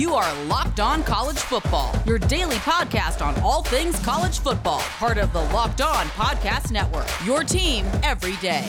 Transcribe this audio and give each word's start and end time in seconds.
You 0.00 0.14
are 0.14 0.44
Locked 0.44 0.80
On 0.80 1.02
College 1.02 1.36
Football, 1.36 1.94
your 2.06 2.18
daily 2.18 2.56
podcast 2.56 3.22
on 3.22 3.38
all 3.42 3.62
things 3.62 3.98
college 3.98 4.38
football, 4.38 4.80
part 4.80 5.18
of 5.18 5.30
the 5.34 5.42
Locked 5.52 5.82
On 5.82 6.06
Podcast 6.06 6.72
Network. 6.72 7.06
Your 7.26 7.44
team 7.44 7.84
every 8.02 8.36
day. 8.36 8.66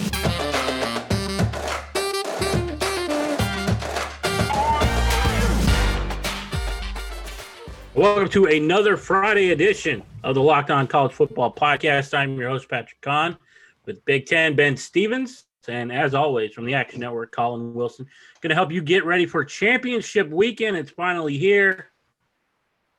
Welcome 7.95 8.27
to 8.27 8.47
another 8.47 8.97
Friday 8.97 9.51
edition 9.51 10.03
of 10.25 10.35
the 10.35 10.43
Locked 10.43 10.69
On 10.69 10.85
College 10.85 11.13
Football 11.13 11.53
Podcast. 11.53 12.13
I'm 12.13 12.37
your 12.37 12.49
host, 12.49 12.67
Patrick 12.67 12.99
Kahn, 12.99 13.37
with 13.85 14.03
Big 14.03 14.25
Ten 14.25 14.53
Ben 14.53 14.75
Stevens. 14.75 15.45
And 15.67 15.91
as 15.91 16.13
always, 16.13 16.53
from 16.53 16.65
the 16.65 16.73
Action 16.73 16.99
Network, 16.99 17.31
Collin 17.31 17.73
Wilson, 17.73 18.07
going 18.41 18.49
to 18.49 18.55
help 18.55 18.71
you 18.71 18.81
get 18.81 19.05
ready 19.05 19.25
for 19.25 19.45
championship 19.45 20.29
weekend. 20.29 20.77
It's 20.77 20.91
finally 20.91 21.37
here. 21.37 21.91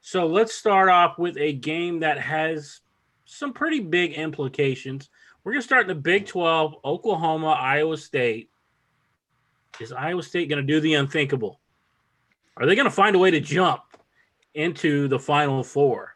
So 0.01 0.27
let's 0.27 0.55
start 0.55 0.89
off 0.89 1.19
with 1.19 1.37
a 1.37 1.53
game 1.53 2.01
that 2.01 2.19
has 2.19 2.81
some 3.25 3.53
pretty 3.53 3.81
big 3.81 4.13
implications. 4.15 5.11
We're 5.43 5.53
going 5.53 5.63
to 5.63 5.67
start 5.67 5.83
in 5.83 5.89
the 5.89 5.95
Big 5.95 6.27
12, 6.27 6.75
Oklahoma, 6.85 7.51
Iowa 7.51 7.97
State. 7.97 8.51
Is 9.81 9.93
Iowa 9.93 10.23
State 10.23 10.49
going 10.49 10.65
to 10.65 10.73
do 10.73 10.81
the 10.81 10.95
unthinkable? 10.95 11.61
Are 12.57 12.67
they 12.67 12.75
going 12.75 12.87
to 12.87 12.91
find 12.91 13.17
a 13.17 13.19
way 13.19 13.31
to 13.31 13.41
jump 13.41 13.83
into 14.55 15.09
the 15.09 15.19
Final 15.19 15.65
Four? 15.65 16.12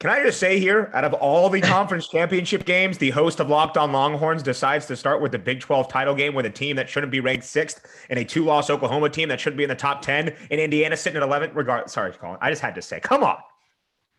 Can 0.00 0.10
I 0.10 0.22
just 0.22 0.38
say 0.38 0.60
here, 0.60 0.92
out 0.94 1.02
of 1.02 1.12
all 1.14 1.50
the 1.50 1.60
conference 1.60 2.06
championship 2.06 2.64
games, 2.64 2.98
the 2.98 3.10
host 3.10 3.40
of 3.40 3.48
Locked 3.48 3.76
On 3.76 3.90
Longhorns 3.90 4.44
decides 4.44 4.86
to 4.86 4.96
start 4.96 5.20
with 5.20 5.32
the 5.32 5.40
Big 5.40 5.58
12 5.58 5.88
title 5.88 6.14
game 6.14 6.34
with 6.34 6.46
a 6.46 6.50
team 6.50 6.76
that 6.76 6.88
shouldn't 6.88 7.10
be 7.10 7.18
ranked 7.18 7.44
sixth 7.44 7.84
and 8.08 8.16
a 8.16 8.24
two 8.24 8.44
loss 8.44 8.70
Oklahoma 8.70 9.10
team 9.10 9.28
that 9.28 9.40
shouldn't 9.40 9.58
be 9.58 9.64
in 9.64 9.68
the 9.68 9.74
top 9.74 10.00
10 10.00 10.28
and 10.52 10.60
Indiana 10.60 10.96
sitting 10.96 11.16
at 11.16 11.24
11. 11.24 11.52
Regard, 11.52 11.90
sorry, 11.90 12.12
Collin. 12.12 12.38
I 12.40 12.48
just 12.50 12.62
had 12.62 12.76
to 12.76 12.82
say, 12.82 13.00
come 13.00 13.24
on. 13.24 13.38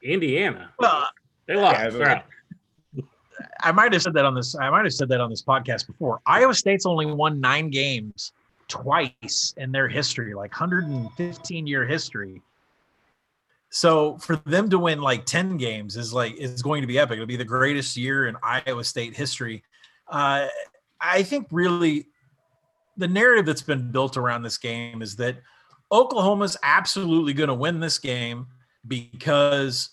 Indiana. 0.03 0.69
Well, 0.79 1.07
they 1.45 1.55
lost. 1.55 1.95
Yeah, 1.97 2.23
I 3.61 3.71
might 3.71 3.93
have 3.93 4.01
said 4.01 4.13
that 4.15 4.25
on 4.25 4.35
this. 4.35 4.55
I 4.55 4.69
might 4.69 4.83
have 4.83 4.93
said 4.93 5.07
that 5.07 5.21
on 5.21 5.29
this 5.29 5.43
podcast 5.43 5.87
before. 5.87 6.19
Iowa 6.25 6.55
State's 6.55 6.85
only 6.85 7.05
won 7.05 7.39
nine 7.39 7.69
games 7.69 8.33
twice 8.67 9.53
in 9.55 9.71
their 9.71 9.87
history, 9.87 10.33
like 10.33 10.51
115 10.51 11.65
year 11.65 11.85
history. 11.85 12.41
So 13.69 14.17
for 14.17 14.37
them 14.45 14.69
to 14.71 14.79
win 14.79 15.01
like 15.01 15.25
10 15.25 15.57
games 15.57 15.95
is 15.95 16.13
like 16.13 16.35
is 16.35 16.61
going 16.61 16.81
to 16.81 16.87
be 16.87 16.97
epic. 16.97 17.15
It'll 17.15 17.27
be 17.27 17.35
the 17.35 17.45
greatest 17.45 17.95
year 17.95 18.27
in 18.27 18.35
Iowa 18.41 18.83
State 18.83 19.15
history. 19.15 19.63
Uh, 20.07 20.47
I 20.99 21.23
think 21.23 21.47
really 21.51 22.07
the 22.97 23.07
narrative 23.07 23.45
that's 23.45 23.61
been 23.61 23.91
built 23.91 24.17
around 24.17 24.43
this 24.43 24.57
game 24.57 25.01
is 25.01 25.15
that 25.17 25.37
Oklahoma's 25.91 26.57
absolutely 26.63 27.33
going 27.33 27.47
to 27.47 27.53
win 27.53 27.79
this 27.79 27.99
game 27.99 28.47
because 28.87 29.91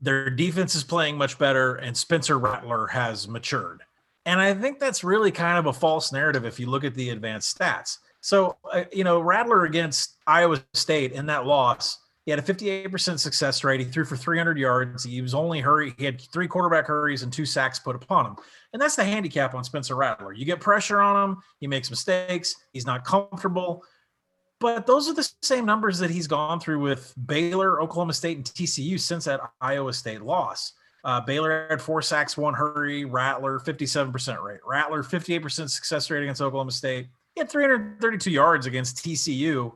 their 0.00 0.30
defense 0.30 0.74
is 0.74 0.84
playing 0.84 1.16
much 1.16 1.38
better 1.38 1.76
and 1.76 1.96
Spencer 1.96 2.38
Rattler 2.38 2.86
has 2.88 3.28
matured. 3.28 3.82
And 4.24 4.40
I 4.40 4.54
think 4.54 4.78
that's 4.78 5.02
really 5.02 5.30
kind 5.30 5.58
of 5.58 5.66
a 5.66 5.72
false 5.72 6.12
narrative 6.12 6.44
if 6.44 6.60
you 6.60 6.66
look 6.66 6.84
at 6.84 6.94
the 6.94 7.10
advanced 7.10 7.58
stats. 7.58 7.98
So, 8.20 8.56
uh, 8.72 8.84
you 8.92 9.02
know, 9.04 9.20
Rattler 9.20 9.64
against 9.64 10.16
Iowa 10.26 10.62
State 10.74 11.12
in 11.12 11.26
that 11.26 11.44
loss 11.44 11.98
he 12.24 12.30
had 12.30 12.38
a 12.38 12.42
58% 12.42 13.18
success 13.18 13.64
rate. 13.64 13.80
He 13.80 13.86
threw 13.86 14.04
for 14.04 14.16
300 14.16 14.56
yards. 14.56 15.02
He 15.02 15.20
was 15.20 15.34
only 15.34 15.60
hurry. 15.60 15.92
He 15.98 16.04
had 16.04 16.20
three 16.20 16.46
quarterback 16.46 16.86
hurries 16.86 17.22
and 17.22 17.32
two 17.32 17.44
sacks 17.44 17.80
put 17.80 17.96
upon 17.96 18.26
him. 18.26 18.36
And 18.72 18.80
that's 18.80 18.94
the 18.94 19.04
handicap 19.04 19.54
on 19.54 19.64
Spencer 19.64 19.96
Rattler. 19.96 20.32
You 20.32 20.44
get 20.44 20.60
pressure 20.60 21.00
on 21.00 21.30
him. 21.30 21.36
He 21.58 21.66
makes 21.66 21.90
mistakes. 21.90 22.54
He's 22.72 22.86
not 22.86 23.04
comfortable. 23.04 23.82
But 24.60 24.86
those 24.86 25.08
are 25.08 25.14
the 25.14 25.28
same 25.42 25.66
numbers 25.66 25.98
that 25.98 26.10
he's 26.10 26.28
gone 26.28 26.60
through 26.60 26.78
with 26.78 27.12
Baylor, 27.26 27.82
Oklahoma 27.82 28.12
State, 28.12 28.36
and 28.36 28.46
TCU 28.46 29.00
since 29.00 29.24
that 29.24 29.40
Iowa 29.60 29.92
State 29.92 30.22
loss. 30.22 30.74
Uh, 31.04 31.20
Baylor 31.20 31.66
had 31.68 31.82
four 31.82 32.00
sacks, 32.00 32.36
one 32.36 32.54
hurry. 32.54 33.04
Rattler, 33.04 33.58
57% 33.58 34.40
rate. 34.40 34.60
Rattler, 34.64 35.02
58% 35.02 35.68
success 35.68 36.08
rate 36.08 36.22
against 36.22 36.40
Oklahoma 36.40 36.70
State. 36.70 37.08
He 37.34 37.40
had 37.40 37.50
332 37.50 38.30
yards 38.30 38.66
against 38.66 39.04
TCU 39.04 39.72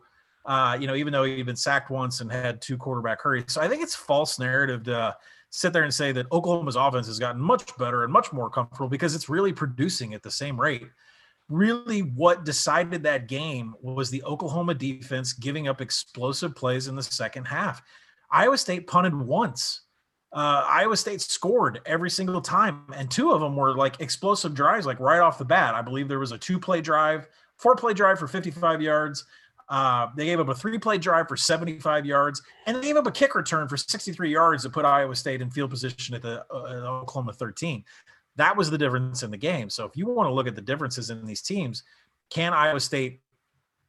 uh, 0.47 0.79
you 0.81 0.87
know, 0.87 0.95
even 0.95 1.13
though 1.13 1.25
he'd 1.25 1.45
been 1.45 1.57
sacked 1.57 1.91
once 1.91 2.21
and 2.21 2.31
had 2.31 2.63
two 2.63 2.77
quarterback 2.77 3.21
hurries. 3.21 3.45
So 3.49 3.61
I 3.61 3.69
think 3.69 3.83
it's 3.83 3.95
false 3.95 4.39
narrative 4.39 4.85
to 4.85 5.17
sit 5.51 5.73
there 5.73 5.83
and 5.83 5.93
say 5.93 6.13
that 6.13 6.31
Oklahoma's 6.31 6.77
offense 6.77 7.07
has 7.09 7.19
gotten 7.19 7.41
much 7.41 7.77
better 7.79 8.05
and 8.05 8.13
much 8.13 8.33
more 8.33 8.49
comfortable 8.49 8.89
because 8.89 9.15
it's 9.15 9.29
really 9.29 9.53
producing 9.53 10.15
at 10.15 10.23
the 10.23 10.31
same 10.31 10.61
rate. 10.61 10.87
Really, 11.49 12.01
what 12.01 12.45
decided 12.45 13.03
that 13.03 13.29
game 13.29 13.75
was 13.81 14.11
the 14.11 14.23
Oklahoma 14.25 14.75
defense 14.75 15.33
giving 15.33 15.69
up 15.69 15.81
explosive 15.81 16.55
plays 16.55 16.89
in 16.89 16.97
the 16.97 17.03
second 17.03 17.45
half. 17.45 17.83
Iowa 18.31 18.59
State 18.59 18.87
punted 18.87 19.15
once. 19.15 19.83
Uh, 20.33 20.65
Iowa 20.69 20.97
State 20.97 21.21
scored 21.21 21.81
every 21.87 22.11
single 22.11 22.41
time, 22.41 22.83
and 22.95 23.11
two 23.11 23.33
of 23.33 23.41
them 23.41 23.57
were 23.57 23.77
like 23.77 24.01
explosive 24.01 24.55
drives, 24.55 24.87
like 24.87 25.01
right 25.01 25.21
off 25.21 25.39
the 25.39 25.45
bat. 25.45 25.75
I 25.75 25.83
believe 25.83 26.09
there 26.09 26.19
was 26.19 26.33
a 26.33 26.39
two 26.39 26.59
play 26.59 26.81
drive, 26.81 27.29
four 27.57 27.77
play 27.77 27.95
drive 27.95 28.19
for 28.19 28.27
55 28.27 28.83
yards, 28.83 29.25
uh, 29.69 30.09
they 30.17 30.25
gave 30.27 30.39
up 30.39 30.49
a 30.49 30.55
three 30.55 30.79
play 30.79 30.99
drive 30.99 31.29
for 31.29 31.37
75 31.37 32.07
yards, 32.07 32.43
and 32.67 32.77
they 32.77 32.83
gave 32.83 32.97
up 32.97 33.07
a 33.07 33.11
kick 33.11 33.35
return 33.35 33.69
for 33.69 33.77
63 33.77 34.31
yards 34.31 34.63
to 34.63 34.71
put 34.71 34.85
Iowa 34.85 35.15
State 35.17 35.43
in 35.43 35.51
field 35.51 35.71
position 35.71 36.15
at 36.15 36.23
the 36.23 36.45
uh, 36.53 37.01
Oklahoma 37.01 37.33
13. 37.33 37.85
That 38.37 38.57
was 38.57 38.71
the 38.71 38.79
difference 38.79 39.23
in 39.23 39.31
the 39.31 39.37
game. 39.37 39.71
So 39.71 39.85
if 39.85 39.97
you 39.97 40.07
want 40.07 40.29
to 40.29 40.33
look 40.33 40.47
at 40.47 40.55
the 40.55 40.61
differences 40.61 41.11
in 41.11 41.25
these 41.25 41.43
teams, 41.43 41.83
can 42.31 42.53
Iowa 42.53 42.81
State 42.81 43.21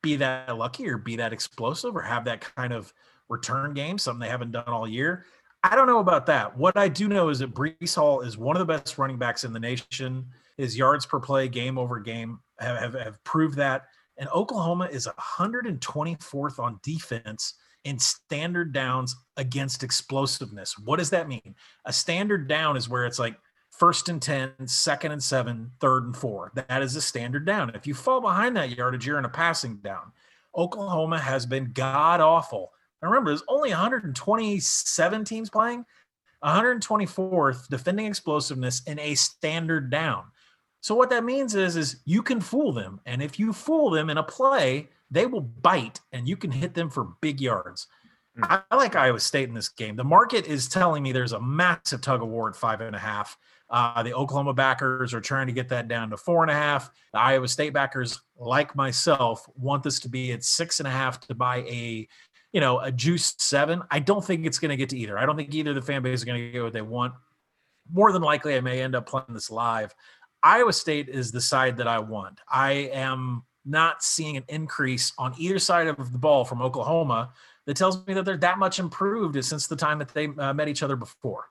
be 0.02 0.16
that 0.18 0.58
lucky 0.58 0.88
or 0.90 0.98
be 0.98 1.18
that 1.18 1.34
explosive 1.34 1.96
or 1.96 2.02
have 2.02 2.26
that 2.26 2.42
kind 2.42 2.74
of 2.74 2.94
return 3.30 3.74
game, 3.74 3.98
something 3.98 4.22
they 4.22 4.30
haven't 4.30 4.52
done 4.52 4.68
all 4.68 4.88
year? 4.88 5.26
I 5.64 5.76
don't 5.76 5.88
know 5.88 6.00
about 6.00 6.28
that. 6.28 6.58
What 6.58 6.78
I 6.78 6.88
do 6.88 7.08
know 7.08 7.30
is 7.30 7.40
that 7.40 7.54
Breece 7.54 7.96
Hall 7.96 8.22
is 8.22 8.38
one 8.38 8.56
of 8.56 8.66
the 8.66 8.74
best 8.74 8.98
running 8.98 9.18
backs 9.18 9.44
in 9.44 9.54
the 9.54 9.60
nation. 9.60 10.26
His 10.56 10.78
yards 10.78 11.06
per 11.06 11.20
play, 11.20 11.48
game 11.48 11.78
over 11.78 12.00
game, 12.00 12.40
have, 12.60 12.78
have, 12.78 12.94
have 12.94 13.24
proved 13.24 13.58
that. 13.58 13.88
And 14.18 14.30
Oklahoma 14.30 14.90
is 14.92 15.08
124th 15.08 16.60
on 16.60 16.80
defense 16.84 17.54
in 17.84 18.00
standard 18.00 18.74
downs 18.74 19.16
against 19.38 19.84
explosiveness. 19.84 20.78
What 20.78 20.98
does 20.98 21.12
that 21.12 21.28
mean? 21.28 21.56
A 21.86 21.94
standard 21.94 22.48
down 22.48 22.76
is 22.76 22.90
where 22.90 23.06
it's 23.06 23.20
like 23.20 23.38
first 23.72 24.10
and 24.10 24.22
10, 24.22 24.68
second 24.68 25.12
and 25.12 25.24
seven, 25.24 25.72
third 25.80 26.06
and 26.06 26.18
four. 26.18 26.52
That 26.56 26.82
is 26.82 26.96
a 26.96 27.02
standard 27.02 27.46
down. 27.46 27.74
If 27.76 27.86
you 27.86 27.94
fall 27.94 28.20
behind 28.20 28.56
that 28.58 28.76
yardage, 28.76 29.06
you're 29.06 29.20
in 29.20 29.26
a 29.26 29.30
passing 29.30 29.78
down. 29.78 30.12
Oklahoma 30.56 31.20
has 31.20 31.46
been 31.46 31.72
god 31.74 32.20
awful. 32.20 32.72
And 33.02 33.12
remember, 33.12 33.30
there's 33.30 33.44
only 33.48 33.70
127 33.70 35.24
teams 35.24 35.50
playing, 35.50 35.86
124th 36.44 37.68
defending 37.68 38.08
explosiveness 38.08 38.82
in 38.88 39.00
a 39.00 39.14
standard 39.16 39.92
down. 39.92 40.24
So 40.88 40.96
what 40.96 41.10
that 41.10 41.26
means 41.26 41.54
is 41.54 41.76
is 41.76 41.98
you 42.06 42.24
can 42.24 42.40
fool 42.40 42.72
them, 42.72 43.02
and 43.06 43.22
if 43.22 43.38
you 43.38 43.52
fool 43.52 43.90
them 43.90 44.10
in 44.10 44.20
a 44.20 44.24
play, 44.24 44.88
they 45.12 45.26
will 45.26 45.42
bite, 45.42 46.00
and 46.14 46.26
you 46.26 46.38
can 46.38 46.50
hit 46.50 46.74
them 46.74 46.90
for 46.90 47.10
big 47.20 47.42
yards. 47.42 47.88
Mm. 48.40 48.64
I 48.72 48.74
like 48.74 48.96
Iowa 48.96 49.20
State 49.20 49.50
in 49.50 49.54
this 49.54 49.68
game. 49.68 49.98
The 49.98 50.06
market 50.06 50.48
is 50.48 50.70
telling 50.70 51.04
me 51.04 51.12
there's 51.12 51.34
a 51.34 51.42
massive 51.42 52.00
tug 52.00 52.24
of 52.24 52.30
war 52.30 52.48
at 52.48 52.56
five 52.56 52.80
and 52.80 52.96
a 52.96 53.00
half. 53.00 53.38
Uh, 53.70 54.02
the 54.02 54.14
Oklahoma 54.14 54.54
backers 54.54 55.14
are 55.14 55.20
trying 55.20 55.48
to 55.48 55.52
get 55.52 55.68
that 55.68 55.90
down 55.90 56.10
to 56.12 56.16
four 56.16 56.42
and 56.42 56.52
a 56.52 56.54
half. 56.56 56.90
The 57.12 57.20
Iowa 57.20 57.50
State 57.50 57.74
backers, 57.74 58.22
like 58.40 58.74
myself, 58.74 59.46
want 59.58 59.84
this 59.84 60.00
to 60.00 60.08
be 60.08 60.32
at 60.32 60.46
six 60.46 60.80
and 60.80 60.88
a 60.88 60.92
half 60.92 61.20
to 61.28 61.36
buy 61.36 61.64
a, 61.64 62.08
you 62.54 62.62
know, 62.62 62.80
a 62.80 62.94
juice 62.94 63.36
seven. 63.40 63.82
I 63.92 64.00
don't 64.00 64.24
think 64.24 64.46
it's 64.46 64.58
going 64.58 64.70
to 64.70 64.78
get 64.78 64.88
to 64.92 64.98
either. 64.98 65.20
I 65.20 65.26
don't 65.26 65.36
think 65.36 65.54
either 65.54 65.74
the 65.74 65.82
fan 65.82 66.02
base 66.02 66.20
is 66.20 66.24
going 66.24 66.42
to 66.42 66.50
get 66.50 66.64
what 66.64 66.72
they 66.72 66.82
want. 66.82 67.14
More 67.92 68.14
than 68.14 68.22
likely, 68.22 68.56
I 68.56 68.62
may 68.62 68.82
end 68.82 68.96
up 68.96 69.06
playing 69.06 69.34
this 69.34 69.52
live. 69.52 69.94
Iowa 70.48 70.72
State 70.72 71.10
is 71.10 71.30
the 71.30 71.42
side 71.42 71.76
that 71.76 71.90
I 71.90 72.00
want. 72.00 72.40
I 72.50 72.72
am 72.94 73.44
not 73.66 74.02
seeing 74.02 74.38
an 74.38 74.46
increase 74.48 75.12
on 75.18 75.36
either 75.38 75.60
side 75.60 75.88
of 75.88 76.14
the 76.14 76.18
ball 76.18 76.46
from 76.46 76.62
Oklahoma 76.62 77.34
that 77.66 77.76
tells 77.76 78.08
me 78.08 78.14
that 78.14 78.24
they're 78.24 78.38
that 78.38 78.58
much 78.58 78.80
improved 78.80 79.44
since 79.44 79.68
the 79.68 79.76
time 79.76 80.00
that 80.00 80.14
they 80.14 80.30
uh, 80.38 80.54
met 80.54 80.70
each 80.70 80.84
other 80.84 80.96
before. 80.96 81.50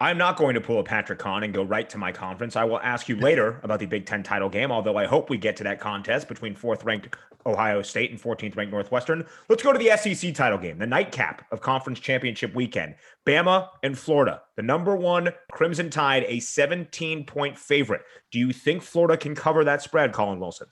I'm 0.00 0.16
not 0.16 0.36
going 0.36 0.54
to 0.54 0.60
pull 0.60 0.78
a 0.78 0.84
Patrick 0.84 1.18
Kahn 1.18 1.42
and 1.42 1.52
go 1.52 1.64
right 1.64 1.90
to 1.90 1.98
my 1.98 2.12
conference. 2.12 2.54
I 2.54 2.62
will 2.62 2.78
ask 2.80 3.08
you 3.08 3.16
later 3.16 3.58
about 3.64 3.80
the 3.80 3.86
Big 3.86 4.06
Ten 4.06 4.22
title 4.22 4.48
game, 4.48 4.70
although 4.70 4.96
I 4.96 5.06
hope 5.06 5.28
we 5.28 5.38
get 5.38 5.56
to 5.56 5.64
that 5.64 5.80
contest 5.80 6.28
between 6.28 6.54
fourth 6.54 6.84
ranked 6.84 7.16
Ohio 7.44 7.82
State 7.82 8.12
and 8.12 8.20
14th 8.20 8.56
ranked 8.56 8.72
Northwestern. 8.72 9.26
Let's 9.48 9.62
go 9.62 9.72
to 9.72 9.78
the 9.78 9.96
SEC 9.96 10.34
title 10.34 10.58
game, 10.58 10.78
the 10.78 10.86
nightcap 10.86 11.46
of 11.50 11.60
conference 11.60 11.98
championship 11.98 12.54
weekend. 12.54 12.94
Bama 13.26 13.70
and 13.82 13.98
Florida, 13.98 14.42
the 14.54 14.62
number 14.62 14.94
one 14.94 15.30
Crimson 15.50 15.90
Tide, 15.90 16.24
a 16.28 16.38
17 16.38 17.24
point 17.24 17.58
favorite. 17.58 18.02
Do 18.30 18.38
you 18.38 18.52
think 18.52 18.82
Florida 18.82 19.16
can 19.16 19.34
cover 19.34 19.64
that 19.64 19.82
spread, 19.82 20.12
Collin 20.12 20.38
Wilson? 20.38 20.68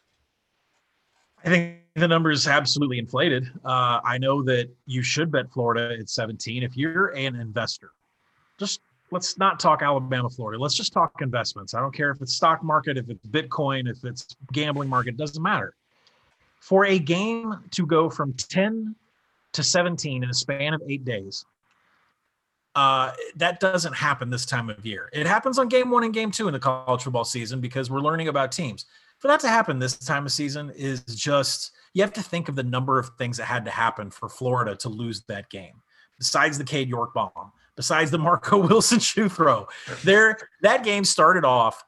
I 1.45 1.49
think 1.49 1.79
the 1.97 2.07
number 2.07 2.31
is 2.31 2.47
absolutely 2.47 2.99
inflated. 3.01 3.51
Uh, 3.65 4.01
I 4.05 4.19
know 4.19 4.45
that 4.45 4.69
you 4.85 5.03
should 5.03 5.33
bet 5.33 5.51
Florida 5.51 5.97
at 5.99 6.09
17 6.09 6.63
if 6.63 6.77
you're 6.77 7.09
an 7.09 7.35
investor. 7.35 7.91
Just 8.59 8.81
let's 9.11 9.39
not 9.39 9.61
talk 9.61 9.83
Alabama, 9.83 10.29
Florida. 10.29 10.61
Let's 10.61 10.75
just 10.75 10.93
talk 10.93 11.13
investments. 11.21 11.75
I 11.75 11.81
don't 11.81 11.95
care 11.95 12.11
if 12.11 12.21
it's 12.21 12.35
stock 12.35 12.63
market, 12.63 12.97
if 12.97 13.09
it's 13.09 13.25
Bitcoin, 13.27 13.89
if 13.89 14.05
it's 14.05 14.37
gambling 14.53 14.89
market, 14.89 15.17
doesn't 15.17 15.43
matter. 15.43 15.75
For 16.61 16.87
a 16.87 16.99
game 16.99 17.55
to 17.73 17.87
go 17.87 18.11
from 18.11 18.33
10 18.33 18.95
to 19.53 19.63
17 19.63 20.25
in 20.25 20.31
a 20.31 20.35
span 20.35 20.75
of 20.75 20.83
eight 20.89 21.05
days, 21.05 21.45
uh, 22.75 23.13
that 23.37 23.61
doesn't 23.61 23.95
happen 23.95 24.29
this 24.29 24.45
time 24.45 24.69
of 24.69 24.85
year. 24.85 25.09
It 25.13 25.27
happens 25.27 25.59
on 25.59 25.69
game 25.69 25.91
one 25.91 26.05
and 26.05 26.13
game 26.13 26.31
two 26.31 26.49
in 26.49 26.53
the 26.53 26.59
college 26.59 27.05
football 27.05 27.25
season 27.25 27.61
because 27.61 27.91
we're 27.91 28.01
learning 28.01 28.29
about 28.29 28.53
teams. 28.53 28.85
For 29.19 29.29
that 29.29 29.41
to 29.41 29.49
happen 29.49 29.79
this 29.79 29.97
time 29.97 30.27
of 30.27 30.33
season 30.33 30.71
is 30.77 31.03
just, 31.05 31.71
you 31.95 32.03
have 32.03 32.13
to 32.13 32.23
think 32.23 32.51
of 32.51 32.55
the 32.55 32.63
number 32.63 32.99
of 32.99 33.11
things 33.17 33.39
that 33.39 33.47
had 33.47 33.65
to 33.65 33.71
happen 33.71 34.11
for 34.11 34.29
Florida 34.29 34.77
to 34.77 34.91
lose 34.91 35.23
that 35.23 35.49
game. 35.49 35.81
Besides 36.19 36.59
the 36.59 36.65
Cade 36.65 36.89
York 36.89 37.15
bomb, 37.15 37.53
besides 37.77 38.11
the 38.11 38.19
Marco 38.19 38.59
Wilson 38.69 38.99
shoe 38.99 39.29
throw, 39.29 39.69
there 40.05 40.39
that 40.63 40.85
game 40.85 41.05
started 41.05 41.45
off 41.45 41.85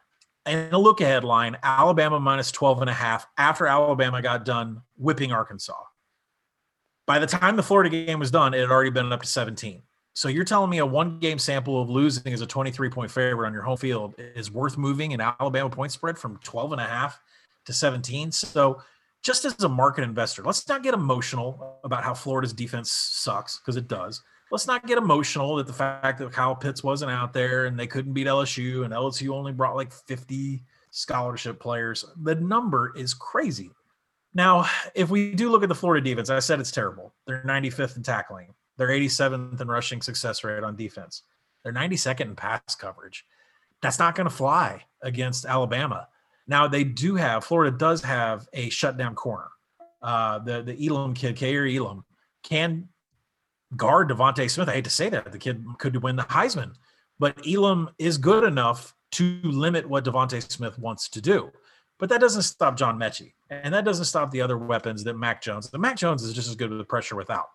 in 0.46 0.72
a 0.72 0.78
look 0.78 1.00
ahead 1.00 1.24
line, 1.24 1.56
Alabama 1.62 2.18
minus 2.20 2.50
12 2.50 2.80
and 2.82 2.90
a 2.90 2.94
half 2.94 3.26
after 3.36 3.66
Alabama 3.66 4.22
got 4.22 4.44
done 4.44 4.82
whipping 4.96 5.32
Arkansas. 5.32 5.74
By 7.06 7.18
the 7.18 7.26
time 7.26 7.56
the 7.56 7.62
Florida 7.62 7.90
game 7.90 8.18
was 8.18 8.30
done, 8.30 8.54
it 8.54 8.60
had 8.60 8.70
already 8.70 8.90
been 8.90 9.12
up 9.12 9.22
to 9.22 9.28
17. 9.28 9.82
So 10.14 10.28
you're 10.28 10.44
telling 10.44 10.68
me 10.68 10.78
a 10.78 10.86
one 10.86 11.20
game 11.20 11.38
sample 11.38 11.80
of 11.80 11.88
losing 11.88 12.32
as 12.32 12.40
a 12.40 12.46
23 12.46 12.90
point 12.90 13.10
favorite 13.10 13.46
on 13.46 13.52
your 13.52 13.62
home 13.62 13.76
field 13.76 14.14
is 14.18 14.50
worth 14.50 14.76
moving 14.76 15.12
an 15.12 15.20
Alabama 15.20 15.70
point 15.70 15.92
spread 15.92 16.18
from 16.18 16.38
12 16.38 16.72
and 16.72 16.80
a 16.80 16.84
half 16.84 17.20
to 17.66 17.72
17. 17.72 18.32
So 18.32 18.82
just 19.22 19.44
as 19.44 19.62
a 19.62 19.68
market 19.68 20.02
investor, 20.02 20.42
let's 20.42 20.66
not 20.68 20.82
get 20.82 20.94
emotional 20.94 21.78
about 21.84 22.02
how 22.02 22.14
Florida's 22.14 22.52
defense 22.52 22.90
sucks 22.90 23.58
because 23.58 23.76
it 23.76 23.86
does. 23.86 24.22
Let's 24.50 24.66
not 24.66 24.86
get 24.86 24.98
emotional 24.98 25.58
at 25.58 25.66
the 25.66 25.72
fact 25.72 26.18
that 26.18 26.32
Kyle 26.32 26.56
Pitts 26.56 26.82
wasn't 26.82 27.10
out 27.10 27.32
there 27.32 27.66
and 27.66 27.78
they 27.78 27.86
couldn't 27.86 28.14
beat 28.14 28.26
LSU 28.26 28.84
and 28.84 28.94
LSU 28.94 29.30
only 29.30 29.52
brought 29.52 29.76
like 29.76 29.92
50 29.92 30.62
scholarship 30.90 31.60
players. 31.60 32.04
The 32.22 32.34
number 32.34 32.92
is 32.96 33.12
crazy. 33.12 33.70
Now, 34.34 34.66
if 34.94 35.10
we 35.10 35.34
do 35.34 35.50
look 35.50 35.62
at 35.62 35.68
the 35.68 35.74
Florida 35.74 36.04
defense, 36.04 36.30
I 36.30 36.38
said 36.38 36.60
it's 36.60 36.70
terrible. 36.70 37.14
They're 37.26 37.42
95th 37.46 37.96
in 37.96 38.02
tackling. 38.02 38.54
They're 38.76 38.88
87th 38.88 39.60
in 39.60 39.68
rushing 39.68 40.00
success 40.00 40.44
rate 40.44 40.62
on 40.62 40.76
defense. 40.76 41.22
They're 41.62 41.72
92nd 41.72 42.20
in 42.20 42.36
pass 42.36 42.74
coverage. 42.74 43.26
That's 43.82 43.98
not 43.98 44.14
going 44.14 44.28
to 44.28 44.34
fly 44.34 44.84
against 45.02 45.44
Alabama. 45.44 46.08
Now 46.46 46.66
they 46.66 46.84
do 46.84 47.14
have 47.14 47.44
Florida 47.44 47.76
does 47.76 48.02
have 48.02 48.48
a 48.52 48.70
shutdown 48.70 49.14
corner. 49.14 49.48
Uh, 50.00 50.38
the 50.38 50.62
the 50.62 50.86
Elam 50.86 51.12
kid, 51.12 51.36
Kaiir 51.36 51.66
Elam, 51.76 52.04
can 52.42 52.88
guard 53.76 54.10
DeVonta 54.10 54.50
Smith. 54.50 54.68
I 54.68 54.74
hate 54.74 54.84
to 54.84 54.90
say 54.90 55.08
that 55.08 55.32
the 55.32 55.38
kid 55.38 55.64
could 55.78 56.02
win 56.02 56.16
the 56.16 56.22
Heisman, 56.22 56.74
but 57.18 57.38
Elam 57.46 57.90
is 57.98 58.18
good 58.18 58.44
enough 58.44 58.94
to 59.12 59.40
limit 59.44 59.88
what 59.88 60.04
DeVonta 60.04 60.50
Smith 60.50 60.78
wants 60.78 61.08
to 61.10 61.20
do. 61.20 61.50
But 61.98 62.08
that 62.10 62.20
doesn't 62.20 62.42
stop 62.42 62.76
John 62.76 62.98
Metchie, 62.98 63.32
and 63.50 63.74
that 63.74 63.84
doesn't 63.84 64.04
stop 64.04 64.30
the 64.30 64.40
other 64.40 64.56
weapons 64.56 65.02
that 65.04 65.14
Mac 65.14 65.42
Jones. 65.42 65.68
The 65.68 65.78
Mac 65.78 65.96
Jones 65.96 66.22
is 66.22 66.32
just 66.32 66.48
as 66.48 66.54
good 66.54 66.70
with 66.70 66.78
the 66.78 66.84
pressure 66.84 67.16
without. 67.16 67.48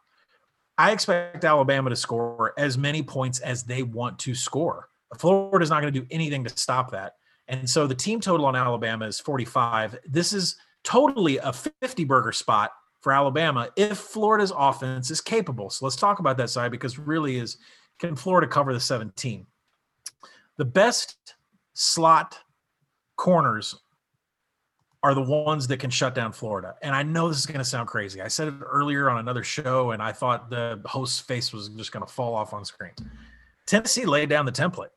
I 0.78 0.92
expect 0.92 1.46
Alabama 1.46 1.90
to 1.92 1.96
score 1.96 2.54
as 2.58 2.78
many 2.78 3.04
points 3.04 3.40
as 3.40 3.64
they 3.64 3.84
want 3.84 4.20
to 4.20 4.36
score. 4.36 4.90
Florida's 5.18 5.70
not 5.70 5.82
going 5.82 5.94
to 5.94 6.00
do 6.00 6.08
anything 6.10 6.44
to 6.44 6.50
stop 6.50 6.92
that. 6.92 7.14
And 7.48 7.70
so 7.70 7.86
the 7.86 7.96
team 7.96 8.20
total 8.20 8.46
on 8.46 8.56
Alabama 8.56 9.06
is 9.06 9.20
45. 9.20 10.00
This 10.08 10.34
is 10.34 10.56
totally 10.84 11.38
a 11.38 11.54
50 11.54 12.04
burger 12.06 12.32
spot 12.32 12.72
for 13.04 13.12
Alabama 13.12 13.70
if 13.76 13.98
Florida's 13.98 14.54
offense 14.58 15.12
is 15.12 15.22
capable. 15.22 15.70
So 15.70 15.86
let's 15.86 15.98
talk 15.98 16.20
about 16.20 16.38
that 16.38 16.50
side 16.50 16.72
because 16.72 16.98
really 16.98 17.38
is 17.38 17.58
can 18.00 18.16
Florida 18.16 18.48
cover 18.48 18.74
the 18.74 18.80
17? 18.80 19.46
The 20.58 20.66
best 20.66 21.36
slot 21.74 22.40
corners 23.18 23.76
are 25.04 25.14
the 25.14 25.22
ones 25.22 25.68
that 25.68 25.78
can 25.78 25.90
shut 25.90 26.16
down 26.16 26.32
Florida. 26.32 26.76
And 26.82 26.96
I 26.96 27.04
know 27.04 27.28
this 27.28 27.38
is 27.38 27.46
going 27.46 27.60
to 27.60 27.66
sound 27.66 27.90
crazy. 27.90 28.22
I 28.22 28.30
said 28.30 28.48
it 28.48 28.54
earlier 28.66 29.10
on 29.10 29.18
another 29.18 29.44
show, 29.44 29.92
and 29.92 30.02
I 30.02 30.14
thought 30.14 30.50
the 30.50 30.82
host's 30.86 31.20
face 31.20 31.52
was 31.52 31.68
just 31.70 31.92
going 31.92 32.06
to 32.06 32.12
fall 32.12 32.34
off 32.34 32.54
on 32.54 32.64
screen. 32.64 32.94
Tennessee 33.66 34.06
laid 34.06 34.30
down 34.30 34.46
the 34.46 34.52
template. 34.52 34.90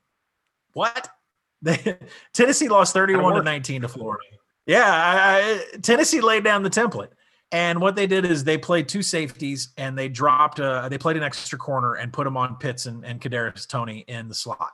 What? 0.72 1.08
They, 1.62 1.98
Tennessee 2.34 2.68
lost 2.68 2.92
31 2.92 3.36
to 3.36 3.42
19 3.42 3.80
to 3.80 3.88
Florida. 3.88 4.22
Yeah, 4.66 4.84
I, 4.84 5.40
I, 5.74 5.78
Tennessee 5.78 6.20
laid 6.20 6.44
down 6.44 6.62
the 6.62 6.70
template. 6.70 7.08
And 7.52 7.80
what 7.80 7.94
they 7.94 8.06
did 8.06 8.24
is 8.24 8.42
they 8.42 8.58
played 8.58 8.88
two 8.88 9.02
safeties 9.02 9.68
and 9.76 9.96
they 9.96 10.08
dropped, 10.08 10.58
uh, 10.58 10.88
they 10.88 10.98
played 10.98 11.16
an 11.16 11.22
extra 11.22 11.58
corner 11.58 11.94
and 11.94 12.12
put 12.12 12.24
them 12.24 12.36
on 12.36 12.56
Pitts 12.56 12.86
and, 12.86 13.04
and 13.04 13.20
Kadarius 13.20 13.68
Toney 13.68 14.04
in 14.08 14.28
the 14.28 14.34
slot 14.34 14.72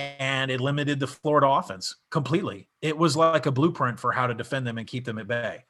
and 0.00 0.50
it 0.50 0.60
limited 0.60 0.98
the 0.98 1.06
Florida 1.06 1.46
offense 1.46 1.96
completely. 2.10 2.68
It 2.80 2.96
was 2.96 3.16
like 3.16 3.46
a 3.46 3.52
blueprint 3.52 4.00
for 4.00 4.12
how 4.12 4.26
to 4.26 4.34
defend 4.34 4.66
them 4.66 4.78
and 4.78 4.86
keep 4.86 5.04
them 5.04 5.18
at 5.18 5.28
bay. 5.28 5.64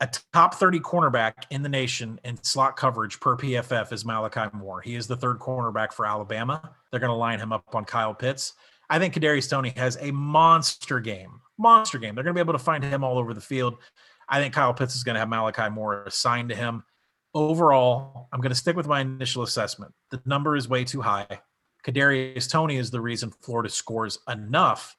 A 0.00 0.08
top 0.32 0.54
30 0.54 0.80
cornerback 0.80 1.34
in 1.50 1.62
the 1.62 1.68
nation 1.68 2.18
in 2.24 2.42
slot 2.42 2.76
coverage 2.76 3.20
per 3.20 3.36
PFF 3.36 3.92
is 3.92 4.06
Malachi 4.06 4.48
Moore. 4.56 4.80
He 4.80 4.94
is 4.94 5.06
the 5.06 5.16
third 5.16 5.38
cornerback 5.38 5.92
for 5.92 6.06
Alabama. 6.06 6.74
They're 6.90 7.00
going 7.00 7.10
to 7.10 7.16
line 7.16 7.38
him 7.38 7.52
up 7.52 7.64
on 7.74 7.84
Kyle 7.84 8.14
Pitts. 8.14 8.54
I 8.88 8.98
think 8.98 9.12
Kadarius 9.12 9.50
Toney 9.50 9.74
has 9.76 9.98
a 10.00 10.10
monster 10.10 11.00
game. 11.00 11.40
Monster 11.58 11.98
game. 11.98 12.14
They're 12.14 12.24
going 12.24 12.34
to 12.34 12.38
be 12.38 12.40
able 12.40 12.54
to 12.54 12.58
find 12.58 12.82
him 12.82 13.04
all 13.04 13.18
over 13.18 13.34
the 13.34 13.42
field. 13.42 13.76
I 14.30 14.40
think 14.40 14.54
Kyle 14.54 14.72
Pitts 14.72 14.94
is 14.94 15.02
going 15.02 15.14
to 15.14 15.18
have 15.18 15.28
Malachi 15.28 15.68
Moore 15.68 16.04
assigned 16.04 16.48
to 16.50 16.54
him. 16.54 16.84
Overall, 17.34 18.28
I'm 18.32 18.40
going 18.40 18.50
to 18.50 18.56
stick 18.56 18.76
with 18.76 18.86
my 18.86 19.00
initial 19.00 19.42
assessment. 19.42 19.92
The 20.10 20.22
number 20.24 20.56
is 20.56 20.68
way 20.68 20.84
too 20.84 21.02
high. 21.02 21.40
Kadarius 21.84 22.50
Toney 22.50 22.76
is 22.76 22.90
the 22.90 23.00
reason 23.00 23.32
Florida 23.42 23.68
scores 23.68 24.18
enough. 24.28 24.96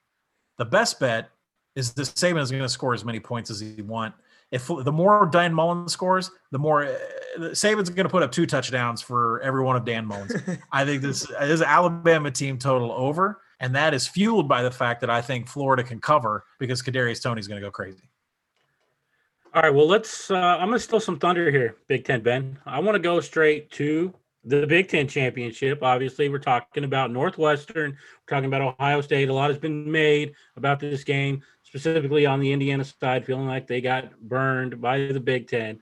The 0.58 0.66
best 0.66 1.00
bet 1.00 1.30
is 1.76 1.94
the 1.94 2.04
Saban 2.04 2.42
is 2.42 2.52
going 2.52 2.64
to 2.64 2.70
score 2.70 2.94
as 2.94 3.06
many 3.06 3.20
points 3.20 3.50
as 3.50 3.60
he 3.60 3.82
want. 3.82 4.14
If 4.52 4.68
the 4.68 4.92
more 4.92 5.26
Dan 5.32 5.54
Mullen 5.54 5.88
scores, 5.88 6.30
the 6.52 6.60
more 6.60 6.84
uh, 6.84 6.98
Saban's 7.38 7.90
going 7.90 8.06
to 8.06 8.10
put 8.10 8.22
up 8.22 8.34
two 8.34 8.46
touchdowns 8.46 9.02
for 9.02 9.40
every 9.42 9.64
one 9.64 9.78
of 9.78 9.86
Dan 9.86 10.06
Mullen's. 10.06 10.36
I 10.74 10.84
think 10.84 11.02
this 11.02 11.30
is 11.42 11.62
Alabama 11.62 12.32
team 12.32 12.58
total 12.58 12.92
over, 12.92 13.42
and 13.62 13.74
that 13.76 13.94
is 13.94 14.08
fueled 14.08 14.50
by 14.50 14.62
the 14.62 14.72
fact 14.72 15.00
that 15.02 15.10
I 15.10 15.22
think 15.22 15.48
Florida 15.48 15.84
can 15.84 16.02
cover 16.02 16.44
because 16.60 16.82
Kadarius 16.82 17.24
Toney 17.24 17.40
is 17.40 17.48
going 17.48 17.62
to 17.62 17.66
go 17.66 17.72
crazy. 17.72 18.11
All 19.54 19.62
right, 19.62 19.74
well, 19.74 19.88
let's. 19.88 20.32
Uh, 20.32 20.38
I'm 20.38 20.68
going 20.68 20.78
to 20.78 20.80
steal 20.80 21.02
some 21.02 21.20
thunder 21.20 21.52
here, 21.52 21.76
Big 21.88 22.06
Ten 22.06 22.22
Ben. 22.22 22.58
I 22.66 22.80
want 22.80 22.96
to 22.96 23.00
go 23.00 23.20
straight 23.20 23.70
to 23.72 24.14
the 24.46 24.66
Big 24.66 24.88
Ten 24.88 25.10
championship. 25.10 25.84
Obviously, 25.84 26.30
we're 26.30 26.40
talking 26.40 26.86
about 26.86 27.12
Northwestern. 27.12 27.92
We're 27.92 28.36
talking 28.36 28.46
about 28.46 28.62
Ohio 28.62 29.02
State. 29.02 29.28
A 29.28 29.34
lot 29.34 29.50
has 29.50 29.60
been 29.60 29.92
made 29.92 30.36
about 30.56 30.80
this 30.80 31.04
game, 31.04 31.42
specifically 31.64 32.26
on 32.26 32.40
the 32.40 32.50
Indiana 32.50 32.86
side, 32.86 33.26
feeling 33.26 33.46
like 33.46 33.68
they 33.68 33.82
got 33.82 34.18
burned 34.22 34.80
by 34.80 35.08
the 35.08 35.20
Big 35.20 35.50
Ten. 35.50 35.82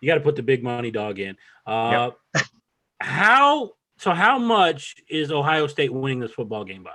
You 0.00 0.06
got 0.06 0.14
to 0.14 0.20
put 0.20 0.36
the 0.36 0.44
big 0.44 0.62
money 0.62 0.92
dog 0.92 1.18
in. 1.18 1.36
Uh, 1.66 2.12
yep. 2.36 2.44
how 3.00 3.72
so? 3.96 4.12
How 4.12 4.38
much 4.38 4.94
is 5.08 5.32
Ohio 5.32 5.66
State 5.66 5.92
winning 5.92 6.20
this 6.20 6.30
football 6.30 6.64
game 6.64 6.84
by? 6.84 6.92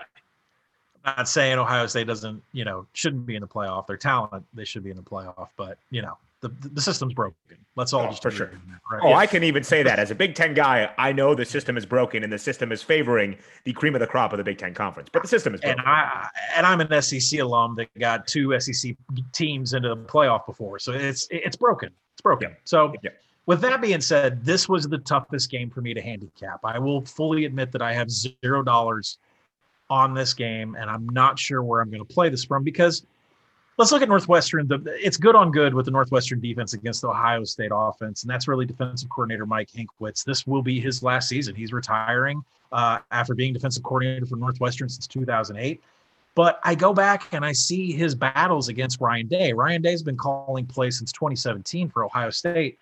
Not 1.06 1.30
saying 1.30 1.60
Ohio 1.60 1.88
State 1.88 2.08
doesn't, 2.08 2.42
you 2.52 2.66
know, 2.66 2.88
shouldn't 2.94 3.26
be 3.26 3.36
in 3.36 3.42
the 3.42 3.48
playoff. 3.48 3.88
Their 3.88 3.98
talent, 3.98 4.46
they 4.54 4.66
should 4.66 4.84
be 4.84 4.90
in 4.90 4.98
the 4.98 5.04
playoff, 5.04 5.50
but 5.56 5.78
you 5.92 6.02
know, 6.02 6.18
the, 6.42 6.70
the 6.70 6.82
system's 6.82 7.14
broken. 7.14 7.36
Let's 7.76 7.92
all 7.94 8.06
oh, 8.06 8.10
just 8.10 8.22
for 8.22 8.32
sure. 8.32 8.48
That, 8.48 8.60
right? 8.92 9.02
Oh, 9.04 9.10
yeah. 9.10 9.18
I 9.18 9.28
can 9.28 9.44
even 9.44 9.64
say 9.64 9.84
that 9.84 10.00
as 10.00 10.12
a 10.12 10.16
Big 10.16 10.36
Ten 10.36 10.54
guy. 10.54 10.90
I 10.98 11.12
know 11.12 11.36
the 11.36 11.46
system 11.46 11.78
is 11.78 11.86
broken, 11.86 12.24
and 12.24 12.32
the 12.32 12.38
system 12.38 12.72
is 12.72 12.82
favoring 12.82 13.38
the 13.64 13.74
cream 13.74 13.96
of 13.96 14.00
the 14.02 14.08
crop 14.08 14.32
of 14.32 14.38
the 14.38 14.44
Big 14.44 14.58
Ten 14.58 14.74
conference. 14.74 15.10
But 15.12 15.22
the 15.22 15.28
system 15.28 15.54
is 15.54 15.62
broken. 15.62 15.80
And 15.80 15.88
I 15.88 16.28
and 16.56 16.66
I'm 16.66 16.82
an 16.82 17.02
SEC 17.02 17.40
alum 17.40 17.76
that 17.76 17.88
got 18.00 18.28
two 18.28 18.58
SEC 18.60 18.96
teams 19.32 19.74
into 19.74 19.90
the 19.90 19.98
playoff 19.98 20.46
before, 20.46 20.80
so 20.80 20.94
it's 20.94 21.28
it's 21.32 21.56
broken. 21.56 21.90
It's 22.14 22.22
broken. 22.22 22.52
Yeah. 22.52 22.56
So. 22.64 22.94
Yeah. 23.04 23.12
With 23.48 23.62
that 23.62 23.80
being 23.80 24.02
said, 24.02 24.44
this 24.44 24.68
was 24.68 24.88
the 24.88 24.98
toughest 24.98 25.52
game 25.52 25.70
for 25.70 25.80
me 25.80 25.94
to 25.94 26.02
handicap. 26.02 26.62
I 26.64 26.80
will 26.80 27.06
fully 27.06 27.46
admit 27.46 27.72
that 27.74 27.82
I 27.84 27.94
have 27.94 28.10
zero 28.10 28.64
dollars 28.64 29.20
on 29.90 30.14
this 30.14 30.34
game, 30.34 30.76
and 30.76 30.90
I'm 30.90 31.08
not 31.10 31.38
sure 31.38 31.62
where 31.64 31.82
I'm 31.82 31.90
going 31.90 32.06
to 32.06 32.14
play 32.14 32.30
this 32.30 32.44
from 32.44 32.64
because 32.64 33.06
let's 33.78 33.92
look 33.92 34.02
at 34.02 34.10
Northwestern. 34.10 34.68
The, 34.68 34.82
it's 35.00 35.18
good 35.18 35.36
on 35.36 35.52
good 35.52 35.74
with 35.74 35.86
the 35.86 35.92
Northwestern 35.92 36.40
defense 36.40 36.74
against 36.74 37.02
the 37.02 37.10
Ohio 37.10 37.44
State 37.44 37.72
offense, 37.74 38.24
and 38.24 38.30
that's 38.30 38.48
really 38.48 38.66
defensive 38.66 39.10
coordinator 39.10 39.46
Mike 39.46 39.70
Hankwitz. 39.72 40.24
This 40.24 40.48
will 40.48 40.64
be 40.64 40.80
his 40.80 41.04
last 41.04 41.30
season. 41.30 41.56
He's 41.56 41.74
retiring 41.74 42.44
uh, 42.72 43.00
after 43.12 43.36
being 43.36 43.54
defensive 43.54 43.84
coordinator 43.84 44.26
for 44.26 44.38
Northwestern 44.38 44.90
since 44.90 45.08
2008. 45.08 45.82
But 46.36 46.60
I 46.64 46.76
go 46.76 46.94
back 46.94 47.28
and 47.32 47.46
I 47.46 47.54
see 47.54 47.94
his 47.94 48.14
battles 48.14 48.68
against 48.68 49.00
Ryan 49.00 49.28
Day. 49.28 49.54
Ryan 49.54 49.82
Day's 49.82 50.04
been 50.04 50.18
calling 50.18 50.66
plays 50.66 50.98
since 50.98 51.14
2017 51.14 51.90
for 51.90 52.04
Ohio 52.04 52.30
State. 52.30 52.78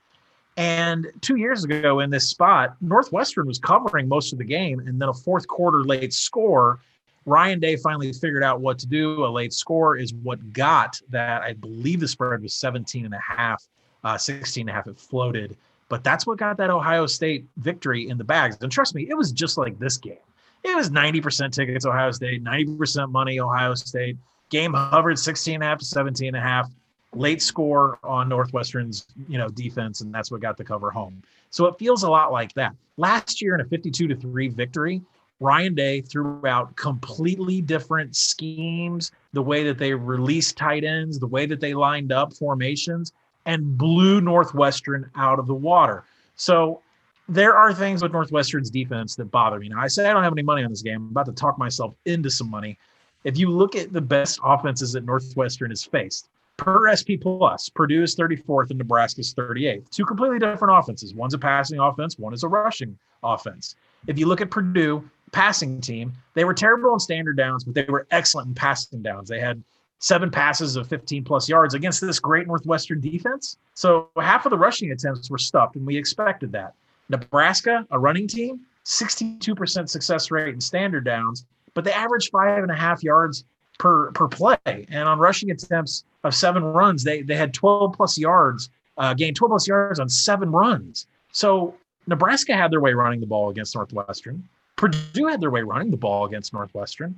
And 0.57 1.07
two 1.21 1.35
years 1.35 1.63
ago 1.63 1.99
in 1.99 2.09
this 2.09 2.27
spot, 2.27 2.75
Northwestern 2.81 3.47
was 3.47 3.59
covering 3.59 4.07
most 4.07 4.33
of 4.33 4.39
the 4.39 4.45
game, 4.45 4.79
and 4.79 5.01
then 5.01 5.09
a 5.09 5.13
fourth 5.13 5.47
quarter 5.47 5.83
late 5.83 6.13
score 6.13 6.79
Ryan 7.25 7.59
Day 7.59 7.75
finally 7.77 8.11
figured 8.11 8.43
out 8.43 8.61
what 8.61 8.77
to 8.79 8.87
do. 8.87 9.25
A 9.25 9.27
late 9.27 9.53
score 9.53 9.97
is 9.97 10.13
what 10.13 10.53
got 10.53 10.99
that. 11.09 11.41
I 11.41 11.53
believe 11.53 11.99
the 11.99 12.07
spread 12.07 12.41
was 12.41 12.53
17 12.53 13.05
and 13.05 13.13
a 13.13 13.19
half, 13.19 13.63
uh, 14.03 14.17
16 14.17 14.61
and 14.61 14.69
a 14.69 14.73
half. 14.73 14.87
It 14.87 14.99
floated, 14.99 15.55
but 15.89 16.03
that's 16.03 16.27
what 16.27 16.37
got 16.37 16.57
that 16.57 16.69
Ohio 16.69 17.05
State 17.05 17.45
victory 17.57 18.09
in 18.09 18.17
the 18.17 18.23
bags. 18.23 18.57
And 18.61 18.71
trust 18.71 18.95
me, 18.95 19.07
it 19.09 19.13
was 19.15 19.31
just 19.31 19.57
like 19.57 19.79
this 19.79 19.97
game. 19.97 20.17
It 20.63 20.75
was 20.75 20.89
90% 20.89 21.51
tickets, 21.51 21.85
Ohio 21.85 22.11
State, 22.11 22.43
90% 22.43 23.11
money, 23.11 23.39
Ohio 23.39 23.73
State. 23.73 24.17
Game 24.49 24.73
hovered 24.73 25.19
16 25.19 25.55
and 25.55 25.63
a 25.63 25.67
half 25.67 25.79
to 25.79 25.85
17 25.85 26.27
and 26.29 26.37
a 26.37 26.41
half. 26.41 26.69
late 27.15 27.41
score 27.41 27.99
on 28.03 28.27
Northwestern's, 28.27 29.05
you 29.27 29.37
know, 29.37 29.47
defense, 29.49 30.01
and 30.01 30.13
that's 30.13 30.31
what 30.31 30.41
got 30.41 30.57
the 30.57 30.63
cover 30.63 30.89
home. 30.89 31.21
So 31.49 31.67
it 31.67 31.77
feels 31.77 32.03
a 32.03 32.09
lot 32.09 32.31
like 32.31 32.53
that. 32.53 32.73
Last 32.97 33.41
year 33.41 33.53
in 33.55 33.61
a 33.61 33.65
52 33.65 34.07
to 34.07 34.15
3 34.15 34.47
victory, 34.49 35.01
Ryan 35.43 35.75
Day 35.75 35.99
threw 35.99 36.41
out 36.47 36.73
completely 36.77 37.61
different 37.61 38.15
schemes, 38.15 39.11
the 39.33 39.41
way 39.41 39.65
that 39.65 39.77
they 39.77 39.93
released 39.93 40.55
tight 40.55 40.85
ends, 40.85 41.19
the 41.19 41.27
way 41.27 41.45
that 41.45 41.59
they 41.59 41.73
lined 41.73 42.13
up 42.13 42.33
formations, 42.33 43.11
and 43.45 43.77
blew 43.77 44.21
Northwestern 44.21 45.11
out 45.15 45.39
of 45.39 45.47
the 45.47 45.53
water. 45.53 46.05
So 46.37 46.81
there 47.27 47.55
are 47.55 47.73
things 47.73 48.01
with 48.01 48.13
Northwestern's 48.13 48.69
defense 48.69 49.15
that 49.15 49.31
bother 49.31 49.59
me. 49.59 49.67
Now, 49.67 49.81
I 49.81 49.87
say 49.87 50.09
I 50.09 50.13
don't 50.13 50.23
have 50.23 50.31
any 50.31 50.43
money 50.43 50.63
on 50.63 50.69
this 50.69 50.81
game. 50.81 50.95
I'm 50.95 51.09
about 51.09 51.25
to 51.25 51.33
talk 51.33 51.57
myself 51.57 51.93
into 52.05 52.29
some 52.29 52.49
money. 52.49 52.77
If 53.25 53.37
you 53.37 53.49
look 53.49 53.75
at 53.75 53.91
the 53.91 54.01
best 54.01 54.39
offenses 54.45 54.93
that 54.93 55.03
Northwestern 55.03 55.71
has 55.71 55.83
faced, 55.83 56.29
per 56.55 56.95
SP 56.95 57.19
Plus, 57.19 57.67
Purdue 57.67 58.03
is 58.03 58.15
34th 58.15 58.69
and 58.69 58.77
Nebraska 58.77 59.21
is 59.21 59.33
38th. 59.33 59.89
Two 59.89 60.05
completely 60.05 60.39
different 60.39 60.77
offenses. 60.77 61.13
One's 61.13 61.33
a 61.33 61.37
passing 61.37 61.79
offense, 61.79 62.17
one 62.17 62.33
is 62.33 62.43
a 62.43 62.47
rushing 62.47 62.97
offense. 63.23 63.75
If 64.07 64.19
you 64.19 64.25
look 64.25 64.41
at 64.41 64.49
Purdue, 64.49 65.09
passing 65.33 65.81
team, 65.81 66.13
they 66.33 66.45
were 66.45 66.53
terrible 66.53 66.93
in 66.93 66.99
standard 66.99 67.35
downs, 67.35 67.65
but 67.65 67.73
they 67.75 67.85
were 67.89 68.07
excellent 68.11 68.47
in 68.47 68.55
passing 68.55 69.01
downs. 69.01 69.27
They 69.27 69.39
had 69.39 69.61
seven 69.99 70.29
passes 70.29 70.75
of 70.75 70.87
15 70.87 71.23
plus 71.23 71.49
yards 71.49 71.73
against 71.73 71.99
this 71.99 72.19
great 72.19 72.47
Northwestern 72.47 73.01
defense. 73.01 73.57
So 73.73 74.09
half 74.17 74.45
of 74.45 74.51
the 74.51 74.57
rushing 74.57 74.91
attempts 74.91 75.29
were 75.29 75.37
stuffed, 75.37 75.75
and 75.75 75.85
we 75.85 75.97
expected 75.97 76.51
that. 76.53 76.73
Nebraska, 77.09 77.85
a 77.91 77.99
running 77.99 78.27
team, 78.27 78.61
62% 78.85 79.89
success 79.89 80.31
rate 80.31 80.53
in 80.53 80.61
standard 80.61 81.05
downs, 81.05 81.45
but 81.73 81.83
they 81.83 81.91
averaged 81.91 82.31
five 82.31 82.63
and 82.63 82.71
a 82.71 82.75
half 82.75 83.03
yards 83.03 83.45
per 83.79 84.11
per 84.11 84.27
play. 84.27 84.57
And 84.65 85.07
on 85.07 85.19
rushing 85.19 85.51
attempts 85.51 86.03
of 86.23 86.35
seven 86.35 86.63
runs, 86.63 87.03
they 87.03 87.21
they 87.21 87.35
had 87.35 87.53
12 87.53 87.93
plus 87.93 88.17
yards, 88.17 88.69
uh, 88.97 89.13
gained 89.13 89.35
12 89.35 89.49
plus 89.49 89.67
yards 89.67 89.99
on 89.99 90.09
seven 90.09 90.51
runs. 90.51 91.07
So 91.31 91.75
Nebraska 92.07 92.55
had 92.55 92.71
their 92.71 92.81
way 92.81 92.93
running 92.93 93.19
the 93.21 93.25
ball 93.27 93.49
against 93.49 93.75
Northwestern. 93.75 94.47
Purdue 94.75 95.27
had 95.27 95.41
their 95.41 95.51
way 95.51 95.61
running 95.61 95.91
the 95.91 95.97
ball 95.97 96.25
against 96.25 96.53
Northwestern. 96.53 97.15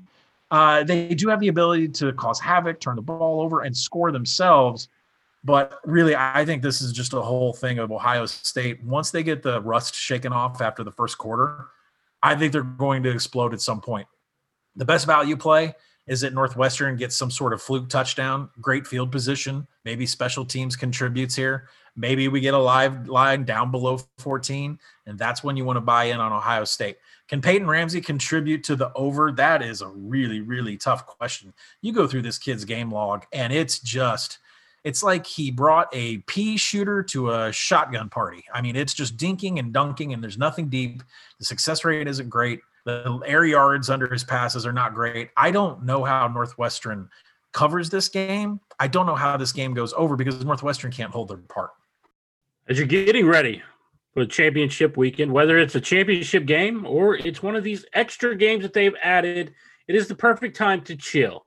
Uh, 0.51 0.83
they 0.83 1.09
do 1.15 1.27
have 1.29 1.39
the 1.39 1.47
ability 1.47 1.87
to 1.89 2.13
cause 2.13 2.39
havoc, 2.39 2.79
turn 2.79 2.95
the 2.95 3.01
ball 3.01 3.41
over, 3.41 3.61
and 3.61 3.75
score 3.75 4.11
themselves. 4.11 4.89
But 5.43 5.79
really, 5.85 6.15
I 6.15 6.43
think 6.45 6.61
this 6.61 6.81
is 6.81 6.91
just 6.91 7.13
a 7.13 7.21
whole 7.21 7.53
thing 7.53 7.79
of 7.79 7.91
Ohio 7.91 8.25
State. 8.25 8.83
Once 8.83 9.11
they 9.11 9.23
get 9.23 9.43
the 9.43 9.61
rust 9.61 9.95
shaken 9.95 10.33
off 10.33 10.61
after 10.61 10.83
the 10.83 10.91
first 10.91 11.17
quarter, 11.17 11.67
I 12.21 12.35
think 12.35 12.51
they're 12.51 12.63
going 12.63 13.03
to 13.03 13.11
explode 13.11 13.53
at 13.53 13.61
some 13.61 13.81
point. 13.81 14.07
The 14.75 14.85
best 14.85 15.05
value 15.05 15.37
play 15.37 15.75
is 16.07 16.21
that 16.21 16.33
Northwestern 16.33 16.95
gets 16.95 17.15
some 17.15 17.31
sort 17.31 17.53
of 17.53 17.61
fluke 17.61 17.89
touchdown, 17.89 18.49
great 18.61 18.85
field 18.85 19.11
position. 19.11 19.67
Maybe 19.85 20.05
special 20.05 20.45
teams 20.45 20.75
contributes 20.75 21.35
here. 21.35 21.69
Maybe 21.95 22.27
we 22.27 22.41
get 22.41 22.53
a 22.53 22.59
live 22.59 23.07
line 23.07 23.45
down 23.45 23.71
below 23.71 23.99
14, 24.17 24.77
and 25.05 25.17
that's 25.17 25.43
when 25.43 25.55
you 25.55 25.63
want 25.63 25.77
to 25.77 25.81
buy 25.81 26.05
in 26.05 26.19
on 26.19 26.33
Ohio 26.33 26.65
State. 26.65 26.97
Can 27.27 27.41
Peyton 27.41 27.67
Ramsey 27.67 28.01
contribute 28.01 28.63
to 28.65 28.75
the 28.75 28.91
over? 28.93 29.31
That 29.31 29.63
is 29.63 29.81
a 29.81 29.87
really, 29.87 30.41
really 30.41 30.77
tough 30.77 31.07
question. 31.07 31.53
You 31.81 31.93
go 31.93 32.05
through 32.05 32.23
this 32.23 32.37
kid's 32.37 32.65
game 32.65 32.91
log, 32.91 33.25
and 33.31 33.51
it's 33.53 33.79
just, 33.79 34.39
it's 34.83 35.01
like 35.01 35.25
he 35.25 35.49
brought 35.49 35.87
a 35.93 36.17
pea 36.27 36.57
shooter 36.57 37.01
to 37.03 37.31
a 37.31 37.51
shotgun 37.51 38.09
party. 38.09 38.43
I 38.53 38.61
mean, 38.61 38.75
it's 38.75 38.93
just 38.93 39.17
dinking 39.17 39.57
and 39.57 39.73
dunking, 39.73 40.13
and 40.13 40.21
there's 40.21 40.37
nothing 40.37 40.67
deep. 40.67 41.01
The 41.39 41.45
success 41.45 41.85
rate 41.85 42.07
isn't 42.07 42.29
great. 42.29 42.59
The 42.85 43.19
air 43.25 43.45
yards 43.45 43.89
under 43.89 44.07
his 44.07 44.23
passes 44.23 44.65
are 44.65 44.73
not 44.73 44.93
great. 44.93 45.31
I 45.35 45.49
don't 45.49 45.83
know 45.83 46.03
how 46.03 46.27
Northwestern 46.27 47.09
covers 47.51 47.89
this 47.89 48.09
game. 48.09 48.59
I 48.79 48.87
don't 48.87 49.07
know 49.07 49.15
how 49.15 49.37
this 49.37 49.51
game 49.51 49.73
goes 49.73 49.91
over 49.93 50.15
because 50.15 50.43
Northwestern 50.45 50.91
can't 50.91 51.11
hold 51.11 51.29
their 51.29 51.37
part. 51.37 51.71
As 52.67 52.77
you're 52.77 52.85
getting 52.85 53.25
ready 53.25 53.63
for 54.13 54.23
the 54.23 54.29
championship 54.29 54.97
weekend, 54.97 55.31
whether 55.31 55.57
it's 55.57 55.73
a 55.73 55.81
championship 55.81 56.45
game 56.45 56.85
or 56.85 57.15
it's 57.15 57.41
one 57.41 57.55
of 57.55 57.63
these 57.63 57.85
extra 57.93 58.35
games 58.35 58.61
that 58.61 58.73
they've 58.73 58.95
added, 59.01 59.53
it 59.87 59.95
is 59.95 60.07
the 60.07 60.15
perfect 60.15 60.55
time 60.55 60.81
to 60.81 60.95
chill. 60.95 61.45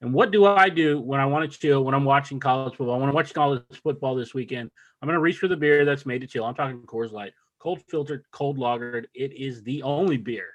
And 0.00 0.12
what 0.12 0.32
do 0.32 0.44
I 0.44 0.70
do 0.70 1.00
when 1.00 1.20
I 1.20 1.26
want 1.26 1.50
to 1.50 1.58
chill 1.58 1.84
when 1.84 1.94
I'm 1.94 2.04
watching 2.04 2.40
college 2.40 2.74
football? 2.74 2.96
I 2.96 2.98
want 2.98 3.12
to 3.12 3.14
watch 3.14 3.32
college 3.32 3.62
football 3.82 4.16
this 4.16 4.34
weekend. 4.34 4.70
I'm 5.00 5.06
going 5.06 5.14
to 5.14 5.20
reach 5.20 5.38
for 5.38 5.48
the 5.48 5.56
beer 5.56 5.84
that's 5.84 6.06
made 6.06 6.22
to 6.22 6.26
chill. 6.26 6.44
I'm 6.44 6.54
talking 6.54 6.82
Coors 6.82 7.12
Light, 7.12 7.32
cold 7.60 7.82
filtered, 7.88 8.24
cold 8.32 8.58
lagered. 8.58 9.04
It 9.14 9.32
is 9.34 9.62
the 9.62 9.82
only 9.82 10.16
beer 10.16 10.48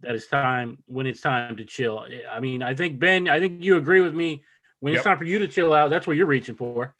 that 0.00 0.14
it's 0.14 0.26
time 0.26 0.78
when 0.86 1.06
it's 1.06 1.20
time 1.20 1.56
to 1.56 1.64
chill. 1.64 2.04
I 2.30 2.40
mean, 2.40 2.62
I 2.62 2.74
think 2.74 2.98
Ben, 2.98 3.28
I 3.28 3.40
think 3.40 3.62
you 3.62 3.76
agree 3.76 4.00
with 4.00 4.14
me. 4.14 4.42
When 4.80 4.92
yep. 4.92 4.98
it's 4.98 5.04
time 5.04 5.18
for 5.18 5.24
you 5.24 5.38
to 5.38 5.48
chill 5.48 5.72
out, 5.72 5.90
that's 5.90 6.06
what 6.06 6.16
you're 6.16 6.26
reaching 6.26 6.54
for. 6.54 6.94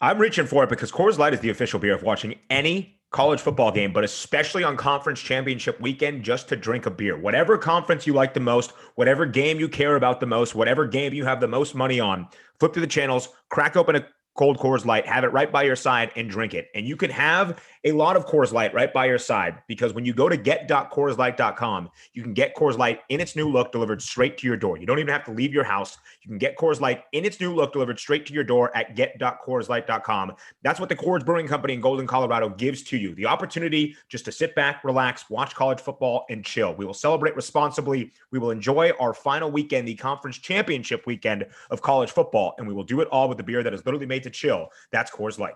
I'm 0.00 0.18
reaching 0.18 0.46
for 0.46 0.64
it 0.64 0.68
because 0.68 0.92
Coors 0.92 1.16
Light 1.16 1.32
is 1.32 1.40
the 1.40 1.48
official 1.48 1.78
beer 1.80 1.94
of 1.94 2.02
watching 2.02 2.38
any 2.50 2.96
college 3.10 3.40
football 3.40 3.72
game, 3.72 3.92
but 3.92 4.04
especially 4.04 4.62
on 4.62 4.76
conference 4.76 5.20
championship 5.20 5.80
weekend, 5.80 6.22
just 6.22 6.48
to 6.48 6.56
drink 6.56 6.84
a 6.84 6.90
beer. 6.90 7.16
Whatever 7.16 7.56
conference 7.56 8.06
you 8.06 8.12
like 8.12 8.34
the 8.34 8.40
most, 8.40 8.72
whatever 8.96 9.24
game 9.24 9.58
you 9.58 9.68
care 9.68 9.96
about 9.96 10.20
the 10.20 10.26
most, 10.26 10.54
whatever 10.54 10.86
game 10.86 11.14
you 11.14 11.24
have 11.24 11.40
the 11.40 11.48
most 11.48 11.74
money 11.74 11.98
on, 11.98 12.28
flip 12.58 12.74
through 12.74 12.82
the 12.82 12.86
channels, 12.86 13.30
crack 13.48 13.76
open 13.76 13.96
a 13.96 14.06
cold 14.36 14.58
Coors 14.58 14.84
Light, 14.84 15.06
have 15.06 15.24
it 15.24 15.32
right 15.32 15.50
by 15.50 15.62
your 15.62 15.76
side 15.76 16.10
and 16.16 16.30
drink 16.30 16.54
it. 16.54 16.68
And 16.74 16.86
you 16.86 16.96
can 16.96 17.10
have 17.10 17.60
a 17.84 17.92
lot 17.92 18.16
of 18.16 18.26
Coors 18.26 18.52
Light 18.52 18.74
right 18.74 18.92
by 18.92 19.06
your 19.06 19.18
side 19.18 19.62
because 19.66 19.94
when 19.94 20.04
you 20.04 20.12
go 20.12 20.28
to 20.28 20.36
get.coorslight.com, 20.36 21.90
you 22.12 22.22
can 22.22 22.34
get 22.34 22.54
Coors 22.54 22.76
Light 22.76 23.00
in 23.08 23.20
its 23.20 23.36
new 23.36 23.48
look 23.48 23.72
delivered 23.72 24.02
straight 24.02 24.36
to 24.38 24.46
your 24.46 24.56
door. 24.56 24.76
You 24.76 24.86
don't 24.86 24.98
even 24.98 25.12
have 25.12 25.24
to 25.24 25.30
leave 25.30 25.54
your 25.54 25.64
house. 25.64 25.96
You 26.22 26.28
can 26.28 26.38
get 26.38 26.56
Coors 26.56 26.80
Light 26.80 27.04
in 27.12 27.24
its 27.24 27.40
new 27.40 27.54
look 27.54 27.72
delivered 27.72 27.98
straight 27.98 28.26
to 28.26 28.34
your 28.34 28.44
door 28.44 28.76
at 28.76 28.96
get.coorslight.com. 28.96 30.34
That's 30.62 30.80
what 30.80 30.88
the 30.88 30.96
Coors 30.96 31.24
Brewing 31.24 31.46
Company 31.46 31.74
in 31.74 31.80
Golden, 31.80 32.06
Colorado 32.06 32.48
gives 32.48 32.82
to 32.84 32.96
you. 32.96 33.14
The 33.14 33.26
opportunity 33.26 33.96
just 34.08 34.24
to 34.26 34.32
sit 34.32 34.54
back, 34.54 34.84
relax, 34.84 35.30
watch 35.30 35.54
college 35.54 35.80
football 35.80 36.26
and 36.28 36.44
chill. 36.44 36.74
We 36.74 36.84
will 36.84 36.94
celebrate 36.94 37.36
responsibly. 37.36 38.12
We 38.30 38.38
will 38.38 38.50
enjoy 38.50 38.92
our 39.00 39.14
final 39.14 39.50
weekend, 39.50 39.88
the 39.88 39.94
conference 39.94 40.38
championship 40.38 41.06
weekend 41.06 41.46
of 41.70 41.82
college 41.82 42.10
football, 42.10 42.54
and 42.58 42.66
we 42.66 42.74
will 42.74 42.84
do 42.84 43.00
it 43.00 43.08
all 43.08 43.28
with 43.28 43.38
the 43.38 43.44
beer 43.44 43.62
that 43.62 43.72
is 43.72 43.84
literally 43.86 44.06
made 44.06 44.25
to 44.26 44.30
chill. 44.30 44.68
That's 44.92 45.10
Coors 45.10 45.38
Light. 45.38 45.54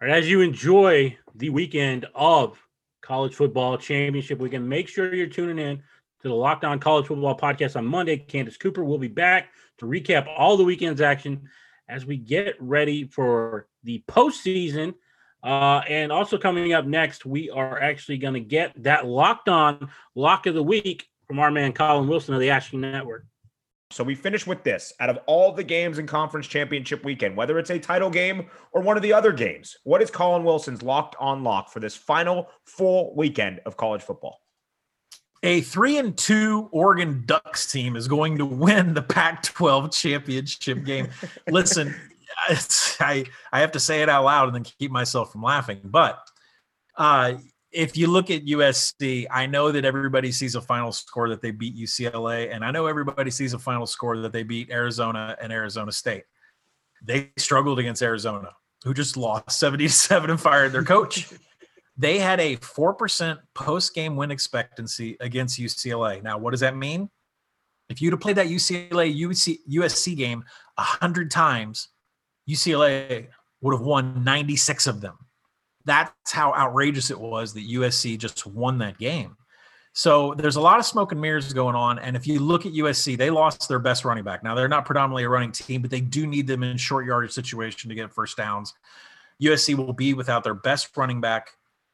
All 0.00 0.08
right, 0.08 0.18
as 0.18 0.28
you 0.28 0.42
enjoy 0.42 1.16
the 1.34 1.48
weekend 1.48 2.06
of 2.14 2.58
college 3.00 3.34
football 3.34 3.78
championship 3.78 4.38
weekend, 4.38 4.68
make 4.68 4.88
sure 4.88 5.14
you're 5.14 5.26
tuning 5.26 5.58
in 5.58 5.78
to 6.20 6.28
the 6.28 6.34
Locked 6.34 6.64
On 6.64 6.78
College 6.78 7.06
Football 7.06 7.36
podcast 7.38 7.76
on 7.76 7.86
Monday. 7.86 8.18
Candace 8.18 8.58
Cooper 8.58 8.84
will 8.84 8.98
be 8.98 9.08
back 9.08 9.48
to 9.78 9.86
recap 9.86 10.26
all 10.36 10.58
the 10.58 10.64
weekend's 10.64 11.00
action 11.00 11.48
as 11.88 12.04
we 12.04 12.18
get 12.18 12.56
ready 12.60 13.04
for 13.04 13.68
the 13.84 14.04
postseason. 14.06 14.94
Uh, 15.42 15.80
and 15.88 16.12
also 16.12 16.36
coming 16.36 16.74
up 16.74 16.84
next, 16.84 17.24
we 17.24 17.48
are 17.48 17.80
actually 17.80 18.18
going 18.18 18.34
to 18.34 18.40
get 18.40 18.72
that 18.82 19.06
Locked 19.06 19.48
On 19.48 19.88
Lock 20.14 20.46
of 20.46 20.54
the 20.54 20.62
Week 20.62 21.08
from 21.26 21.38
our 21.38 21.50
man 21.50 21.72
Collin 21.72 22.08
Wilson 22.08 22.34
of 22.34 22.40
the 22.40 22.50
Action 22.50 22.80
Network. 22.80 23.24
So 23.90 24.02
we 24.02 24.14
finish 24.14 24.46
with 24.46 24.64
this. 24.64 24.92
Out 24.98 25.10
of 25.10 25.18
all 25.26 25.52
the 25.52 25.62
games 25.62 25.98
in 25.98 26.06
conference 26.06 26.46
championship 26.46 27.04
weekend, 27.04 27.36
whether 27.36 27.58
it's 27.58 27.70
a 27.70 27.78
title 27.78 28.10
game 28.10 28.46
or 28.72 28.82
one 28.82 28.96
of 28.96 29.02
the 29.02 29.12
other 29.12 29.32
games, 29.32 29.76
what 29.84 30.02
is 30.02 30.10
Collin 30.10 30.44
Wilson's 30.44 30.82
locked 30.82 31.14
on 31.20 31.44
lock 31.44 31.70
for 31.70 31.78
this 31.78 31.94
final 31.94 32.48
full 32.64 33.14
weekend 33.14 33.60
of 33.64 33.76
college 33.76 34.02
football? 34.02 34.40
A 35.42 35.60
three 35.60 35.98
and 35.98 36.16
two 36.16 36.68
Oregon 36.72 37.22
Ducks 37.26 37.70
team 37.70 37.94
is 37.94 38.08
going 38.08 38.38
to 38.38 38.46
win 38.46 38.94
the 38.94 39.02
Pac 39.02 39.42
12 39.44 39.92
championship 39.92 40.84
game. 40.84 41.08
Listen, 41.48 41.94
I, 42.98 43.24
I 43.52 43.60
have 43.60 43.72
to 43.72 43.80
say 43.80 44.02
it 44.02 44.08
out 44.08 44.24
loud 44.24 44.48
and 44.48 44.54
then 44.56 44.72
keep 44.78 44.90
myself 44.90 45.30
from 45.30 45.42
laughing. 45.42 45.80
But 45.84 46.18
uh, 46.96 47.34
if 47.72 47.96
you 47.96 48.06
look 48.06 48.30
at 48.30 48.44
USC, 48.46 49.26
I 49.30 49.46
know 49.46 49.72
that 49.72 49.84
everybody 49.84 50.32
sees 50.32 50.54
a 50.54 50.60
final 50.60 50.92
score 50.92 51.28
that 51.28 51.42
they 51.42 51.50
beat 51.50 51.76
UCLA, 51.76 52.54
and 52.54 52.64
I 52.64 52.70
know 52.70 52.86
everybody 52.86 53.30
sees 53.30 53.54
a 53.54 53.58
final 53.58 53.86
score 53.86 54.16
that 54.18 54.32
they 54.32 54.42
beat 54.42 54.70
Arizona 54.70 55.36
and 55.40 55.52
Arizona 55.52 55.92
State. 55.92 56.24
They 57.02 57.32
struggled 57.36 57.78
against 57.78 58.02
Arizona, 58.02 58.52
who 58.84 58.94
just 58.94 59.16
lost 59.16 59.50
77 59.58 60.30
and 60.30 60.40
fired 60.40 60.72
their 60.72 60.84
coach. 60.84 61.28
they 61.96 62.18
had 62.18 62.40
a 62.40 62.56
4% 62.56 63.38
post 63.54 63.94
game 63.94 64.16
win 64.16 64.30
expectancy 64.30 65.16
against 65.20 65.58
UCLA. 65.58 66.22
Now, 66.22 66.38
what 66.38 66.52
does 66.52 66.60
that 66.60 66.76
mean? 66.76 67.10
If 67.88 68.02
you'd 68.02 68.12
have 68.12 68.20
played 68.20 68.36
that 68.36 68.48
UCLA 68.48 69.16
UC, 69.16 69.58
USC 69.70 70.16
game 70.16 70.44
100 70.76 71.30
times, 71.30 71.88
UCLA 72.48 73.28
would 73.60 73.74
have 73.74 73.84
won 73.84 74.24
96 74.24 74.86
of 74.86 75.00
them 75.00 75.18
that's 75.86 76.32
how 76.32 76.52
outrageous 76.52 77.10
it 77.10 77.18
was 77.18 77.54
that 77.54 77.66
USC 77.68 78.18
just 78.18 78.46
won 78.46 78.78
that 78.78 78.98
game. 78.98 79.36
So 79.94 80.34
there's 80.34 80.56
a 80.56 80.60
lot 80.60 80.78
of 80.78 80.84
smoke 80.84 81.12
and 81.12 81.20
mirrors 81.20 81.54
going 81.54 81.74
on. 81.74 81.98
And 81.98 82.16
if 82.16 82.26
you 82.26 82.38
look 82.38 82.66
at 82.66 82.72
USC, 82.72 83.16
they 83.16 83.30
lost 83.30 83.66
their 83.66 83.78
best 83.78 84.04
running 84.04 84.24
back. 84.24 84.44
Now 84.44 84.54
they're 84.54 84.68
not 84.68 84.84
predominantly 84.84 85.24
a 85.24 85.28
running 85.30 85.52
team, 85.52 85.80
but 85.80 85.90
they 85.90 86.02
do 86.02 86.26
need 86.26 86.46
them 86.46 86.62
in 86.62 86.76
short 86.76 87.06
yardage 87.06 87.30
situation 87.30 87.88
to 87.88 87.94
get 87.94 88.12
first 88.12 88.36
downs. 88.36 88.74
USC 89.42 89.74
will 89.74 89.94
be 89.94 90.12
without 90.12 90.44
their 90.44 90.54
best 90.54 90.94
running 90.98 91.22
back. 91.22 91.48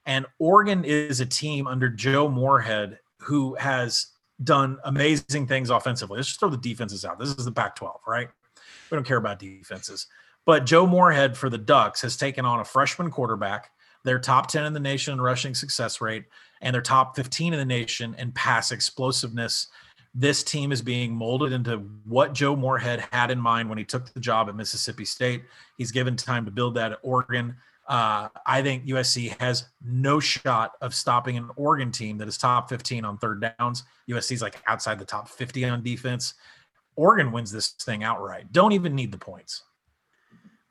And 0.05 0.27
Oregon 0.41 0.85
is 0.85 1.21
a 1.21 1.27
team 1.27 1.69
under 1.69 1.89
Joe 1.89 2.29
Moorhead 2.29 2.99
who 3.21 3.55
has 3.55 4.07
done 4.43 4.79
amazing 4.85 5.47
things 5.47 5.71
offensively. 5.71 6.17
Let's 6.17 6.29
just 6.29 6.41
throw 6.41 6.49
the 6.49 6.57
defenses 6.57 7.05
out. 7.05 7.21
This 7.21 7.31
is 7.31 7.45
the 7.45 7.53
Pac 7.53 7.77
12, 7.77 8.01
right? 8.07 8.29
We 8.91 8.97
don't 8.97 9.07
care 9.07 9.17
about 9.17 9.39
defenses. 9.39 10.09
But 10.45 10.67
Joe 10.67 10.87
Moorhead 10.87 11.37
for 11.37 11.49
the 11.49 11.59
Ducks 11.59 12.03
has 12.03 12.17
taken 12.17 12.45
on 12.45 12.59
a 12.59 12.65
freshman 12.65 13.11
quarterback. 13.11 13.71
They're 14.05 14.19
top 14.19 14.49
10 14.49 14.65
in 14.65 14.73
the 14.73 14.81
nation 14.81 15.13
in 15.13 15.21
rushing 15.21 15.55
success 15.55 16.01
rate, 16.01 16.25
and 16.61 16.75
they're 16.75 16.83
top 16.83 17.17
15 17.17 17.53
in 17.53 17.59
the 17.59 17.65
nation 17.65 18.15
in 18.19 18.33
pass 18.33 18.73
explosiveness. 18.73 19.69
This 20.15 20.43
team 20.43 20.73
is 20.73 20.83
being 20.83 21.15
molded 21.15 21.53
into 21.53 21.79
what 22.05 22.35
Joe 22.35 22.55
Moorhead 22.55 23.07
had 23.13 23.31
in 23.31 23.41
mind 23.41 23.69
when 23.69 23.79
he 23.79 23.85
took 23.85 24.13
the 24.13 24.21
job 24.21 24.49
at 24.49 24.57
Mississippi 24.57 25.05
State. 25.05 25.45
He's 25.79 25.91
given 25.91 26.17
time 26.17 26.45
to 26.45 26.51
build 26.51 26.75
that 26.75 26.93
at 26.93 26.99
Oregon. 27.03 27.57
Uh, 27.89 28.29
I 28.47 28.63
think 28.63 28.87
USC 28.87 29.39
has 29.41 29.67
no 29.85 30.21
shot 30.21 30.73
of 30.81 30.95
stopping 30.95 31.37
an 31.37 31.51
Oregon 31.57 31.91
team 31.91 32.19
that 32.19 32.29
is 32.29 32.39
top 32.39 32.69
15 32.69 33.05
on 33.05 33.19
third 33.19 33.53
downs. 33.59 33.85
USC 34.09 34.33
is 34.33 34.43
like 34.43 34.61
outside 34.67 34.99
the 34.99 35.05
top 35.05 35.29
50 35.29 35.65
on 35.65 35.83
defense. 35.83 36.35
Oregon 36.95 37.33
wins 37.33 37.51
this 37.51 37.71
thing 37.71 38.05
outright. 38.05 38.53
Don't 38.53 38.73
even 38.73 38.95
need 38.95 39.13
the 39.13 39.19
points. 39.19 39.63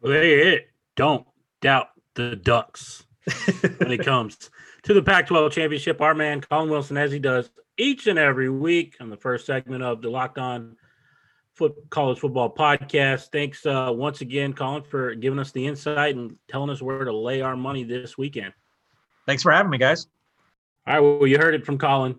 Well, 0.01 0.11
there 0.11 0.23
you 0.23 0.53
it. 0.53 0.69
Don't 0.95 1.25
doubt 1.61 1.89
the 2.15 2.35
Ducks 2.35 3.03
when 3.77 3.91
it 3.91 4.03
comes 4.03 4.49
to 4.83 4.93
the 4.93 5.01
Pac 5.01 5.27
12 5.27 5.51
championship. 5.51 6.01
Our 6.01 6.13
man, 6.13 6.41
Collin 6.41 6.69
Wilson, 6.69 6.97
as 6.97 7.11
he 7.11 7.19
does 7.19 7.49
each 7.77 8.07
and 8.07 8.19
every 8.19 8.49
week 8.49 8.97
on 8.99 9.09
the 9.09 9.17
first 9.17 9.45
segment 9.45 9.83
of 9.83 10.01
the 10.01 10.09
Locked 10.09 10.37
On 10.37 10.75
Foot 11.53 11.75
College 11.89 12.19
Football 12.19 12.53
Podcast. 12.53 13.29
Thanks 13.31 13.65
uh, 13.65 13.91
once 13.93 14.21
again, 14.21 14.53
Collin, 14.53 14.83
for 14.83 15.15
giving 15.15 15.39
us 15.39 15.51
the 15.51 15.67
insight 15.67 16.15
and 16.15 16.35
telling 16.47 16.69
us 16.69 16.81
where 16.81 17.03
to 17.03 17.15
lay 17.15 17.41
our 17.41 17.55
money 17.55 17.83
this 17.83 18.17
weekend. 18.17 18.53
Thanks 19.25 19.43
for 19.43 19.51
having 19.51 19.69
me, 19.69 19.77
guys. 19.77 20.07
All 20.87 20.93
right. 20.93 20.99
Well, 20.99 21.27
you 21.27 21.37
heard 21.37 21.53
it 21.53 21.65
from 21.65 21.77
Collin. 21.77 22.17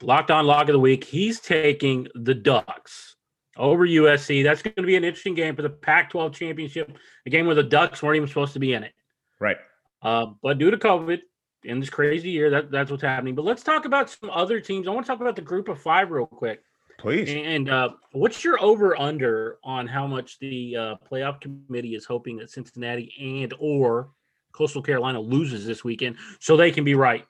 Locked 0.00 0.30
On 0.30 0.46
Lock 0.46 0.68
of 0.68 0.72
the 0.72 0.78
Week. 0.78 1.04
He's 1.04 1.40
taking 1.40 2.08
the 2.14 2.34
Ducks 2.34 3.16
over 3.56 3.86
USC. 3.86 4.42
That's 4.44 4.62
going 4.62 4.74
to 4.76 4.82
be 4.82 4.96
an 4.96 5.04
interesting 5.04 5.34
game 5.34 5.56
for 5.56 5.62
the 5.62 5.70
Pac 5.70 6.10
12 6.10 6.32
championship, 6.32 6.96
a 7.26 7.30
game 7.30 7.46
where 7.46 7.54
the 7.54 7.62
Ducks 7.62 8.02
weren't 8.02 8.16
even 8.16 8.28
supposed 8.28 8.52
to 8.54 8.60
be 8.60 8.72
in 8.72 8.84
it. 8.84 8.92
Right. 9.40 9.56
Uh, 10.02 10.26
but 10.42 10.58
due 10.58 10.70
to 10.70 10.76
COVID 10.76 11.20
in 11.64 11.80
this 11.80 11.90
crazy 11.90 12.30
year, 12.30 12.50
that, 12.50 12.70
that's 12.70 12.90
what's 12.90 13.02
happening. 13.02 13.34
But 13.34 13.44
let's 13.44 13.62
talk 13.62 13.84
about 13.84 14.10
some 14.10 14.30
other 14.30 14.60
teams. 14.60 14.86
I 14.86 14.90
want 14.90 15.06
to 15.06 15.12
talk 15.12 15.20
about 15.20 15.36
the 15.36 15.42
group 15.42 15.68
of 15.68 15.80
five 15.80 16.10
real 16.10 16.26
quick. 16.26 16.62
Please. 16.98 17.28
And 17.30 17.70
uh, 17.70 17.90
what's 18.12 18.42
your 18.42 18.60
over 18.62 18.98
under 18.98 19.58
on 19.62 19.86
how 19.86 20.06
much 20.06 20.38
the 20.40 20.76
uh, 20.76 20.94
playoff 21.10 21.40
committee 21.40 21.94
is 21.94 22.04
hoping 22.04 22.36
that 22.38 22.50
Cincinnati 22.50 23.12
and 23.20 23.54
or 23.60 24.10
Coastal 24.52 24.82
Carolina 24.82 25.20
loses 25.20 25.64
this 25.64 25.84
weekend 25.84 26.16
so 26.40 26.56
they 26.56 26.72
can 26.72 26.82
be 26.84 26.94
right? 26.94 27.24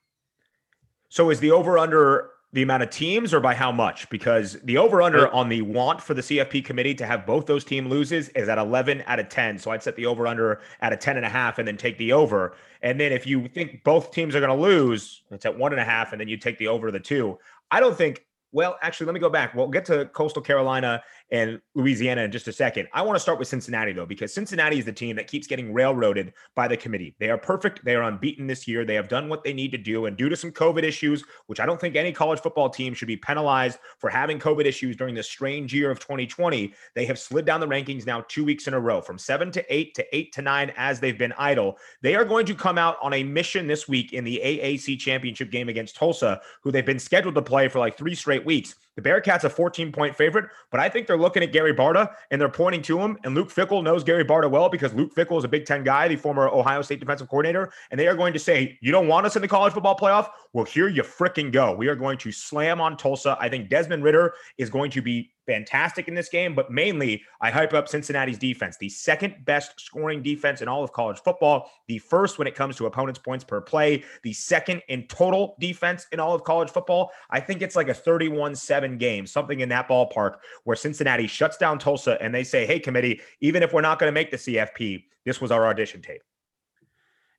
So 1.11 1.31
is 1.31 1.41
the 1.41 1.51
over 1.51 1.79
under 1.79 2.31
the 2.53 2.63
amount 2.63 2.83
of 2.83 2.91
teams 2.91 3.35
or 3.35 3.41
by 3.41 3.55
how 3.55 3.71
much? 3.71 4.09
Because 4.11 4.59
the 4.65 4.79
over 4.79 5.03
under 5.03 5.29
on 5.35 5.49
the 5.49 5.63
want 5.63 6.01
for 6.01 6.15
the 6.15 6.23
CFP 6.23 6.65
committee 6.65 6.95
to 6.95 7.07
have 7.07 7.27
both 7.27 7.47
those 7.47 7.65
team 7.65 7.89
loses 7.89 8.29
is 8.31 8.49
at 8.49 8.59
11 8.59 9.05
out 9.07 9.21
of 9.21 9.29
10. 9.29 9.59
So 9.59 9.71
I'd 9.71 9.83
set 9.83 9.97
the 9.97 10.07
over 10.07 10.27
under 10.27 10.61
at 10.81 10.93
a 10.93 10.97
10 10.97 11.17
and 11.17 11.27
a 11.27 11.29
half 11.29 11.59
and 11.59 11.69
then 11.69 11.77
take 11.77 11.99
the 11.99 12.13
over. 12.13 12.57
And 12.83 12.99
then 12.99 13.13
if 13.13 13.27
you 13.27 13.49
think 13.49 13.85
both 13.85 14.13
teams 14.13 14.35
are 14.35 14.41
going 14.41 14.57
to 14.57 14.63
lose, 14.63 15.23
it's 15.31 15.45
at 15.45 15.59
one 15.59 15.73
and 15.73 15.81
a 15.81 15.85
half 15.85 16.13
and 16.13 16.21
then 16.21 16.29
you 16.29 16.37
take 16.37 16.59
the 16.59 16.69
over 16.69 16.91
the 16.91 17.01
two. 17.01 17.39
I 17.71 17.81
don't 17.81 17.97
think 17.97 18.25
well, 18.53 18.79
actually, 18.81 19.07
let 19.07 19.13
me 19.13 19.21
go 19.21 19.29
back. 19.29 19.55
We'll 19.55 19.69
get 19.69 19.85
to 19.87 20.07
Coastal 20.07 20.41
Carolina 20.41 21.03
and 21.31 21.61
Louisiana 21.75 22.23
in 22.23 22.33
just 22.33 22.49
a 22.49 22.53
second. 22.53 22.89
I 22.93 23.03
want 23.03 23.17
to 23.17 23.21
start 23.21 23.39
with 23.39 23.49
Cincinnati, 23.49 23.93
though, 23.93 24.07
because 24.07 24.33
Cincinnati 24.33 24.79
is 24.79 24.85
the 24.85 24.93
team 24.93 25.17
that 25.17 25.27
keeps 25.27 25.47
getting 25.47 25.73
railroaded 25.73 26.33
by 26.55 26.69
the 26.69 26.77
committee. 26.77 27.15
They 27.19 27.31
are 27.31 27.39
perfect. 27.39 27.85
They 27.85 27.95
are 27.97 28.03
unbeaten 28.03 28.47
this 28.47 28.67
year. 28.67 28.85
They 28.85 28.95
have 28.95 29.09
done 29.09 29.29
what 29.29 29.45
they 29.45 29.53
need 29.53 29.73
to 29.73 29.79
do. 29.79 30.07
And 30.07 30.17
due 30.17 30.29
to 30.29 30.37
some 30.37 30.53
COVID 30.53 30.83
issues, 30.83 31.25
which 31.47 31.61
I 31.61 31.67
don't 31.67 31.81
think 31.81 31.97
any 31.97 32.13
college 32.13 32.41
football 32.41 32.71
team 32.71 32.95
should 32.95 33.09
be 33.09 33.17
penalized 33.17 33.79
for 33.99 34.09
having 34.09 34.39
COVID 34.39 34.65
issues 34.65 34.97
during 34.97 35.15
this 35.15 35.29
strange 35.29 35.75
year 35.75 35.91
of 35.91 36.01
2020, 36.01 36.73
they 36.95 37.05
have 37.05 37.19
slid 37.19 37.45
down 37.45 37.61
the 37.61 37.67
rankings 37.67 38.07
now 38.07 38.25
two 38.29 38.45
weeks 38.45 38.67
in 38.67 38.75
a 38.75 38.81
row 38.81 39.01
from 39.01 39.19
seven 39.19 39.51
to 39.53 39.75
eight 39.75 39.95
to 39.95 40.17
eight 40.17 40.33
to 40.33 40.43
nine 40.43 40.73
as 40.77 41.01
they've 41.01 41.19
been 41.19 41.35
idle. 41.37 41.77
They 42.03 42.15
are 42.15 42.25
going 42.25 42.47
to 42.47 42.55
come 42.55 42.79
out 42.79 42.97
on 43.03 43.13
a 43.13 43.23
mission 43.23 43.67
this 43.67 43.89
week 43.89 44.13
in 44.13 44.25
the 44.25 44.41
AAC 44.43 44.99
championship 44.99 45.51
game 45.51 45.69
against 45.69 45.97
Tulsa, 45.97 46.41
who 46.63 46.71
they've 46.71 46.87
been 46.87 46.99
scheduled 46.99 47.35
to 47.35 47.43
play 47.43 47.69
for 47.69 47.79
like 47.79 47.97
three 47.97 48.15
straight 48.15 48.45
weeks. 48.45 48.75
The 48.99 49.09
Bearcats 49.09 49.45
a 49.45 49.49
14 49.49 49.93
point 49.93 50.17
favorite, 50.17 50.47
but 50.73 50.81
I 50.81 50.89
think 50.89 51.07
they're 51.07 51.17
looking 51.17 51.45
at 51.45 51.53
Gary 51.53 51.73
Barta 51.73 52.11
and 52.33 52.41
they're 52.41 52.49
pointing 52.49 52.83
to 52.83 52.99
him. 52.99 53.17
And 53.23 53.33
Luke 53.33 53.49
Fickell 53.49 53.81
knows 53.81 54.03
Gary 54.03 54.25
Barta 54.25 54.51
well 54.51 54.69
because 54.69 54.93
Luke 54.93 55.15
Fickell 55.15 55.39
is 55.39 55.45
a 55.45 55.49
Big 55.49 55.67
Ten 55.67 55.85
guy, 55.85 56.09
the 56.09 56.17
former 56.17 56.49
Ohio 56.49 56.83
State 56.83 56.99
defensive 56.99 57.29
coordinator. 57.29 57.71
And 57.93 58.01
they 58.01 58.09
are 58.09 58.17
going 58.17 58.33
to 58.33 58.41
say, 58.41 58.77
You 58.81 58.91
don't 58.91 59.07
want 59.07 59.25
us 59.25 59.37
in 59.37 59.43
the 59.43 59.47
college 59.47 59.73
football 59.73 59.97
playoff? 59.97 60.31
Well, 60.53 60.65
here 60.65 60.89
you 60.89 61.03
freaking 61.03 61.53
go. 61.53 61.77
We 61.77 61.87
are 61.87 61.95
going 61.95 62.19
to 62.19 62.33
slam 62.33 62.81
on 62.81 62.97
Tulsa. 62.97 63.37
I 63.39 63.49
think 63.49 63.69
Desmond 63.69 64.03
Ridder 64.03 64.35
is 64.57 64.69
going 64.69 64.91
to 64.91 65.01
be 65.01 65.31
fantastic 65.49 66.07
in 66.09 66.15
this 66.15 66.29
game, 66.29 66.55
but 66.55 66.71
mainly 66.71 67.25
I 67.41 67.51
hype 67.51 67.73
up 67.73 67.89
Cincinnati's 67.89 68.39
defense, 68.39 68.77
the 68.77 68.91
second 68.91 69.45
best 69.47 69.81
scoring 69.81 70.23
defense 70.23 70.61
in 70.61 70.69
all 70.69 70.85
of 70.85 70.93
college 70.93 71.19
football, 71.19 71.71
the 71.87 71.99
first 71.99 72.39
when 72.39 72.47
it 72.47 72.55
comes 72.55 72.77
to 72.77 72.87
opponents' 72.87 73.19
points 73.19 73.45
per 73.45 73.61
play, 73.61 74.05
the 74.23 74.35
second 74.35 74.83
in 74.89 75.07
total 75.07 75.57
defense 75.59 76.07
in 76.13 76.21
all 76.21 76.35
of 76.35 76.45
college 76.45 76.69
football. 76.69 77.11
I 77.31 77.41
think 77.41 77.63
it's 77.63 77.75
like 77.75 77.89
a 77.89 77.95
31 77.95 78.55
7 78.55 78.99
game, 78.99 79.27
something 79.27 79.61
in 79.61 79.71
that 79.71 79.89
ballpark, 79.89 80.37
where 80.65 80.77
Cincinnati 80.77 81.27
shuts 81.27 81.57
down 81.57 81.79
Tulsa 81.79 82.21
and 82.23 82.35
they 82.35 82.45
say, 82.45 82.67
hey, 82.67 82.79
committee, 82.79 83.23
even 83.41 83.63
if 83.63 83.73
we're 83.73 83.81
not 83.81 83.99
going 83.99 84.09
to 84.09 84.15
make 84.15 84.31
the 84.31 84.37
CFP, 84.37 85.05
this 85.25 85.41
was 85.41 85.51
our 85.51 85.67
audition 85.67 86.03
tape. 86.03 86.23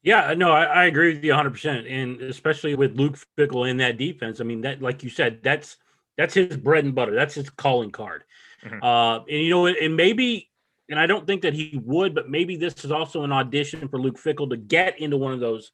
Yeah, 0.01 0.33
no, 0.35 0.51
I, 0.51 0.63
I 0.63 0.85
agree 0.85 1.13
with 1.13 1.23
you 1.23 1.33
100%. 1.33 1.91
And 1.91 2.21
especially 2.21 2.73
with 2.73 2.95
Luke 2.95 3.17
Fickell 3.37 3.69
in 3.69 3.77
that 3.77 3.97
defense. 3.97 4.39
I 4.39 4.45
mean, 4.45 4.61
that, 4.61 4.81
like 4.81 5.03
you 5.03 5.09
said, 5.09 5.41
that's 5.43 5.77
that's 6.19 6.33
his 6.33 6.57
bread 6.57 6.83
and 6.83 6.93
butter. 6.93 7.15
That's 7.15 7.33
his 7.33 7.49
calling 7.49 7.91
card. 7.91 8.25
Mm-hmm. 8.65 8.83
Uh, 8.83 9.19
and 9.19 9.29
you 9.29 9.49
know, 9.49 9.67
and 9.67 9.95
maybe, 9.95 10.49
and 10.89 10.99
I 10.99 11.07
don't 11.07 11.25
think 11.25 11.43
that 11.43 11.53
he 11.53 11.79
would, 11.81 12.13
but 12.13 12.29
maybe 12.29 12.57
this 12.57 12.83
is 12.83 12.91
also 12.91 13.23
an 13.23 13.31
audition 13.31 13.87
for 13.87 14.01
Luke 14.01 14.19
Fickell 14.19 14.49
to 14.49 14.57
get 14.57 14.99
into 14.99 15.15
one 15.15 15.31
of 15.31 15.39
those 15.39 15.71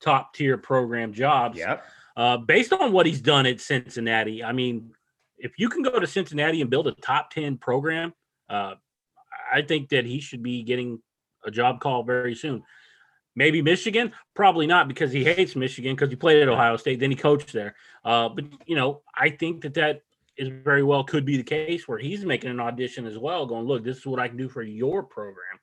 top 0.00 0.32
tier 0.32 0.56
program 0.56 1.12
jobs. 1.12 1.58
Yeah. 1.58 1.80
Uh, 2.16 2.38
based 2.38 2.72
on 2.72 2.90
what 2.90 3.04
he's 3.04 3.20
done 3.20 3.44
at 3.44 3.60
Cincinnati, 3.60 4.42
I 4.42 4.52
mean, 4.52 4.92
if 5.36 5.58
you 5.58 5.68
can 5.68 5.82
go 5.82 6.00
to 6.00 6.06
Cincinnati 6.06 6.62
and 6.62 6.70
build 6.70 6.86
a 6.86 6.92
top 6.92 7.30
ten 7.30 7.58
program, 7.58 8.14
uh, 8.48 8.76
I 9.52 9.60
think 9.60 9.90
that 9.90 10.06
he 10.06 10.20
should 10.20 10.42
be 10.42 10.62
getting 10.62 11.02
a 11.44 11.50
job 11.50 11.80
call 11.80 12.02
very 12.02 12.34
soon. 12.34 12.62
Maybe 13.34 13.62
Michigan, 13.62 14.12
probably 14.34 14.66
not 14.66 14.88
because 14.88 15.10
he 15.10 15.24
hates 15.24 15.56
Michigan 15.56 15.94
because 15.94 16.10
he 16.10 16.16
played 16.16 16.42
at 16.42 16.48
Ohio 16.48 16.76
State, 16.76 17.00
then 17.00 17.10
he 17.10 17.16
coached 17.16 17.52
there. 17.52 17.74
Uh, 18.04 18.28
but 18.28 18.44
you 18.66 18.76
know, 18.76 19.02
I 19.14 19.30
think 19.30 19.62
that 19.62 19.74
that 19.74 20.02
is 20.36 20.48
very 20.48 20.82
well 20.82 21.04
could 21.04 21.24
be 21.24 21.36
the 21.36 21.42
case 21.42 21.88
where 21.88 21.98
he's 21.98 22.24
making 22.24 22.50
an 22.50 22.60
audition 22.60 23.06
as 23.06 23.16
well, 23.16 23.46
going, 23.46 23.66
"Look, 23.66 23.84
this 23.84 23.98
is 23.98 24.06
what 24.06 24.20
I 24.20 24.28
can 24.28 24.36
do 24.36 24.48
for 24.48 24.62
your 24.62 25.02
program." 25.02 25.58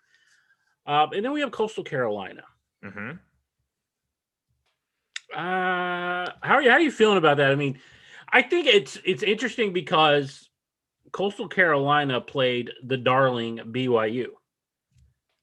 Uh, 0.85 1.07
and 1.13 1.23
then 1.23 1.31
we 1.31 1.41
have 1.41 1.51
Coastal 1.51 1.83
Carolina. 1.83 2.43
Mm-hmm. 2.83 3.11
Uh, 5.35 6.31
how 6.41 6.55
are 6.55 6.61
you? 6.61 6.69
How 6.69 6.77
are 6.77 6.81
you 6.81 6.91
feeling 6.91 7.17
about 7.17 7.37
that? 7.37 7.51
I 7.51 7.55
mean, 7.55 7.79
I 8.31 8.41
think 8.41 8.65
it's 8.65 8.97
it's 9.05 9.21
interesting 9.21 9.73
because 9.73 10.49
Coastal 11.11 11.47
Carolina 11.47 12.19
played 12.19 12.71
the 12.83 12.97
darling 12.97 13.57
BYU 13.57 14.29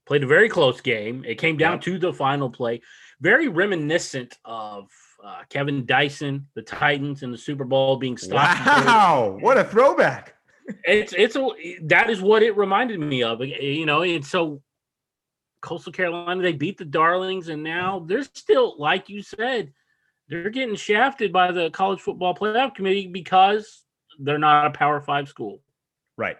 played 0.07 0.23
a 0.23 0.27
very 0.27 0.49
close 0.49 0.81
game. 0.81 1.25
It 1.27 1.37
came 1.37 1.57
down 1.57 1.81
to 1.81 1.99
the 1.99 2.13
final 2.13 2.49
play. 2.49 2.81
Very 3.21 3.49
reminiscent 3.49 4.39
of 4.45 4.89
uh, 5.23 5.43
Kevin 5.51 5.85
Dyson, 5.85 6.47
the 6.55 6.63
Titans, 6.63 7.23
in 7.23 7.33
the 7.33 7.39
Super 7.39 7.65
Bowl 7.65 7.97
being 7.97 8.17
stopped. 8.17 8.65
Wow, 8.67 9.39
what 9.41 9.59
a 9.59 9.65
throwback! 9.65 10.35
it's 10.85 11.13
it's 11.13 11.37
a 11.37 11.49
that 11.83 12.11
is 12.11 12.21
what 12.21 12.43
it 12.43 12.57
reminded 12.57 13.01
me 13.01 13.23
of. 13.23 13.41
You 13.41 13.87
know, 13.87 14.03
and 14.03 14.25
so 14.25 14.63
Coastal 15.63 15.93
Carolina 15.93 16.43
they 16.43 16.53
beat 16.53 16.79
the 16.79 16.85
Darlings, 16.85 17.49
and 17.49 17.63
now 17.63 18.05
they're 18.07 18.23
still, 18.23 18.77
like 18.79 19.09
you 19.09 19.23
said, 19.23 19.73
they're 20.29 20.51
getting 20.51 20.77
shafted 20.77 21.33
by 21.33 21.53
the 21.53 21.71
College 21.71 22.01
Football 22.01 22.35
Playoff 22.35 22.75
Committee 22.75 23.09
because 23.09 23.83
they're 24.19 24.39
not 24.39 24.67
a 24.67 24.71
Power 24.71 25.01
Five 25.01 25.29
school. 25.29 25.63
Right 26.17 26.37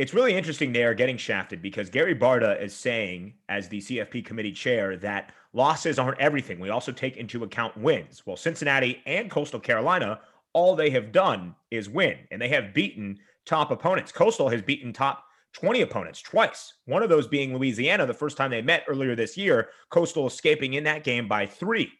it's 0.00 0.14
really 0.14 0.34
interesting 0.34 0.72
they 0.72 0.84
are 0.84 0.94
getting 0.94 1.18
shafted 1.18 1.60
because 1.60 1.90
Gary 1.90 2.14
Barta 2.14 2.58
is 2.58 2.72
saying, 2.72 3.34
as 3.50 3.68
the 3.68 3.80
CFP 3.80 4.24
committee 4.24 4.50
chair, 4.50 4.96
that 4.96 5.30
losses 5.52 5.98
aren't 5.98 6.18
everything. 6.18 6.58
We 6.58 6.70
also 6.70 6.90
take 6.90 7.18
into 7.18 7.44
account 7.44 7.76
wins. 7.76 8.22
Well, 8.24 8.38
Cincinnati 8.38 9.02
and 9.04 9.30
Coastal 9.30 9.60
Carolina, 9.60 10.20
all 10.54 10.74
they 10.74 10.88
have 10.88 11.12
done 11.12 11.54
is 11.70 11.90
win, 11.90 12.16
and 12.30 12.40
they 12.40 12.48
have 12.48 12.72
beaten 12.72 13.18
top 13.44 13.70
opponents. 13.70 14.10
Coastal 14.10 14.48
has 14.48 14.62
beaten 14.62 14.94
top 14.94 15.22
20 15.52 15.82
opponents 15.82 16.22
twice, 16.22 16.72
one 16.86 17.02
of 17.02 17.10
those 17.10 17.28
being 17.28 17.52
Louisiana 17.54 18.06
the 18.06 18.14
first 18.14 18.38
time 18.38 18.50
they 18.50 18.62
met 18.62 18.84
earlier 18.88 19.14
this 19.14 19.36
year. 19.36 19.68
Coastal 19.90 20.26
escaping 20.26 20.72
in 20.72 20.84
that 20.84 21.04
game 21.04 21.28
by 21.28 21.44
three. 21.44 21.92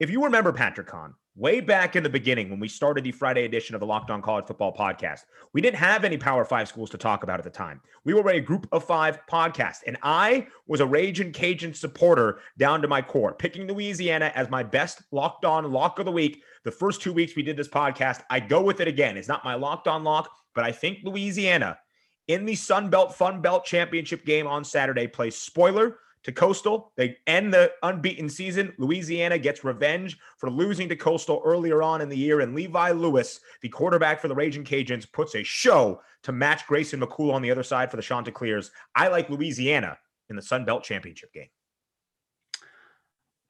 If 0.00 0.10
you 0.10 0.24
remember 0.24 0.52
Patrick 0.52 0.88
Kahn, 0.88 1.14
way 1.38 1.60
back 1.60 1.94
in 1.94 2.02
the 2.02 2.08
beginning 2.10 2.50
when 2.50 2.58
we 2.58 2.66
started 2.66 3.04
the 3.04 3.12
Friday 3.12 3.44
edition 3.44 3.76
of 3.76 3.80
the 3.80 3.86
Locked 3.86 4.10
On 4.10 4.20
College 4.20 4.46
Football 4.46 4.74
podcast, 4.74 5.20
we 5.52 5.60
didn't 5.60 5.78
have 5.78 6.04
any 6.04 6.18
Power 6.18 6.44
Five 6.44 6.66
schools 6.66 6.90
to 6.90 6.98
talk 6.98 7.22
about 7.22 7.38
at 7.38 7.44
the 7.44 7.50
time. 7.50 7.80
We 8.04 8.12
were 8.12 8.28
a 8.28 8.40
group 8.40 8.66
of 8.72 8.84
five 8.84 9.20
podcast, 9.30 9.78
and 9.86 9.96
I 10.02 10.48
was 10.66 10.80
a 10.80 10.86
Raging 10.86 11.30
Cajun 11.30 11.74
supporter 11.74 12.40
down 12.58 12.82
to 12.82 12.88
my 12.88 13.00
core, 13.00 13.34
picking 13.34 13.68
Louisiana 13.68 14.32
as 14.34 14.50
my 14.50 14.64
best 14.64 15.02
Locked 15.12 15.44
On 15.44 15.70
lock 15.70 16.00
of 16.00 16.06
the 16.06 16.12
week. 16.12 16.42
The 16.64 16.72
first 16.72 17.00
two 17.00 17.12
weeks 17.12 17.36
we 17.36 17.44
did 17.44 17.56
this 17.56 17.68
podcast, 17.68 18.22
I 18.28 18.40
go 18.40 18.60
with 18.60 18.80
it 18.80 18.88
again. 18.88 19.16
It's 19.16 19.28
not 19.28 19.44
my 19.44 19.54
Locked 19.54 19.86
On 19.86 20.02
lock, 20.02 20.28
but 20.56 20.64
I 20.64 20.72
think 20.72 20.98
Louisiana 21.04 21.78
in 22.26 22.46
the 22.46 22.56
Sun 22.56 22.90
Belt 22.90 23.14
Fun 23.14 23.40
Belt 23.40 23.64
Championship 23.64 24.24
game 24.24 24.48
on 24.48 24.64
Saturday 24.64 25.06
plays 25.06 25.36
spoiler 25.36 25.98
to 26.24 26.32
Coastal. 26.32 26.92
They 26.96 27.16
end 27.26 27.52
the 27.52 27.72
unbeaten 27.82 28.28
season. 28.28 28.72
Louisiana 28.78 29.38
gets 29.38 29.64
revenge 29.64 30.18
for 30.38 30.50
losing 30.50 30.88
to 30.88 30.96
Coastal 30.96 31.42
earlier 31.44 31.82
on 31.82 32.00
in 32.00 32.08
the 32.08 32.16
year. 32.16 32.40
And 32.40 32.54
Levi 32.54 32.90
Lewis, 32.92 33.40
the 33.62 33.68
quarterback 33.68 34.20
for 34.20 34.28
the 34.28 34.34
Raging 34.34 34.64
Cajuns, 34.64 35.10
puts 35.10 35.34
a 35.34 35.42
show 35.42 36.00
to 36.24 36.32
match 36.32 36.66
Grayson 36.66 37.00
McCall 37.00 37.32
on 37.32 37.42
the 37.42 37.50
other 37.50 37.62
side 37.62 37.90
for 37.90 37.96
the 37.96 38.02
Chanticleers. 38.02 38.70
I 38.94 39.08
like 39.08 39.30
Louisiana 39.30 39.98
in 40.30 40.36
the 40.36 40.42
Sun 40.42 40.64
Belt 40.64 40.82
Championship 40.84 41.32
game. 41.32 41.48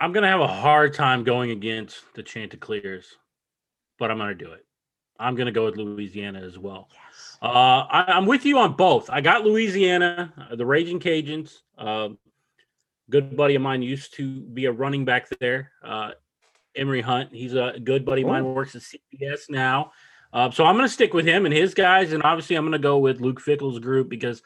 I'm 0.01 0.13
going 0.13 0.23
to 0.23 0.29
have 0.29 0.41
a 0.41 0.47
hard 0.47 0.95
time 0.95 1.25
going 1.25 1.51
against 1.51 2.05
the 2.15 2.23
Chanticleers, 2.23 3.17
but 3.99 4.11
I'm 4.11 4.19
going 4.19 4.37
to 4.37 4.45
do 4.45 4.53
it. 4.53 4.65
I'm 5.19 5.35
going 5.35 5.47
to 5.47 5.53
go 5.53 5.65
with 5.65 5.77
Louisiana 5.77 6.41
as 6.41 6.57
well. 6.57 6.89
Yes. 6.93 7.39
Uh, 7.43 7.47
I, 7.91 8.17
am 8.17 8.27
with 8.27 8.47
you 8.47 8.59
on 8.59 8.75
both. 8.75 9.11
I 9.11 9.21
got 9.21 9.45
Louisiana, 9.45 10.33
uh, 10.39 10.55
the 10.55 10.65
Raging 10.65 11.01
Cajuns. 11.01 11.63
Uh, 11.77 12.11
good 13.11 13.37
buddy 13.37 13.55
of 13.55 13.63
mine 13.63 13.83
used 13.83 14.15
to 14.15 14.41
be 14.41 14.67
a 14.67 14.73
running 14.73 15.05
back 15.05 15.29
there. 15.41 15.73
Uh, 15.83 16.13
Emory 16.77 17.01
Hunt. 17.01 17.31
He's 17.33 17.55
a 17.55 17.75
good 17.83 18.05
buddy 18.05 18.23
of 18.23 18.29
mine. 18.29 18.45
Works 18.45 18.77
at 18.77 18.83
CBS 18.83 19.51
now. 19.51 19.93
Uh, 20.33 20.51
so 20.51 20.65
I'm 20.65 20.77
going 20.77 20.87
to 20.87 20.93
stick 20.93 21.15
with 21.15 21.27
him 21.27 21.47
and 21.47 21.55
his 21.55 21.75
guys, 21.75 22.13
and 22.13 22.23
obviously 22.23 22.57
I'm 22.57 22.65
going 22.65 22.73
to 22.73 22.79
go 22.79 22.99
with 22.99 23.21
Luke 23.21 23.41
Fickell's 23.41 23.79
group 23.79 24.09
because 24.09 24.43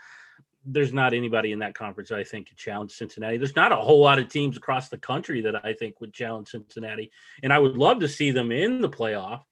there's 0.65 0.93
not 0.93 1.13
anybody 1.13 1.51
in 1.51 1.59
that 1.59 1.75
conference 1.75 2.13
I 2.13 2.23
think 2.23 2.49
could 2.49 2.57
challenge 2.57 2.93
Cincinnati. 2.93 3.37
There's 3.37 3.57
not 3.57 3.73
a 3.73 3.77
whole 3.77 4.01
lot 4.01 4.21
of 4.21 4.29
teams 4.29 4.57
across 4.57 4.89
the 4.89 4.99
country 4.99 5.41
that 5.41 5.65
I 5.65 5.73
think 5.73 6.01
would 6.01 6.15
challenge 6.15 6.49
Cincinnati, 6.49 7.11
and 7.43 7.53
I 7.53 7.59
would 7.59 7.77
love 7.77 7.99
to 8.01 8.09
see 8.09 8.31
them 8.31 8.53
in 8.53 8.81
the 8.81 8.89
playoff. 8.89 9.43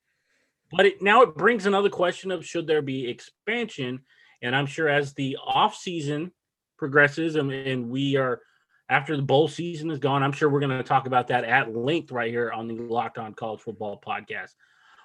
But 0.70 0.86
it, 0.86 1.02
now 1.02 1.22
it 1.22 1.34
brings 1.34 1.66
another 1.66 1.90
question 1.90 2.30
of 2.30 2.46
should 2.46 2.68
there 2.68 2.82
be 2.82 3.08
expansion? 3.08 4.02
And 4.40 4.54
I'm 4.54 4.66
sure 4.66 4.88
as 4.88 5.12
the 5.14 5.36
off 5.44 5.74
season 5.74 6.30
progresses 6.78 7.34
and, 7.34 7.52
and 7.52 7.90
we 7.90 8.16
are 8.16 8.40
after 8.90 9.16
the 9.16 9.22
bowl 9.22 9.48
season 9.48 9.90
is 9.90 10.00
gone. 10.00 10.22
I'm 10.22 10.32
sure 10.32 10.50
we're 10.50 10.60
going 10.60 10.76
to 10.76 10.82
talk 10.82 11.06
about 11.06 11.28
that 11.28 11.44
at 11.44 11.74
length 11.74 12.10
right 12.10 12.30
here 12.30 12.50
on 12.50 12.66
the 12.66 12.74
Locked 12.74 13.18
On 13.18 13.32
College 13.32 13.60
Football 13.60 14.02
podcast. 14.04 14.54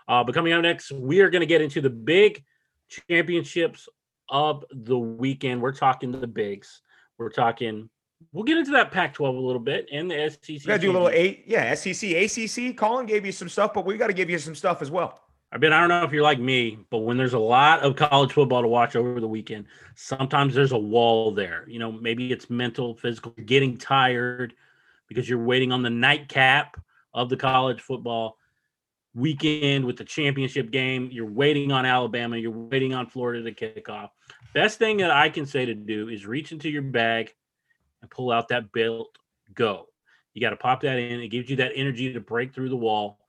Uh, 0.07 0.23
but 0.23 0.33
coming 0.33 0.53
up 0.53 0.63
next, 0.63 0.91
we 0.91 1.21
are 1.21 1.29
going 1.29 1.41
to 1.41 1.45
get 1.45 1.61
into 1.61 1.81
the 1.81 1.89
big 1.89 2.43
championships 2.89 3.87
of 4.27 4.65
the 4.71 4.97
weekend. 4.97 5.61
We're 5.61 5.71
talking 5.71 6.11
the 6.11 6.27
bigs. 6.27 6.81
We're 7.19 7.29
talking. 7.29 7.89
We'll 8.33 8.43
get 8.43 8.57
into 8.57 8.71
that 8.71 8.91
Pac-12 8.91 9.37
a 9.37 9.39
little 9.39 9.61
bit 9.61 9.87
and 9.91 10.09
the 10.09 10.29
SEC. 10.29 10.49
We 10.49 10.59
got 10.59 10.75
to 10.75 10.79
do 10.79 10.91
a 10.91 10.93
little 10.93 11.09
eight, 11.09 11.43
yeah, 11.45 11.73
SEC, 11.75 12.09
ACC. 12.11 12.75
Collin 12.75 13.05
gave 13.05 13.23
you 13.23 13.31
some 13.31 13.49
stuff, 13.49 13.73
but 13.73 13.85
we 13.85 13.97
got 13.97 14.07
to 14.07 14.13
give 14.13 14.31
you 14.31 14.39
some 14.39 14.55
stuff 14.55 14.81
as 14.81 14.89
well. 14.89 15.19
I 15.55 15.57
mean, 15.57 15.71
I 15.71 15.79
don't 15.79 15.87
know 15.87 16.03
if 16.03 16.11
you're 16.11 16.21
like 16.21 16.37
me, 16.37 16.79
but 16.89 16.97
when 16.97 17.15
there's 17.15 17.31
a 17.31 17.39
lot 17.39 17.79
of 17.79 17.95
college 17.95 18.33
football 18.33 18.61
to 18.61 18.67
watch 18.67 18.97
over 18.97 19.21
the 19.21 19.27
weekend, 19.27 19.67
sometimes 19.95 20.53
there's 20.53 20.73
a 20.73 20.77
wall 20.77 21.31
there. 21.31 21.63
You 21.65 21.79
know, 21.79 21.93
maybe 21.93 22.29
it's 22.33 22.49
mental, 22.49 22.93
physical, 22.93 23.33
getting 23.45 23.77
tired 23.77 24.53
because 25.07 25.29
you're 25.29 25.41
waiting 25.41 25.71
on 25.71 25.81
the 25.81 25.89
nightcap 25.89 26.75
of 27.13 27.29
the 27.29 27.37
college 27.37 27.79
football 27.79 28.37
weekend 29.13 29.85
with 29.85 29.95
the 29.95 30.03
championship 30.03 30.71
game. 30.71 31.07
You're 31.09 31.25
waiting 31.25 31.71
on 31.71 31.85
Alabama. 31.85 32.35
You're 32.35 32.51
waiting 32.51 32.93
on 32.93 33.07
Florida 33.07 33.41
to 33.41 33.53
kick 33.53 33.87
off. 33.87 34.11
Best 34.53 34.77
thing 34.77 34.97
that 34.97 35.11
I 35.11 35.29
can 35.29 35.45
say 35.45 35.63
to 35.63 35.73
do 35.73 36.09
is 36.09 36.25
reach 36.25 36.51
into 36.51 36.69
your 36.69 36.81
bag 36.81 37.33
and 38.01 38.11
pull 38.11 38.29
out 38.29 38.49
that 38.49 38.73
belt. 38.73 39.17
go. 39.53 39.87
You 40.33 40.41
got 40.41 40.49
to 40.49 40.57
pop 40.57 40.81
that 40.81 40.97
in. 40.97 41.21
It 41.21 41.29
gives 41.29 41.49
you 41.49 41.55
that 41.55 41.71
energy 41.75 42.11
to 42.11 42.19
break 42.19 42.53
through 42.53 42.67
the 42.67 42.75
wall 42.75 43.19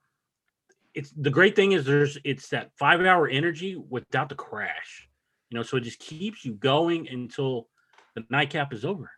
it's 0.97 1.11
the 1.11 1.31
great 1.31 1.55
thing 1.55 1.73
is 1.73 1.85
there's 1.85 2.19
it's 2.25 2.49
that 2.49 2.71
five 2.77 3.01
hour 3.01 3.29
energy 3.29 3.77
without 3.77 4.29
the 4.31 4.35
crash 4.35 5.09
you 5.51 5.57
know 5.57 5.63
so 5.63 5.77
it 5.77 5.83
just 5.83 6.01
keeps 6.01 6.45
you 6.45 6.55
going 6.55 7.07
until 7.09 7.69
the 8.17 8.25
nightcap 8.31 8.73
is 8.73 8.85
over. 8.85 9.11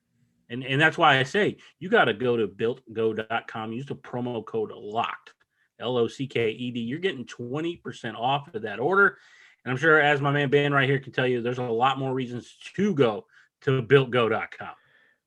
And 0.50 0.64
and 0.64 0.80
that's 0.80 0.98
why 0.98 1.18
i 1.18 1.22
say 1.22 1.56
you 1.78 1.88
got 1.88 2.06
to 2.06 2.14
go 2.14 2.36
to 2.36 2.48
builtgo.com 2.48 3.72
use 3.72 3.86
the 3.86 3.94
promo 3.94 4.44
code 4.44 4.72
locked 4.74 5.32
l-o-c-k-e-d 5.80 6.80
you're 6.80 6.98
getting 6.98 7.24
20% 7.24 8.14
off 8.16 8.52
of 8.52 8.62
that 8.62 8.80
order. 8.80 9.18
And 9.64 9.70
i'm 9.70 9.78
sure 9.78 10.00
as 10.00 10.20
my 10.20 10.32
man 10.32 10.50
ben 10.50 10.72
right 10.72 10.88
here 10.88 10.98
can 10.98 11.12
tell 11.12 11.26
you 11.26 11.40
there's 11.40 11.58
a 11.58 11.62
lot 11.62 11.98
more 11.98 12.12
reasons 12.12 12.56
to 12.74 12.94
go 12.94 13.26
to 13.62 13.82
builtgo.com 13.82 14.74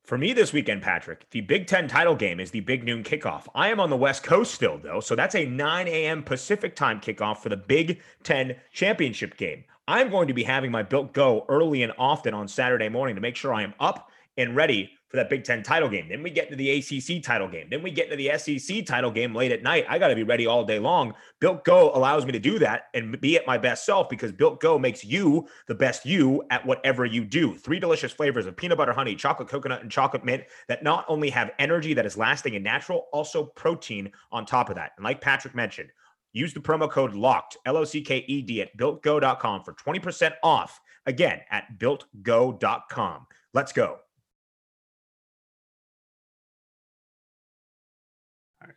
for 0.04 0.18
me 0.18 0.32
this 0.32 0.52
weekend, 0.52 0.82
Patrick, 0.82 1.30
the 1.30 1.40
Big 1.40 1.66
Ten 1.66 1.86
title 1.86 2.16
game 2.16 2.40
is 2.40 2.50
the 2.50 2.60
big 2.60 2.84
noon 2.84 3.04
kickoff. 3.04 3.46
I 3.54 3.68
am 3.68 3.78
on 3.78 3.88
the 3.88 3.96
West 3.96 4.24
Coast 4.24 4.52
still, 4.52 4.78
though, 4.78 5.00
so 5.00 5.14
that's 5.14 5.36
a 5.36 5.46
9 5.46 5.88
a.m. 5.88 6.22
Pacific 6.22 6.74
time 6.74 7.00
kickoff 7.00 7.38
for 7.38 7.48
the 7.48 7.56
Big 7.56 8.00
Ten 8.24 8.56
championship 8.72 9.36
game. 9.36 9.64
I'm 9.86 10.10
going 10.10 10.28
to 10.28 10.34
be 10.34 10.42
having 10.42 10.70
my 10.70 10.82
Built 10.82 11.12
Go 11.12 11.44
early 11.48 11.82
and 11.82 11.92
often 11.98 12.34
on 12.34 12.48
Saturday 12.48 12.88
morning 12.88 13.14
to 13.14 13.20
make 13.20 13.36
sure 13.36 13.54
I 13.54 13.62
am 13.62 13.74
up 13.78 14.10
and 14.36 14.56
ready 14.56 14.92
for 15.12 15.18
that 15.18 15.28
Big 15.28 15.44
Ten 15.44 15.62
title 15.62 15.90
game. 15.90 16.08
Then 16.08 16.22
we 16.22 16.30
get 16.30 16.50
into 16.50 16.56
the 16.56 16.70
ACC 16.70 17.22
title 17.22 17.46
game. 17.46 17.68
Then 17.70 17.82
we 17.82 17.90
get 17.90 18.10
into 18.10 18.16
the 18.16 18.36
SEC 18.38 18.86
title 18.86 19.10
game 19.10 19.34
late 19.34 19.52
at 19.52 19.62
night. 19.62 19.84
I 19.86 19.98
got 19.98 20.08
to 20.08 20.14
be 20.14 20.22
ready 20.22 20.46
all 20.46 20.64
day 20.64 20.78
long. 20.78 21.12
Built 21.38 21.64
Go 21.64 21.92
allows 21.94 22.24
me 22.24 22.32
to 22.32 22.38
do 22.38 22.58
that 22.60 22.84
and 22.94 23.20
be 23.20 23.36
at 23.36 23.46
my 23.46 23.58
best 23.58 23.84
self 23.84 24.08
because 24.08 24.32
Built 24.32 24.58
Go 24.60 24.78
makes 24.78 25.04
you 25.04 25.46
the 25.68 25.74
best 25.74 26.06
you 26.06 26.42
at 26.50 26.64
whatever 26.64 27.04
you 27.04 27.26
do. 27.26 27.58
Three 27.58 27.78
delicious 27.78 28.10
flavors 28.10 28.46
of 28.46 28.56
peanut 28.56 28.78
butter 28.78 28.94
honey, 28.94 29.14
chocolate 29.14 29.48
coconut, 29.48 29.82
and 29.82 29.90
chocolate 29.90 30.24
mint 30.24 30.44
that 30.68 30.82
not 30.82 31.04
only 31.08 31.28
have 31.28 31.50
energy 31.58 31.92
that 31.92 32.06
is 32.06 32.16
lasting 32.16 32.56
and 32.56 32.64
natural, 32.64 33.08
also 33.12 33.44
protein 33.44 34.10
on 34.32 34.46
top 34.46 34.70
of 34.70 34.76
that. 34.76 34.92
And 34.96 35.04
like 35.04 35.20
Patrick 35.20 35.54
mentioned, 35.54 35.90
use 36.32 36.54
the 36.54 36.60
promo 36.60 36.90
code 36.90 37.12
LOCKED, 37.12 37.58
L 37.66 37.76
O 37.76 37.84
C 37.84 38.00
K 38.00 38.24
E 38.26 38.40
D, 38.40 38.62
at 38.62 38.74
builtgo.com 38.78 39.62
for 39.62 39.74
20% 39.74 40.32
off. 40.42 40.80
Again, 41.04 41.40
at 41.50 41.78
builtgo.com. 41.78 43.26
Let's 43.52 43.72
go. 43.74 43.98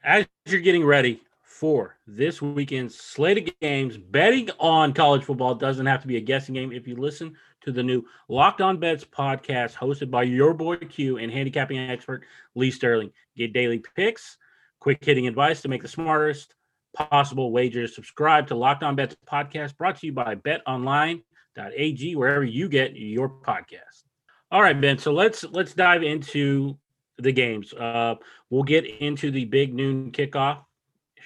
As 0.04 0.26
you're 0.46 0.62
getting 0.62 0.86
ready 0.86 1.22
for 1.44 1.98
this 2.06 2.42
weekend's 2.42 2.96
slate 2.96 3.38
of 3.38 3.60
games, 3.62 3.98
betting 3.98 4.50
on 4.60 4.94
college 4.94 5.24
football 5.24 5.56
doesn't 5.56 5.86
have 5.86 6.02
to 6.02 6.08
be 6.08 6.18
a 6.18 6.22
guessing 6.22 6.54
game. 6.54 6.72
If 6.72 6.88
you 6.88 6.96
listen 6.96 7.36
to 7.62 7.72
the 7.72 7.84
new 7.84 8.04
Locked 8.28 8.62
On 8.62 8.78
Bets 8.78 9.06
podcast 9.06 9.74
hosted 9.74 10.12
by 10.12 10.24
your 10.24 10.54
boy 10.54 10.76
Q 10.76 11.18
and 11.18 11.32
handicapping 11.32 11.80
expert 11.80 12.26
Lee 12.56 12.72
Sterling, 12.72 13.12
get 13.38 13.54
daily 13.54 13.82
picks, 13.96 14.38
quick 14.80 15.04
hitting 15.04 15.28
advice 15.28 15.62
to 15.62 15.68
make 15.68 15.82
the 15.82 15.88
smartest 15.88 16.54
possible 16.94 17.52
wagers. 17.52 17.96
Subscribe 17.96 18.48
to 18.48 18.56
Locked 18.56 18.84
On 18.84 18.96
Bets 18.96 19.16
podcast 19.26 19.78
brought 19.78 19.98
to 19.98 20.08
you 20.08 20.14
by 20.14 20.36
betonline.ag, 20.36 22.16
wherever 22.16 22.44
you 22.44 22.70
get 22.70 22.96
your 22.96 23.30
podcast. 23.30 24.04
All 24.52 24.62
right, 24.62 24.80
Ben. 24.80 24.98
So 24.98 25.14
let's 25.14 25.44
let's 25.46 25.74
dive 25.74 26.04
into 26.04 26.78
the 27.18 27.32
games. 27.32 27.74
Uh, 27.74 28.16
we'll 28.50 28.64
get 28.64 28.86
into 28.86 29.32
the 29.32 29.46
big 29.46 29.74
noon 29.74 30.12
kickoff 30.12 30.64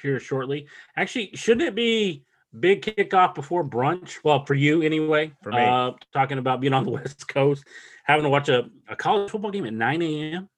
here 0.01 0.19
shortly. 0.19 0.67
Actually, 0.95 1.31
shouldn't 1.35 1.67
it 1.67 1.75
be 1.75 2.23
big 2.59 2.81
kickoff 2.81 3.35
before 3.35 3.63
brunch? 3.63 4.17
Well, 4.23 4.45
for 4.45 4.53
you 4.53 4.81
anyway. 4.81 5.31
For 5.41 5.51
me, 5.51 5.61
uh, 5.61 5.91
talking 6.13 6.37
about 6.37 6.61
being 6.61 6.73
on 6.73 6.85
the 6.85 6.91
West 6.91 7.27
Coast, 7.27 7.65
having 8.03 8.23
to 8.23 8.29
watch 8.29 8.49
a, 8.49 8.69
a 8.87 8.95
college 8.95 9.31
football 9.31 9.51
game 9.51 9.65
at 9.65 9.73
9 9.73 10.01
a.m. 10.01 10.49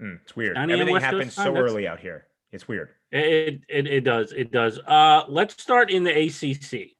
Mm, 0.00 0.20
it's 0.22 0.36
weird. 0.36 0.56
Everything 0.56 0.92
West 0.92 1.04
happens 1.04 1.34
so 1.34 1.56
early 1.56 1.86
out 1.86 2.00
here. 2.00 2.26
It's 2.52 2.68
weird. 2.68 2.90
It, 3.10 3.62
it 3.68 3.86
it 3.86 4.04
does. 4.04 4.32
It 4.32 4.52
does. 4.52 4.78
Uh, 4.78 5.24
let's 5.28 5.60
start 5.60 5.90
in 5.90 6.04
the 6.04 6.10
ACC. 6.10 6.92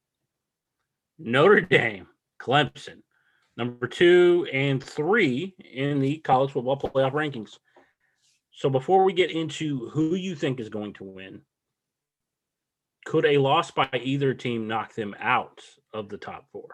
Notre 1.18 1.60
Dame, 1.60 2.08
Clemson, 2.40 3.02
number 3.56 3.86
two 3.86 4.48
and 4.52 4.82
three 4.82 5.54
in 5.72 6.00
the 6.00 6.18
college 6.18 6.50
football 6.50 6.76
playoff 6.76 7.12
rankings. 7.12 7.58
So 8.56 8.70
before 8.70 9.02
we 9.02 9.12
get 9.12 9.32
into 9.32 9.88
who 9.90 10.14
you 10.14 10.36
think 10.36 10.60
is 10.60 10.68
going 10.68 10.92
to 10.94 11.04
win, 11.04 11.42
could 13.04 13.26
a 13.26 13.38
loss 13.38 13.72
by 13.72 13.88
either 14.00 14.32
team 14.32 14.68
knock 14.68 14.94
them 14.94 15.14
out 15.18 15.60
of 15.92 16.08
the 16.08 16.16
top 16.16 16.46
four? 16.52 16.68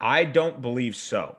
I 0.00 0.24
don't 0.24 0.60
believe 0.60 0.96
so. 0.96 1.36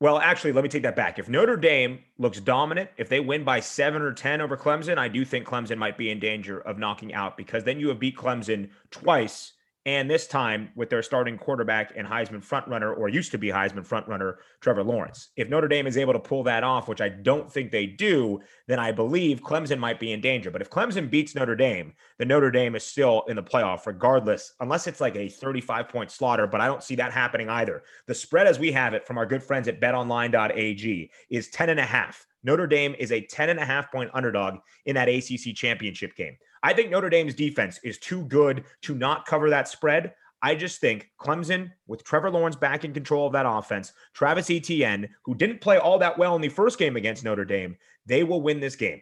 Well, 0.00 0.18
actually, 0.18 0.52
let 0.52 0.64
me 0.64 0.70
take 0.70 0.84
that 0.84 0.96
back. 0.96 1.18
If 1.18 1.28
Notre 1.28 1.56
Dame 1.56 1.98
looks 2.18 2.40
dominant, 2.40 2.88
if 2.96 3.08
they 3.08 3.20
win 3.20 3.44
by 3.44 3.60
seven 3.60 4.00
or 4.00 4.12
10 4.12 4.40
over 4.40 4.56
Clemson, 4.56 4.96
I 4.96 5.08
do 5.08 5.24
think 5.24 5.46
Clemson 5.46 5.76
might 5.76 5.98
be 5.98 6.10
in 6.10 6.18
danger 6.18 6.60
of 6.60 6.78
knocking 6.78 7.12
out 7.12 7.36
because 7.36 7.64
then 7.64 7.78
you 7.78 7.88
have 7.88 7.98
beat 7.98 8.16
Clemson 8.16 8.70
twice 8.90 9.52
and 9.88 10.10
this 10.10 10.26
time 10.26 10.68
with 10.74 10.90
their 10.90 11.02
starting 11.02 11.38
quarterback 11.38 11.94
and 11.96 12.06
Heisman 12.06 12.46
frontrunner, 12.46 12.94
or 12.94 13.08
used 13.08 13.30
to 13.30 13.38
be 13.38 13.48
Heisman 13.48 13.88
frontrunner, 13.88 14.34
Trevor 14.60 14.84
Lawrence. 14.84 15.30
If 15.34 15.48
Notre 15.48 15.66
Dame 15.66 15.86
is 15.86 15.96
able 15.96 16.12
to 16.12 16.18
pull 16.18 16.42
that 16.42 16.62
off, 16.62 16.88
which 16.88 17.00
I 17.00 17.08
don't 17.08 17.50
think 17.50 17.72
they 17.72 17.86
do, 17.86 18.38
then 18.66 18.78
I 18.78 18.92
believe 18.92 19.40
Clemson 19.40 19.78
might 19.78 19.98
be 19.98 20.12
in 20.12 20.20
danger. 20.20 20.50
But 20.50 20.60
if 20.60 20.68
Clemson 20.68 21.08
beats 21.08 21.34
Notre 21.34 21.56
Dame, 21.56 21.94
then 22.18 22.28
Notre 22.28 22.50
Dame 22.50 22.76
is 22.76 22.84
still 22.84 23.22
in 23.28 23.36
the 23.36 23.42
playoff, 23.42 23.86
regardless, 23.86 24.52
unless 24.60 24.86
it's 24.86 25.00
like 25.00 25.16
a 25.16 25.30
35 25.30 25.88
point 25.88 26.10
slaughter. 26.10 26.46
But 26.46 26.60
I 26.60 26.66
don't 26.66 26.82
see 26.82 26.96
that 26.96 27.10
happening 27.10 27.48
either. 27.48 27.82
The 28.06 28.14
spread 28.14 28.46
as 28.46 28.58
we 28.58 28.70
have 28.72 28.92
it 28.92 29.06
from 29.06 29.16
our 29.16 29.24
good 29.24 29.42
friends 29.42 29.68
at 29.68 29.80
betonline.ag 29.80 31.10
is 31.30 31.48
10 31.48 31.70
and 31.70 31.80
a 31.80 31.84
half. 31.84 32.26
Notre 32.44 32.66
Dame 32.66 32.94
is 32.98 33.10
a 33.10 33.22
10 33.22 33.48
and 33.48 33.58
a 33.58 33.64
half 33.64 33.90
point 33.90 34.10
underdog 34.12 34.58
in 34.84 34.96
that 34.96 35.08
ACC 35.08 35.54
championship 35.54 36.14
game. 36.14 36.36
I 36.68 36.74
think 36.74 36.90
Notre 36.90 37.08
Dame's 37.08 37.34
defense 37.34 37.80
is 37.82 37.96
too 37.96 38.26
good 38.26 38.62
to 38.82 38.94
not 38.94 39.24
cover 39.24 39.48
that 39.48 39.68
spread. 39.68 40.12
I 40.42 40.54
just 40.54 40.82
think 40.82 41.10
Clemson, 41.18 41.72
with 41.86 42.04
Trevor 42.04 42.30
Lawrence 42.30 42.56
back 42.56 42.84
in 42.84 42.92
control 42.92 43.26
of 43.26 43.32
that 43.32 43.46
offense, 43.48 43.94
Travis 44.12 44.50
Etienne, 44.50 45.08
who 45.24 45.34
didn't 45.34 45.62
play 45.62 45.78
all 45.78 45.98
that 45.98 46.18
well 46.18 46.36
in 46.36 46.42
the 46.42 46.50
first 46.50 46.78
game 46.78 46.96
against 46.96 47.24
Notre 47.24 47.46
Dame, 47.46 47.78
they 48.04 48.22
will 48.22 48.42
win 48.42 48.60
this 48.60 48.76
game. 48.76 49.00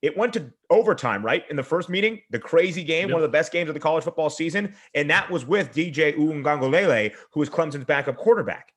It 0.00 0.16
went 0.16 0.32
to 0.34 0.52
overtime, 0.70 1.26
right? 1.26 1.42
In 1.50 1.56
the 1.56 1.62
first 1.64 1.88
meeting, 1.88 2.20
the 2.30 2.38
crazy 2.38 2.84
game, 2.84 3.08
yep. 3.08 3.14
one 3.14 3.24
of 3.24 3.28
the 3.28 3.36
best 3.36 3.50
games 3.50 3.68
of 3.68 3.74
the 3.74 3.80
college 3.80 4.04
football 4.04 4.30
season. 4.30 4.76
And 4.94 5.10
that 5.10 5.28
was 5.28 5.44
with 5.44 5.74
DJ 5.74 6.16
Uiagalelei, 6.16 7.16
who 7.32 7.42
is 7.42 7.50
Clemson's 7.50 7.84
backup 7.84 8.16
quarterback. 8.16 8.72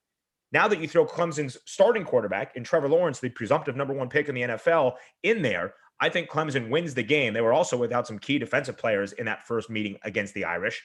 Now 0.50 0.66
that 0.66 0.80
you 0.80 0.88
throw 0.88 1.06
Clemson's 1.06 1.58
starting 1.64 2.02
quarterback 2.04 2.56
and 2.56 2.66
Trevor 2.66 2.88
Lawrence, 2.88 3.20
the 3.20 3.28
presumptive 3.28 3.76
number 3.76 3.94
one 3.94 4.08
pick 4.08 4.28
in 4.28 4.34
the 4.34 4.42
NFL, 4.42 4.94
in 5.22 5.42
there, 5.42 5.74
I 6.02 6.08
think 6.08 6.28
Clemson 6.28 6.68
wins 6.68 6.94
the 6.94 7.04
game. 7.04 7.32
They 7.32 7.42
were 7.42 7.52
also 7.52 7.76
without 7.76 8.08
some 8.08 8.18
key 8.18 8.36
defensive 8.36 8.76
players 8.76 9.12
in 9.12 9.26
that 9.26 9.46
first 9.46 9.70
meeting 9.70 9.98
against 10.02 10.34
the 10.34 10.44
Irish. 10.44 10.82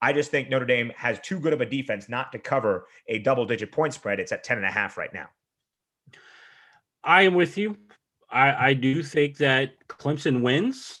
I 0.00 0.12
just 0.12 0.30
think 0.30 0.48
Notre 0.48 0.64
Dame 0.64 0.92
has 0.96 1.18
too 1.18 1.40
good 1.40 1.52
of 1.52 1.60
a 1.60 1.66
defense 1.66 2.08
not 2.08 2.30
to 2.30 2.38
cover 2.38 2.86
a 3.08 3.18
double 3.18 3.44
digit 3.44 3.72
point 3.72 3.94
spread. 3.94 4.20
It's 4.20 4.30
at 4.30 4.44
10 4.44 4.58
and 4.58 4.66
a 4.66 4.70
half 4.70 4.96
right 4.96 5.12
now. 5.12 5.26
I 7.02 7.22
am 7.22 7.34
with 7.34 7.58
you. 7.58 7.78
I, 8.30 8.68
I 8.68 8.74
do 8.74 9.02
think 9.02 9.38
that 9.38 9.72
Clemson 9.88 10.40
wins. 10.40 11.00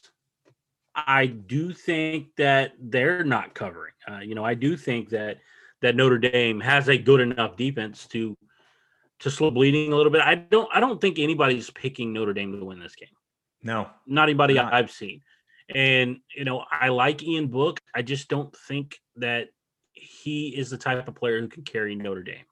I 0.96 1.26
do 1.26 1.72
think 1.72 2.34
that 2.38 2.72
they're 2.80 3.22
not 3.22 3.54
covering. 3.54 3.94
Uh, 4.10 4.18
you 4.18 4.34
know, 4.34 4.44
I 4.44 4.54
do 4.54 4.76
think 4.76 5.10
that 5.10 5.38
that 5.80 5.94
Notre 5.94 6.18
Dame 6.18 6.58
has 6.58 6.88
a 6.88 6.98
good 6.98 7.20
enough 7.20 7.56
defense 7.56 8.08
to 8.08 8.36
to 9.20 9.30
slow 9.30 9.52
bleeding 9.52 9.92
a 9.92 9.96
little 9.96 10.10
bit. 10.10 10.22
I 10.22 10.34
don't 10.34 10.68
I 10.74 10.80
don't 10.80 11.00
think 11.00 11.20
anybody's 11.20 11.70
picking 11.70 12.12
Notre 12.12 12.32
Dame 12.32 12.58
to 12.58 12.64
win 12.64 12.80
this 12.80 12.96
game. 12.96 13.10
No, 13.62 13.88
not 14.06 14.24
anybody 14.24 14.54
not. 14.54 14.72
I've 14.72 14.90
seen. 14.90 15.22
And 15.74 16.18
you 16.36 16.44
know, 16.44 16.64
I 16.70 16.88
like 16.88 17.22
Ian 17.22 17.48
Book. 17.48 17.80
I 17.94 18.02
just 18.02 18.28
don't 18.28 18.54
think 18.68 18.98
that 19.16 19.48
he 19.92 20.48
is 20.48 20.70
the 20.70 20.78
type 20.78 21.06
of 21.06 21.14
player 21.14 21.40
who 21.40 21.48
can 21.48 21.62
carry 21.62 21.94
Notre 21.94 22.22
Dame. 22.22 22.44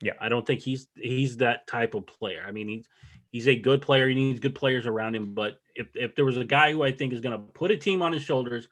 Yeah, 0.00 0.12
I 0.20 0.28
don't 0.28 0.46
think 0.46 0.60
he's 0.60 0.88
he's 0.96 1.36
that 1.38 1.66
type 1.66 1.94
of 1.94 2.06
player. 2.06 2.44
I 2.46 2.52
mean, 2.52 2.68
he's 2.68 2.86
he's 3.30 3.48
a 3.48 3.56
good 3.56 3.82
player. 3.82 4.08
He 4.08 4.14
needs 4.14 4.40
good 4.40 4.54
players 4.54 4.86
around 4.86 5.14
him. 5.14 5.34
But 5.34 5.60
if 5.74 5.88
if 5.94 6.14
there 6.14 6.24
was 6.24 6.36
a 6.36 6.44
guy 6.44 6.72
who 6.72 6.82
I 6.82 6.92
think 6.92 7.12
is 7.12 7.20
going 7.20 7.38
to 7.38 7.52
put 7.52 7.70
a 7.70 7.76
team 7.76 8.02
on 8.02 8.12
his 8.12 8.22
shoulders, 8.22 8.68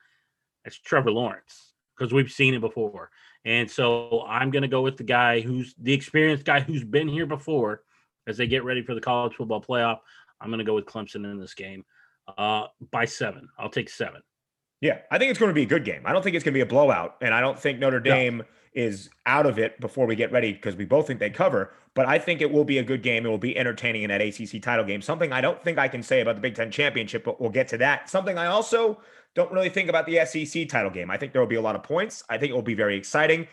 it's 0.65 0.79
Trevor 0.79 1.11
Lawrence 1.11 1.73
because 1.97 2.13
we've 2.13 2.31
seen 2.31 2.55
it 2.55 2.61
before. 2.61 3.11
And 3.45 3.71
so 3.71 4.25
I'm 4.27 4.51
going 4.51 4.63
to 4.63 4.69
go 4.69 4.83
with 4.83 4.97
the 4.97 5.05
guy 5.05 5.41
who's 5.41 5.75
the 5.79 5.93
experienced 5.93 6.45
guy 6.45 6.61
who's 6.61 6.85
been 6.85 7.09
here 7.09 7.27
before 7.27 7.83
as 8.27 8.37
they 8.37 8.47
get 8.47 8.65
ready 8.65 8.83
for 8.83 8.95
the 8.95 9.01
college 9.01 9.35
football 9.35 9.63
playoff. 9.63 9.99
I'm 10.41 10.49
going 10.49 10.59
to 10.59 10.65
go 10.65 10.75
with 10.75 10.87
Clemson 10.87 11.31
in 11.31 11.39
this 11.39 11.55
game 11.55 11.85
uh, 12.39 12.67
by 12.91 13.05
seven. 13.05 13.49
I'll 13.59 13.71
take 13.71 13.89
seven. 13.89 14.23
Yeah, 14.81 14.99
I 15.11 15.19
think 15.19 15.31
it's 15.31 15.39
going 15.39 15.51
to 15.51 15.55
be 15.55 15.63
a 15.63 15.67
good 15.67 15.85
game. 15.85 16.03
I 16.07 16.13
don't 16.13 16.23
think 16.23 16.35
it's 16.35 16.45
going 16.45 16.55
to 16.55 16.59
be 16.59 16.63
a 16.63 16.67
blowout, 16.67 17.17
and 17.21 17.35
I 17.35 17.41
don't 17.41 17.59
think 17.59 17.79
Notre 17.79 18.01
Dame 18.01 18.39
no. 18.39 18.45
is 18.73 19.11
out 19.27 19.45
of 19.45 19.59
it 19.59 19.79
before 19.79 20.07
we 20.07 20.17
get 20.17 20.33
ready 20.33 20.53
because 20.53 20.75
we 20.75 20.87
both 20.87 21.07
think 21.07 21.21
they 21.21 21.29
cover. 21.29 21.75
But 21.95 22.07
I 22.07 22.19
think 22.19 22.41
it 22.41 22.51
will 22.51 22.65
be 22.65 22.79
a 22.79 22.83
good 22.83 23.03
game. 23.03 23.27
It 23.27 23.29
will 23.29 23.37
be 23.37 23.59
entertaining 23.59 24.05
in 24.05 24.09
that 24.11 24.23
ACC 24.23 24.63
title 24.63 24.85
game. 24.85 25.03
Something 25.03 25.33
I 25.33 25.43
don't 25.43 25.63
think 25.63 25.77
I 25.77 25.89
can 25.89 26.03
say 26.03 26.21
about 26.21 26.37
the 26.37 26.41
Big 26.41 26.55
Ten 26.55 26.71
championship, 26.71 27.25
but 27.25 27.41
we'll 27.41 27.51
get 27.51 27.69
to 27.69 27.79
that. 27.79 28.09
Something 28.09 28.39
I 28.39 28.47
also 28.47 29.01
don't 29.35 29.53
really 29.53 29.69
think 29.69 29.91
about 29.91 30.07
the 30.07 30.25
SEC 30.25 30.69
title 30.69 30.91
game. 30.91 31.11
I 31.11 31.19
think 31.19 31.33
there 31.33 31.43
will 31.43 31.49
be 31.49 31.57
a 31.57 31.61
lot 31.61 31.77
of 31.77 31.83
points. 31.83 32.25
I 32.31 32.39
think 32.39 32.51
it 32.51 32.55
will 32.55 32.63
be 32.63 32.75
very 32.75 32.97
exciting. 32.97 33.49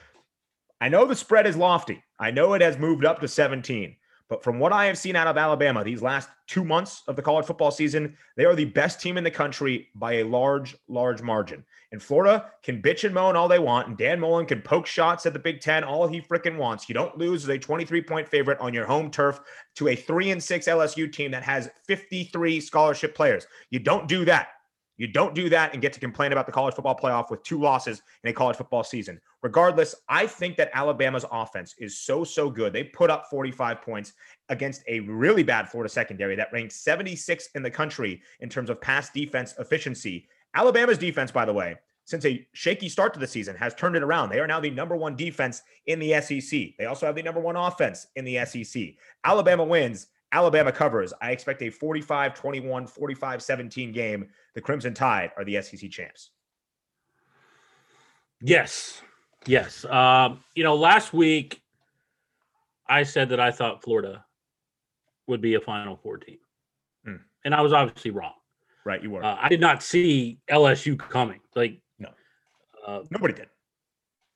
I 0.80 0.90
know 0.90 1.06
the 1.06 1.16
spread 1.16 1.48
is 1.48 1.58
lofty. 1.58 2.04
I 2.20 2.32
know 2.32 2.54
it 2.54 2.62
has 2.62 2.78
moved 2.78 3.04
up 3.04 3.20
to 3.22 3.28
17. 3.28 3.96
But 4.30 4.44
from 4.44 4.60
what 4.60 4.74
I 4.74 4.86
have 4.86 4.98
seen 4.98 5.16
out 5.16 5.28
of 5.28 5.38
Alabama 5.38 5.84
these 5.84 6.02
last 6.02 6.30
two 6.48 6.66
months 6.66 7.04
of 7.08 7.16
the 7.16 7.22
college 7.22 7.46
football 7.46 7.72
season, 7.72 8.18
they 8.36 8.46
are 8.46 8.56
the 8.56 8.66
best 8.66 9.00
team 9.00 9.18
in 9.18 9.24
the 9.24 9.32
country 9.32 9.88
by 9.96 10.14
a 10.14 10.26
large, 10.26 10.76
large 10.90 11.22
margin. 11.22 11.64
And 11.94 12.04
Florida 12.04 12.52
can 12.64 12.82
bitch 12.82 13.06
and 13.06 13.14
moan 13.14 13.38
all 13.38 13.48
they 13.48 13.60
want, 13.60 13.88
and 13.88 13.98
Dan 13.98 14.20
Mullen 14.20 14.46
can 14.46 14.62
poke 14.62 14.86
shots 14.86 15.26
at 15.26 15.32
the 15.32 15.40
Big 15.40 15.62
Ten 15.62 15.86
all 15.86 16.08
he 16.08 16.20
freaking 16.20 16.58
wants. 16.58 16.90
You 16.90 16.96
don't 16.96 17.18
lose 17.18 17.44
as 17.44 17.50
a 17.50 17.58
23 17.58 18.02
point 18.02 18.28
favorite 18.28 18.60
on 18.60 18.74
your 18.74 18.86
home 18.86 19.10
turf 19.10 19.40
to 19.76 19.88
a 19.88 19.96
three 19.96 20.32
and 20.32 20.44
six 20.44 20.68
LSU 20.68 21.12
team 21.12 21.32
that 21.32 21.44
has 21.44 21.70
53 21.86 22.60
scholarship 22.60 23.16
players. 23.16 23.48
You 23.70 23.80
don't 23.80 24.10
do 24.10 24.26
that. 24.26 24.50
You 24.98 25.08
don't 25.08 25.36
do 25.36 25.48
that 25.50 25.74
and 25.74 25.82
get 25.82 25.94
to 25.94 26.00
complain 26.00 26.32
about 26.32 26.48
the 26.48 26.52
college 26.52 26.74
football 26.74 26.98
playoff 26.98 27.30
with 27.30 27.44
two 27.44 27.60
losses 27.60 28.02
in 28.24 28.32
a 28.32 28.34
college 28.34 28.58
football 28.58 28.84
season. 28.84 29.22
Regardless, 29.44 29.96
I 30.10 30.26
think 30.26 30.58
that 30.58 30.72
Alabama's 30.74 31.26
offense 31.32 31.76
is 31.78 32.00
so, 32.00 32.24
so 32.24 32.50
good. 32.50 32.74
They 32.74 32.84
put 32.84 33.12
up 33.12 33.28
45 33.30 33.82
points 33.82 34.14
against 34.50 34.84
a 34.88 35.02
really 35.02 35.44
bad 35.44 35.70
Florida 35.70 35.90
secondary 35.90 36.36
that 36.36 36.52
ranked 36.52 36.74
76 36.74 37.50
in 37.54 37.62
the 37.62 37.70
country 37.70 38.22
in 38.40 38.50
terms 38.50 38.72
of 38.72 38.82
pass 38.82 39.12
defense 39.12 39.54
efficiency. 39.60 40.28
Alabama's 40.56 40.98
defense, 40.98 41.32
by 41.32 41.46
the 41.46 41.54
way, 41.54 41.76
since 42.06 42.26
a 42.26 42.48
shaky 42.54 42.90
start 42.90 43.14
to 43.14 43.20
the 43.20 43.28
season, 43.28 43.56
has 43.56 43.76
turned 43.76 43.96
it 43.96 44.02
around. 44.02 44.30
They 44.30 44.40
are 44.40 44.48
now 44.48 44.60
the 44.60 44.72
number 44.72 44.96
one 44.96 45.16
defense 45.16 45.62
in 45.86 46.00
the 46.00 46.20
SEC. 46.22 46.70
They 46.80 46.86
also 46.86 47.06
have 47.06 47.16
the 47.16 47.22
number 47.22 47.42
one 47.42 47.58
offense 47.58 48.08
in 48.16 48.26
the 48.26 48.44
SEC. 48.46 48.94
Alabama 49.24 49.64
wins. 49.64 50.08
Alabama 50.32 50.72
covers. 50.72 51.14
I 51.22 51.32
expect 51.32 51.62
a 51.62 51.70
45 51.70 52.34
21, 52.34 52.88
45 52.88 53.42
17 53.42 53.92
game. 53.92 54.30
The 54.56 54.62
Crimson 54.62 54.94
Tide 54.94 55.32
are 55.38 55.46
the 55.46 55.62
SEC 55.62 55.90
champs. 55.90 56.32
Yes. 58.42 59.02
Yes. 59.46 59.86
Um, 59.86 60.44
you 60.56 60.64
know, 60.64 60.76
last 60.76 61.14
week 61.14 61.62
I 62.88 63.04
said 63.04 63.30
that 63.30 63.40
I 63.40 63.52
thought 63.52 63.84
Florida 63.84 64.26
would 65.28 65.42
be 65.42 65.56
a 65.56 65.62
Final 65.62 65.96
Four 65.96 66.18
team. 66.18 66.38
Mm. 67.08 67.20
And 67.46 67.56
I 67.56 67.62
was 67.62 67.74
obviously 67.74 68.12
wrong. 68.12 68.34
Right. 68.86 69.02
You 69.02 69.12
were. 69.12 69.24
Uh, 69.24 69.38
I 69.42 69.50
did 69.50 69.60
not 69.60 69.84
see 69.84 70.40
LSU 70.50 70.98
coming. 70.98 71.42
Like, 71.56 71.82
no. 72.00 72.10
Uh, 72.86 73.02
Nobody 73.12 73.34
did. 73.34 73.48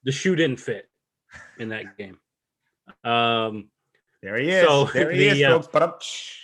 The 0.04 0.12
shoe 0.12 0.36
didn't 0.36 0.60
fit 0.60 0.90
in 1.60 1.70
that 1.70 1.98
game. 1.98 2.18
Um, 3.04 3.70
there 4.22 4.38
he 4.38 4.50
is. 4.50 4.68
So 4.68 4.86
there 4.86 5.12
he 5.12 5.30
the, 5.30 5.30
is, 5.30 5.44
uh, 5.44 5.62
folks. 5.62 6.38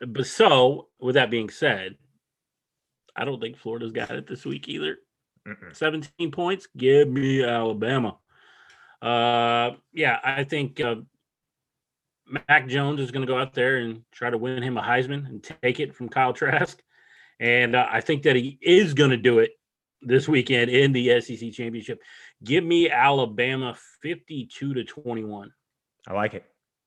But, 0.00 0.12
but 0.12 0.26
so, 0.26 0.88
with 1.00 1.14
that 1.14 1.30
being 1.30 1.50
said, 1.50 1.96
I 3.16 3.24
don't 3.24 3.40
think 3.40 3.58
Florida's 3.58 3.92
got 3.92 4.10
it 4.10 4.26
this 4.26 4.44
week 4.44 4.68
either. 4.68 4.98
Mm-mm. 5.46 5.74
17 5.74 6.30
points. 6.30 6.68
Give 6.76 7.08
me 7.08 7.42
Alabama. 7.42 8.16
Uh, 9.00 9.72
yeah, 9.92 10.18
I 10.22 10.44
think 10.44 10.80
uh, 10.80 10.96
Mac 12.26 12.68
Jones 12.68 13.00
is 13.00 13.10
going 13.10 13.26
to 13.26 13.32
go 13.32 13.38
out 13.38 13.54
there 13.54 13.78
and 13.78 14.02
try 14.12 14.30
to 14.30 14.38
win 14.38 14.62
him 14.62 14.76
a 14.76 14.82
Heisman 14.82 15.26
and 15.26 15.42
take 15.62 15.80
it 15.80 15.94
from 15.94 16.08
Kyle 16.08 16.32
Trask. 16.32 16.80
And 17.40 17.76
uh, 17.76 17.86
I 17.90 18.00
think 18.00 18.24
that 18.24 18.36
he 18.36 18.58
is 18.60 18.94
going 18.94 19.10
to 19.10 19.16
do 19.16 19.38
it 19.38 19.52
this 20.02 20.28
weekend 20.28 20.70
in 20.70 20.92
the 20.92 21.20
SEC 21.20 21.52
championship. 21.52 22.00
Give 22.42 22.64
me 22.64 22.90
Alabama 22.90 23.76
52 24.02 24.74
to 24.74 24.84
21. 24.84 25.52
I 26.06 26.12
like 26.12 26.34
it. 26.34 26.44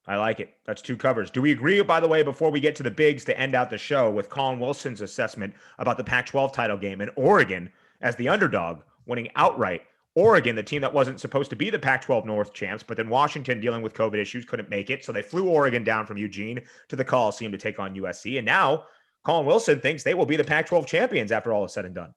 I 0.07 0.17
like 0.17 0.39
it. 0.39 0.55
That's 0.65 0.81
two 0.81 0.97
covers. 0.97 1.29
Do 1.29 1.41
we 1.41 1.51
agree, 1.51 1.81
by 1.81 1.99
the 1.99 2.07
way, 2.07 2.23
before 2.23 2.49
we 2.49 2.59
get 2.59 2.75
to 2.77 2.83
the 2.83 2.91
bigs 2.91 3.23
to 3.25 3.39
end 3.39 3.53
out 3.53 3.69
the 3.69 3.77
show 3.77 4.09
with 4.09 4.29
Collin 4.29 4.59
Wilson's 4.59 5.01
assessment 5.01 5.53
about 5.77 5.97
the 5.97 6.03
Pac 6.03 6.25
12 6.25 6.51
title 6.51 6.77
game 6.77 7.01
and 7.01 7.11
Oregon 7.15 7.71
as 8.01 8.15
the 8.15 8.27
underdog 8.27 8.81
winning 9.05 9.29
outright? 9.35 9.83
Oregon, 10.15 10.55
the 10.55 10.63
team 10.63 10.81
that 10.81 10.93
wasn't 10.93 11.21
supposed 11.21 11.49
to 11.51 11.55
be 11.55 11.69
the 11.69 11.79
Pac 11.79 12.01
12 12.01 12.25
North 12.25 12.51
champs, 12.53 12.83
but 12.83 12.97
then 12.97 13.07
Washington 13.07 13.61
dealing 13.61 13.81
with 13.81 13.93
COVID 13.93 14.17
issues 14.17 14.43
couldn't 14.43 14.69
make 14.69 14.89
it. 14.89 15.05
So 15.05 15.11
they 15.11 15.21
flew 15.21 15.47
Oregon 15.47 15.83
down 15.83 16.05
from 16.05 16.17
Eugene 16.17 16.61
to 16.89 16.95
the 16.95 17.05
Coliseum 17.05 17.51
to 17.51 17.57
take 17.57 17.79
on 17.79 17.95
USC. 17.95 18.37
And 18.37 18.45
now 18.45 18.85
Collin 19.23 19.45
Wilson 19.45 19.79
thinks 19.79 20.03
they 20.03 20.13
will 20.13 20.25
be 20.25 20.35
the 20.35 20.43
Pac 20.43 20.65
12 20.65 20.85
champions 20.85 21.31
after 21.31 21.53
all 21.53 21.63
is 21.63 21.71
said 21.71 21.85
and 21.85 21.95
done. 21.95 22.13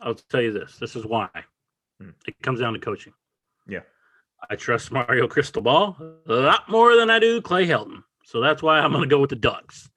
I'll 0.00 0.14
tell 0.14 0.42
you 0.42 0.52
this 0.52 0.76
this 0.78 0.96
is 0.96 1.06
why 1.06 1.28
hmm. 2.00 2.10
it 2.26 2.40
comes 2.42 2.60
down 2.60 2.72
to 2.72 2.78
coaching. 2.78 3.12
Yeah. 3.68 3.80
I 4.48 4.56
trust 4.56 4.92
Mario 4.92 5.26
Cristobal 5.26 5.96
a 6.28 6.32
lot 6.32 6.68
more 6.68 6.96
than 6.96 7.10
I 7.10 7.18
do 7.18 7.40
Clay 7.40 7.66
Helton. 7.66 8.02
So 8.24 8.40
that's 8.40 8.62
why 8.62 8.78
I'm 8.78 8.90
going 8.90 9.02
to 9.02 9.08
go 9.08 9.20
with 9.20 9.30
the 9.30 9.36
Ducks. 9.36 9.88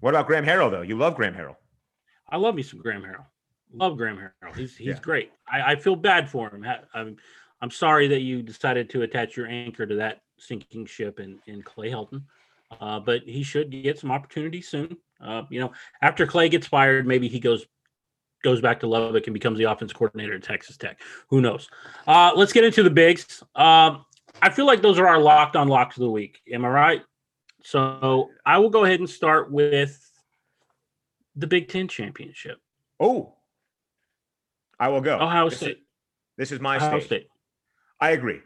What 0.00 0.10
about 0.10 0.26
Graham 0.26 0.44
Harrell, 0.44 0.70
though? 0.70 0.82
You 0.82 0.96
love 0.96 1.14
Graham 1.14 1.34
Harrell. 1.34 1.56
I 2.28 2.36
love 2.36 2.54
me 2.54 2.62
some 2.62 2.80
Graham 2.80 3.02
Harrell. 3.02 3.26
Love 3.72 3.96
Graham 3.96 4.16
Harrell. 4.16 4.56
He's 4.56 4.76
he's 4.76 4.88
yeah. 4.88 5.00
great. 5.00 5.30
I, 5.48 5.72
I 5.72 5.76
feel 5.76 5.96
bad 5.96 6.28
for 6.28 6.48
him. 6.48 6.66
I'm 6.94 7.16
I'm 7.60 7.70
sorry 7.70 8.08
that 8.08 8.20
you 8.20 8.42
decided 8.42 8.90
to 8.90 9.02
attach 9.02 9.36
your 9.36 9.46
anchor 9.46 9.86
to 9.86 9.94
that 9.96 10.20
sinking 10.38 10.86
ship 10.86 11.20
in 11.20 11.38
in 11.46 11.62
Clay 11.62 11.90
Helton. 11.90 12.22
Uh, 12.80 13.00
but 13.00 13.22
he 13.22 13.42
should 13.42 13.70
get 13.70 13.98
some 13.98 14.10
opportunity 14.10 14.62
soon. 14.62 14.96
Uh, 15.20 15.42
you 15.50 15.60
know, 15.60 15.72
after 16.02 16.26
Clay 16.26 16.48
gets 16.48 16.66
fired, 16.66 17.06
maybe 17.06 17.28
he 17.28 17.40
goes 17.40 17.66
goes 18.42 18.60
back 18.60 18.80
to 18.80 18.86
Lubbock 18.86 19.26
and 19.26 19.34
becomes 19.34 19.58
the 19.58 19.64
offense 19.64 19.92
coordinator 19.92 20.34
at 20.34 20.42
Texas 20.42 20.76
Tech. 20.76 21.00
Who 21.28 21.40
knows? 21.40 21.68
Uh, 22.06 22.32
let's 22.34 22.52
get 22.52 22.64
into 22.64 22.82
the 22.82 22.90
bigs. 22.90 23.42
Um, 23.54 24.04
I 24.42 24.50
feel 24.50 24.66
like 24.66 24.80
those 24.82 24.98
are 24.98 25.06
our 25.06 25.18
locked 25.20 25.56
on 25.56 25.68
locks 25.68 25.96
of 25.96 26.02
the 26.02 26.10
week. 26.10 26.40
Am 26.52 26.64
I 26.64 26.68
right? 26.68 27.02
So 27.62 28.30
I 28.46 28.58
will 28.58 28.70
go 28.70 28.84
ahead 28.84 29.00
and 29.00 29.10
start 29.10 29.50
with 29.52 29.98
the 31.36 31.46
Big 31.46 31.68
Ten 31.68 31.88
championship. 31.88 32.58
Oh, 32.98 33.34
I 34.78 34.88
will 34.88 35.02
go. 35.02 35.18
Ohio 35.18 35.44
This 35.46 35.54
is- 35.54 35.58
State. 35.60 35.78
This 36.38 36.52
is 36.52 36.60
my 36.60 36.76
Ohio 36.76 37.00
state. 37.00 37.06
State. 37.06 37.26
I 38.00 38.12
agree. 38.12 38.40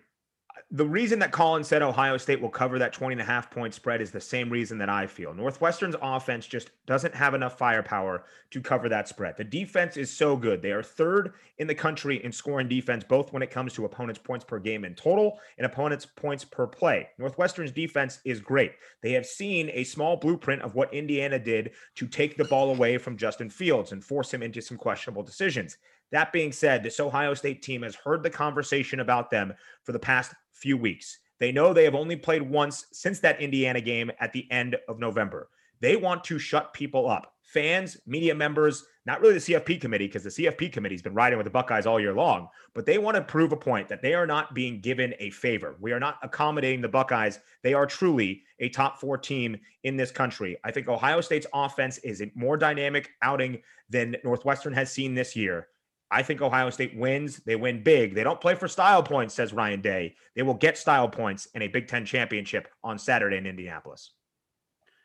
The 0.70 0.86
reason 0.86 1.18
that 1.20 1.30
Collin 1.30 1.62
said 1.62 1.82
Ohio 1.82 2.16
State 2.16 2.40
will 2.40 2.48
cover 2.48 2.78
that 2.78 2.92
20 2.92 3.12
and 3.12 3.20
a 3.20 3.24
half 3.24 3.50
point 3.50 3.74
spread 3.74 4.00
is 4.00 4.10
the 4.10 4.20
same 4.20 4.50
reason 4.50 4.78
that 4.78 4.88
I 4.88 5.06
feel. 5.06 5.32
Northwestern's 5.32 5.94
offense 6.00 6.46
just 6.46 6.70
doesn't 6.86 7.14
have 7.14 7.34
enough 7.34 7.58
firepower 7.58 8.24
to 8.50 8.60
cover 8.60 8.88
that 8.88 9.06
spread. 9.06 9.36
The 9.36 9.44
defense 9.44 9.96
is 9.96 10.10
so 10.10 10.36
good. 10.36 10.62
They 10.62 10.72
are 10.72 10.82
third 10.82 11.34
in 11.58 11.66
the 11.66 11.74
country 11.74 12.24
in 12.24 12.32
scoring 12.32 12.66
defense, 12.66 13.04
both 13.04 13.32
when 13.32 13.42
it 13.42 13.50
comes 13.50 13.74
to 13.74 13.84
opponents' 13.84 14.18
points 14.18 14.44
per 14.44 14.58
game 14.58 14.84
in 14.84 14.94
total 14.94 15.38
and 15.58 15.66
opponents' 15.66 16.06
points 16.06 16.44
per 16.44 16.66
play. 16.66 17.08
Northwestern's 17.18 17.70
defense 17.70 18.20
is 18.24 18.40
great. 18.40 18.72
They 19.02 19.12
have 19.12 19.26
seen 19.26 19.70
a 19.74 19.84
small 19.84 20.16
blueprint 20.16 20.62
of 20.62 20.74
what 20.74 20.92
Indiana 20.94 21.38
did 21.38 21.72
to 21.96 22.06
take 22.06 22.36
the 22.36 22.46
ball 22.46 22.70
away 22.70 22.98
from 22.98 23.16
Justin 23.18 23.50
Fields 23.50 23.92
and 23.92 24.02
force 24.02 24.32
him 24.32 24.42
into 24.42 24.62
some 24.62 24.78
questionable 24.78 25.22
decisions. 25.22 25.76
That 26.10 26.32
being 26.32 26.52
said, 26.52 26.82
this 26.82 27.00
Ohio 27.00 27.34
State 27.34 27.62
team 27.62 27.82
has 27.82 27.96
heard 27.96 28.22
the 28.22 28.30
conversation 28.30 29.00
about 29.00 29.30
them 29.30 29.52
for 29.82 29.92
the 29.92 29.98
past 29.98 30.32
few 30.64 30.78
weeks. 30.78 31.18
They 31.40 31.52
know 31.52 31.74
they 31.74 31.84
have 31.84 31.94
only 31.94 32.16
played 32.16 32.40
once 32.40 32.86
since 32.90 33.20
that 33.20 33.38
Indiana 33.38 33.82
game 33.82 34.10
at 34.18 34.32
the 34.32 34.50
end 34.50 34.76
of 34.88 34.98
November. 34.98 35.50
They 35.80 35.94
want 35.94 36.24
to 36.24 36.38
shut 36.38 36.72
people 36.72 37.06
up. 37.06 37.34
Fans, 37.42 37.98
media 38.06 38.34
members, 38.34 38.82
not 39.04 39.20
really 39.20 39.34
the 39.34 39.40
CFP 39.40 39.78
committee, 39.78 40.06
because 40.06 40.22
the 40.22 40.30
CFP 40.30 40.72
committee's 40.72 41.02
been 41.02 41.12
riding 41.12 41.36
with 41.36 41.44
the 41.44 41.50
Buckeyes 41.50 41.84
all 41.84 42.00
year 42.00 42.14
long, 42.14 42.48
but 42.72 42.86
they 42.86 42.96
want 42.96 43.14
to 43.16 43.22
prove 43.22 43.52
a 43.52 43.58
point 43.58 43.88
that 43.88 44.00
they 44.00 44.14
are 44.14 44.26
not 44.26 44.54
being 44.54 44.80
given 44.80 45.12
a 45.18 45.28
favor. 45.28 45.76
We 45.78 45.92
are 45.92 46.00
not 46.00 46.16
accommodating 46.22 46.80
the 46.80 46.88
Buckeyes. 46.88 47.40
They 47.62 47.74
are 47.74 47.84
truly 47.84 48.42
a 48.60 48.70
top 48.70 48.98
four 48.98 49.18
team 49.18 49.58
in 49.82 49.98
this 49.98 50.10
country. 50.10 50.56
I 50.64 50.70
think 50.70 50.88
Ohio 50.88 51.20
State's 51.20 51.46
offense 51.52 51.98
is 51.98 52.22
a 52.22 52.32
more 52.34 52.56
dynamic 52.56 53.10
outing 53.20 53.60
than 53.90 54.16
Northwestern 54.24 54.72
has 54.72 54.90
seen 54.90 55.14
this 55.14 55.36
year. 55.36 55.68
I 56.14 56.22
think 56.22 56.40
Ohio 56.40 56.70
State 56.70 56.96
wins. 56.96 57.38
They 57.44 57.56
win 57.56 57.82
big. 57.82 58.14
They 58.14 58.22
don't 58.22 58.40
play 58.40 58.54
for 58.54 58.68
style 58.68 59.02
points, 59.02 59.34
says 59.34 59.52
Ryan 59.52 59.80
Day. 59.80 60.14
They 60.36 60.42
will 60.42 60.54
get 60.54 60.78
style 60.78 61.08
points 61.08 61.46
in 61.54 61.62
a 61.62 61.68
Big 61.68 61.88
Ten 61.88 62.06
championship 62.06 62.68
on 62.84 62.98
Saturday 62.98 63.36
in 63.36 63.46
Indianapolis. 63.46 64.12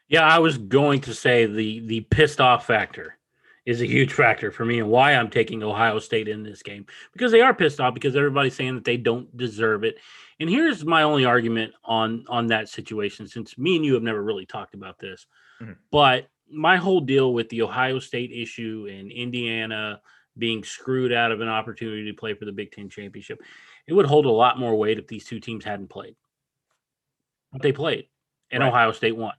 Yeah, 0.08 0.28
I 0.28 0.40
was 0.40 0.58
going 0.58 1.02
to 1.02 1.14
say 1.14 1.46
the 1.46 1.80
the 1.80 2.02
pissed 2.02 2.40
off 2.40 2.68
factor 2.68 3.18
is 3.66 3.82
a 3.82 3.88
huge 3.88 4.14
factor 4.14 4.52
for 4.52 4.66
me 4.66 4.80
and 4.80 4.90
why 4.90 5.14
I'm 5.14 5.30
taking 5.30 5.64
Ohio 5.64 6.00
State 6.00 6.28
in 6.28 6.44
this 6.44 6.64
game 6.64 6.86
because 7.14 7.32
they 7.32 7.42
are 7.42 7.54
pissed 7.54 7.80
off 7.80 7.94
because 7.94 8.16
everybody's 8.16 8.56
saying 8.56 8.76
that 8.76 8.86
they 8.86 8.98
don't 8.98 9.36
deserve 9.36 9.84
it. 9.84 9.98
And 10.40 10.50
here's 10.50 10.86
my 10.86 11.04
only 11.04 11.26
argument 11.26 11.74
on 11.84 12.26
on 12.30 12.48
that 12.48 12.70
situation 12.70 13.28
since 13.28 13.58
me 13.58 13.76
and 13.76 13.86
you 13.86 13.96
have 13.96 14.04
never 14.04 14.24
really 14.24 14.46
talked 14.46 14.76
about 14.76 15.00
this. 15.00 15.26
Mhm. 15.62 15.76
But 15.92 16.28
my 16.52 16.78
whole 16.78 17.02
deal 17.02 17.34
with 17.34 17.50
the 17.50 17.62
Ohio 17.64 18.00
State 18.00 18.32
issue 18.32 18.88
and 18.90 19.12
Indiana 19.12 20.02
being 20.40 20.64
screwed 20.64 21.14
out 21.14 21.32
of 21.32 21.42
an 21.42 21.48
opportunity 21.50 22.06
to 22.06 22.14
play 22.18 22.34
for 22.34 22.46
the 22.46 22.52
Big 22.52 22.72
10 22.72 22.90
championship, 22.90 23.42
it 23.88 23.94
would 23.94 24.06
hold 24.06 24.26
a 24.26 24.32
lot 24.32 24.58
more 24.58 24.76
weight 24.76 24.98
if 24.98 25.08
these 25.08 25.26
two 25.26 25.40
teams 25.40 25.66
hadn't 25.66 25.90
played. 25.90 26.16
But 27.52 27.62
they 27.62 27.72
played 27.72 28.08
and 28.52 28.62
Right. 28.64 28.70
Ohio 28.70 28.92
State 28.92 29.16
won 29.16 29.34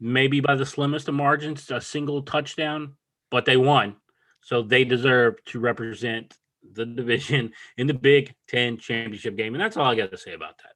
maybe 0.00 0.40
by 0.40 0.54
the 0.54 0.66
slimmest 0.66 1.08
of 1.08 1.14
margins, 1.14 1.70
a 1.70 1.80
single 1.80 2.22
touchdown, 2.22 2.94
but 3.30 3.44
they 3.44 3.56
won. 3.56 3.96
So 4.42 4.62
they 4.62 4.84
deserve 4.84 5.42
to 5.46 5.60
represent 5.60 6.36
the 6.72 6.84
division 6.84 7.52
in 7.78 7.86
the 7.86 7.94
Big 7.94 8.34
Ten 8.48 8.76
championship 8.76 9.36
game. 9.36 9.54
And 9.54 9.62
that's 9.62 9.76
all 9.76 9.86
I 9.86 9.94
got 9.94 10.10
to 10.10 10.18
say 10.18 10.34
about 10.34 10.58
that. 10.58 10.72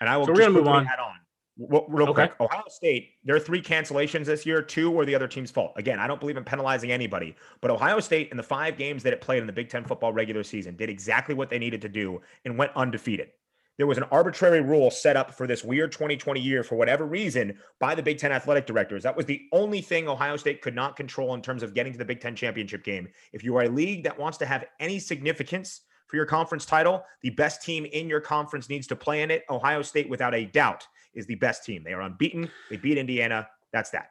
And 0.00 0.08
I 0.08 0.16
will 0.16 0.26
So 0.26 0.32
we're 0.32 0.38
gonna 0.40 0.50
move 0.52 0.68
on. 0.68 0.86
add 0.86 0.98
on. 0.98 1.16
Well, 1.62 1.84
real 1.88 2.08
Okay. 2.08 2.28
quick, 2.28 2.40
Ohio 2.40 2.64
State, 2.68 3.16
there 3.22 3.36
are 3.36 3.40
three 3.40 3.60
cancellations 3.60 4.24
this 4.24 4.46
year. 4.46 4.62
Two 4.62 4.90
were 4.90 5.04
the 5.04 5.14
other 5.14 5.28
team's 5.28 5.50
fault. 5.50 5.74
Again, 5.76 5.98
I 5.98 6.06
don't 6.06 6.18
believe 6.18 6.38
in 6.38 6.44
penalizing 6.44 6.90
anybody, 6.90 7.36
but 7.60 7.70
Ohio 7.70 8.00
State 8.00 8.30
in 8.30 8.38
the 8.38 8.42
five 8.42 8.78
games 8.78 9.02
that 9.02 9.12
it 9.12 9.20
played 9.20 9.40
in 9.42 9.46
the 9.46 9.52
Big 9.52 9.68
Ten 9.68 9.84
football 9.84 10.10
regular 10.10 10.42
season 10.42 10.74
did 10.74 10.88
exactly 10.88 11.34
what 11.34 11.50
they 11.50 11.58
needed 11.58 11.82
to 11.82 11.88
do 11.90 12.22
and 12.46 12.56
went 12.56 12.72
undefeated. 12.76 13.28
There 13.76 13.86
was 13.86 13.98
an 13.98 14.04
arbitrary 14.04 14.62
rule 14.62 14.90
set 14.90 15.16
up 15.16 15.34
for 15.34 15.46
this 15.46 15.62
weird 15.62 15.92
2020 15.92 16.40
year 16.40 16.62
for 16.62 16.76
whatever 16.76 17.04
reason 17.04 17.58
by 17.78 17.94
the 17.94 18.02
Big 18.02 18.16
Ten 18.18 18.32
athletic 18.32 18.64
directors. 18.66 19.02
That 19.02 19.16
was 19.16 19.26
the 19.26 19.42
only 19.52 19.82
thing 19.82 20.08
Ohio 20.08 20.38
State 20.38 20.62
could 20.62 20.74
not 20.74 20.96
control 20.96 21.34
in 21.34 21.42
terms 21.42 21.62
of 21.62 21.74
getting 21.74 21.92
to 21.92 21.98
the 21.98 22.04
Big 22.06 22.20
Ten 22.20 22.34
championship 22.34 22.84
game. 22.84 23.08
If 23.34 23.44
you 23.44 23.54
are 23.56 23.64
a 23.64 23.68
league 23.68 24.04
that 24.04 24.18
wants 24.18 24.38
to 24.38 24.46
have 24.46 24.64
any 24.80 24.98
significance 24.98 25.82
for 26.06 26.16
your 26.16 26.26
conference 26.26 26.64
title, 26.64 27.04
the 27.22 27.30
best 27.30 27.62
team 27.62 27.84
in 27.84 28.08
your 28.08 28.20
conference 28.20 28.68
needs 28.70 28.86
to 28.88 28.96
play 28.96 29.22
in 29.22 29.30
it. 29.30 29.44
Ohio 29.50 29.82
State, 29.82 30.08
without 30.08 30.34
a 30.34 30.44
doubt, 30.46 30.86
is 31.14 31.26
the 31.26 31.34
best 31.36 31.64
team. 31.64 31.82
They 31.84 31.92
are 31.92 32.02
unbeaten. 32.02 32.50
They 32.68 32.76
beat 32.76 32.98
Indiana. 32.98 33.48
That's 33.72 33.90
that. 33.90 34.10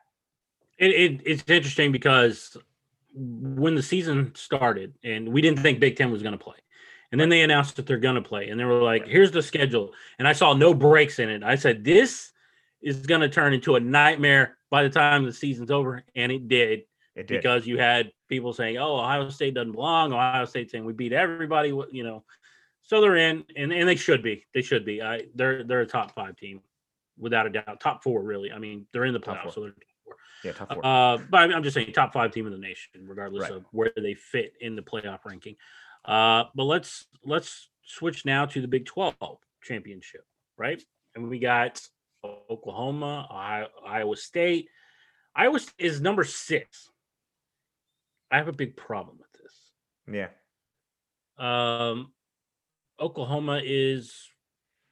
It, 0.77 0.91
it, 0.91 1.21
it's 1.25 1.43
interesting 1.47 1.91
because 1.91 2.57
when 3.13 3.75
the 3.75 3.83
season 3.83 4.31
started, 4.35 4.93
and 5.03 5.29
we 5.29 5.41
didn't 5.41 5.59
think 5.59 5.79
Big 5.79 5.95
Ten 5.95 6.11
was 6.11 6.21
going 6.21 6.37
to 6.37 6.43
play. 6.43 6.57
And 7.11 7.19
then 7.19 7.29
they 7.29 7.41
announced 7.41 7.75
that 7.77 7.87
they're 7.87 7.97
going 7.97 8.15
to 8.15 8.21
play. 8.21 8.49
And 8.49 8.59
they 8.59 8.65
were 8.65 8.83
like, 8.83 9.07
here's 9.07 9.31
the 9.31 9.41
schedule. 9.41 9.93
And 10.19 10.27
I 10.27 10.33
saw 10.33 10.53
no 10.53 10.73
breaks 10.75 11.17
in 11.17 11.27
it. 11.29 11.43
I 11.43 11.55
said, 11.55 11.83
this 11.83 12.31
is 12.81 13.07
going 13.07 13.21
to 13.21 13.29
turn 13.29 13.53
into 13.53 13.75
a 13.75 13.79
nightmare 13.79 14.57
by 14.69 14.83
the 14.83 14.89
time 14.89 15.25
the 15.25 15.33
season's 15.33 15.71
over. 15.71 16.03
And 16.15 16.31
it 16.31 16.47
did. 16.47 16.83
It 17.19 17.27
did. 17.27 17.41
because 17.41 17.67
you 17.67 17.77
had 17.77 18.11
people 18.29 18.53
saying, 18.53 18.77
"Oh, 18.77 18.97
Ohio 18.97 19.29
State 19.29 19.53
doesn't 19.53 19.73
belong." 19.73 20.13
Ohio 20.13 20.45
State 20.45 20.71
saying 20.71 20.85
we 20.85 20.93
beat 20.93 21.11
everybody, 21.11 21.69
you 21.91 22.03
know. 22.03 22.23
So 22.81 23.01
they're 23.01 23.17
in, 23.17 23.43
and, 23.57 23.73
and 23.73 23.89
they 23.89 23.97
should 23.97 24.23
be. 24.23 24.45
They 24.53 24.61
should 24.61 24.85
be. 24.85 25.01
I, 25.01 25.23
they're 25.35 25.63
they're 25.65 25.81
a 25.81 25.85
top 25.85 26.15
five 26.15 26.37
team, 26.37 26.61
without 27.19 27.45
a 27.45 27.49
doubt. 27.49 27.79
Top 27.79 28.03
four, 28.03 28.23
really. 28.23 28.51
I 28.51 28.57
mean, 28.59 28.87
they're 28.93 29.05
in 29.05 29.13
the 29.13 29.19
Top 29.19 29.37
playoffs, 29.37 29.43
four. 29.43 29.51
so 29.53 29.61
they're 29.61 29.71
top 29.71 29.83
four. 30.05 30.15
yeah, 30.43 30.51
tough 30.53 30.69
work. 30.69 30.85
Uh, 30.85 31.17
but 31.29 31.41
I'm- 31.41 31.51
I'm 31.53 31.63
just 31.63 31.73
saying, 31.75 31.91
top 31.93 32.13
five 32.13 32.31
team 32.31 32.45
in 32.47 32.51
the 32.53 32.57
nation, 32.59 32.91
regardless 33.07 33.43
Right. 33.43 33.51
of 33.53 33.65
where 33.71 33.91
they 33.95 34.13
fit 34.15 34.53
in 34.61 34.75
the 34.75 34.81
playoff 34.81 35.25
ranking. 35.25 35.55
Uh, 36.05 36.45
but 36.55 36.63
let's 36.63 37.07
let's 37.25 37.69
switch 37.83 38.25
now 38.25 38.45
to 38.45 38.61
the 38.61 38.67
Big 38.67 38.85
Twelve 38.85 39.39
championship, 39.61 40.25
right? 40.57 40.81
And 41.15 41.27
we 41.29 41.39
got 41.39 41.81
Oklahoma, 42.23 43.27
Ohio, 43.29 43.67
Iowa 43.85 44.15
State. 44.15 44.69
Iowa 45.35 45.59
State 45.59 45.73
is 45.77 45.99
number 46.01 46.23
six. 46.23 46.89
I 48.31 48.37
have 48.37 48.47
a 48.47 48.53
big 48.53 48.75
problem 48.77 49.17
with 49.17 49.31
this. 49.41 49.71
yeah. 50.07 50.29
Um, 51.37 52.13
Oklahoma 52.99 53.61
is 53.63 54.27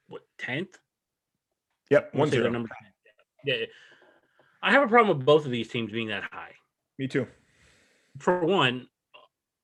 what 0.08 0.22
tenth? 0.38 0.78
Yep. 1.90 2.12
One 2.14 2.18
wanna 2.20 2.30
say 2.30 2.36
they're 2.36 2.44
zero. 2.44 2.52
number 2.52 2.68
10. 3.46 3.56
Yeah, 3.60 3.66
I 4.62 4.72
have 4.72 4.82
a 4.82 4.88
problem 4.88 5.16
with 5.16 5.24
both 5.26 5.44
of 5.44 5.50
these 5.50 5.68
teams 5.68 5.90
being 5.92 6.08
that 6.08 6.24
high. 6.24 6.52
Me 6.98 7.06
too. 7.06 7.26
For 8.18 8.44
one, 8.44 8.88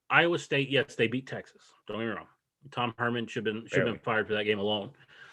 Iowa 0.08 0.38
State, 0.38 0.68
yes, 0.70 0.94
they 0.94 1.06
beat 1.08 1.26
Texas. 1.26 1.62
Don't 1.88 1.98
get 1.98 2.04
me 2.06 2.10
wrong. 2.12 2.26
Tom 2.70 2.94
Herman 2.96 3.26
should 3.26 3.44
have 3.46 3.54
been 3.54 3.66
should 3.68 3.84
been 3.84 3.98
fired 3.98 4.26
for 4.26 4.34
that 4.34 4.44
game 4.44 4.58
alone, 4.58 4.90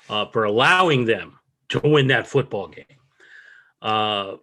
uh, 0.10 0.26
for 0.26 0.46
allowing 0.46 1.06
them 1.06 1.40
to 1.70 1.80
win 1.84 2.08
that 2.08 2.28
football 2.28 2.68
game. 2.68 2.86
Uh, 3.82 4.36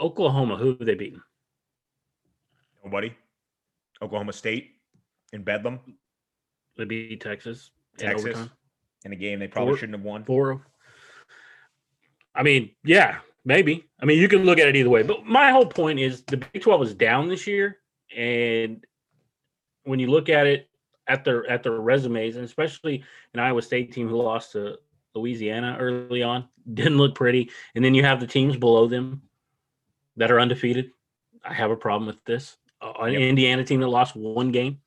Oklahoma, 0.00 0.56
who 0.56 0.68
have 0.68 0.78
they 0.86 0.94
beaten? 0.94 1.20
Nobody. 2.84 3.12
Oklahoma 4.00 4.32
State 4.32 4.76
in 5.32 5.42
Bedlam 5.42 5.80
They 6.76 6.84
beat 6.84 7.20
Texas. 7.20 7.72
Texas. 7.96 8.24
overtime. 8.26 8.50
in 9.04 9.12
a 9.12 9.16
game 9.16 9.38
they 9.40 9.48
probably 9.48 9.72
Four- 9.72 9.78
shouldn't 9.78 9.98
have 9.98 10.04
won. 10.04 10.24
Four. 10.24 10.66
I 12.38 12.42
mean, 12.44 12.70
yeah, 12.84 13.18
maybe. 13.44 13.84
I 14.00 14.06
mean, 14.06 14.18
you 14.18 14.28
can 14.28 14.44
look 14.44 14.58
at 14.60 14.68
it 14.68 14.76
either 14.76 14.88
way. 14.88 15.02
But 15.02 15.26
my 15.26 15.50
whole 15.50 15.66
point 15.66 15.98
is 15.98 16.22
the 16.22 16.36
Big 16.36 16.62
12 16.62 16.82
is 16.82 16.94
down 16.94 17.28
this 17.28 17.46
year. 17.46 17.78
And 18.16 18.84
when 19.82 19.98
you 19.98 20.06
look 20.06 20.28
at 20.28 20.46
it 20.46 20.68
at 21.08 21.24
their 21.24 21.48
at 21.50 21.62
their 21.64 21.72
resumes, 21.72 22.36
and 22.36 22.44
especially 22.44 23.02
an 23.34 23.40
Iowa 23.40 23.60
State 23.60 23.92
team 23.92 24.08
who 24.08 24.22
lost 24.22 24.52
to 24.52 24.78
Louisiana 25.14 25.76
early 25.80 26.22
on, 26.22 26.48
didn't 26.72 26.96
look 26.98 27.14
pretty. 27.16 27.50
And 27.74 27.84
then 27.84 27.94
you 27.94 28.04
have 28.04 28.20
the 28.20 28.26
teams 28.26 28.56
below 28.56 28.86
them 28.86 29.22
that 30.16 30.30
are 30.30 30.40
undefeated. 30.40 30.92
I 31.44 31.54
have 31.54 31.70
a 31.70 31.76
problem 31.76 32.06
with 32.06 32.24
this. 32.24 32.56
Uh, 32.80 32.92
an 33.00 33.14
Yep. 33.14 33.22
Indiana 33.22 33.64
team 33.64 33.80
that 33.80 33.88
lost 33.88 34.14
one 34.14 34.52
game 34.52 34.78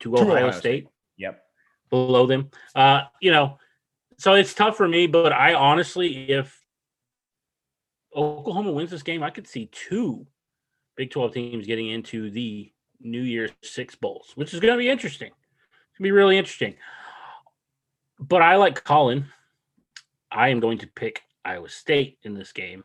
to, 0.00 0.10
To 0.12 0.16
Ohio, 0.22 0.32
Ohio 0.32 0.50
State 0.50 0.60
State. 0.60 0.88
Yep. 1.18 1.42
below 1.90 2.26
them. 2.26 2.50
Uh, 2.74 3.02
you 3.20 3.30
know, 3.30 3.58
so 4.18 4.34
it's 4.34 4.54
tough 4.54 4.76
for 4.76 4.88
me, 4.88 5.06
but 5.06 5.32
I 5.32 5.52
honestly, 5.54 6.30
if 6.30 6.58
Oklahoma 8.16 8.72
wins 8.72 8.90
this 8.90 9.02
game, 9.02 9.22
I 9.22 9.30
could 9.30 9.46
see 9.46 9.68
two 9.72 10.26
Big 10.96 11.10
12 11.10 11.34
teams 11.34 11.66
getting 11.66 11.90
into 11.90 12.30
the 12.30 12.72
New 13.00 13.20
Year's 13.20 13.50
Six 13.62 13.94
Bowls, 13.94 14.32
which 14.34 14.54
is 14.54 14.60
going 14.60 14.74
to 14.74 14.78
be 14.78 14.88
interesting. 14.88 15.28
It's 15.28 15.98
going 15.98 16.08
to 16.08 16.08
be 16.08 16.10
really 16.10 16.38
interesting. 16.38 16.74
But 18.18 18.40
I 18.40 18.56
like 18.56 18.82
Collin. 18.82 19.26
I 20.32 20.48
am 20.48 20.60
going 20.60 20.78
to 20.78 20.86
pick 20.86 21.22
Iowa 21.44 21.68
State 21.68 22.18
in 22.22 22.34
this 22.34 22.52
game. 22.52 22.82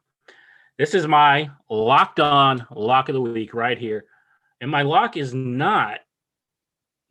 This 0.77 0.93
is 0.93 1.07
my 1.07 1.49
locked 1.69 2.19
on 2.19 2.65
lock 2.75 3.07
of 3.07 3.13
the 3.13 3.21
week 3.21 3.53
right 3.53 3.77
here. 3.77 4.05
And 4.59 4.69
my 4.69 4.81
lock 4.81 5.15
is 5.15 5.33
not 5.33 5.99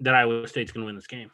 that 0.01 0.15
Iowa 0.15 0.47
State's 0.47 0.73
going 0.73 0.83
to 0.83 0.87
win 0.87 0.97
this 0.97 1.07
game. 1.07 1.31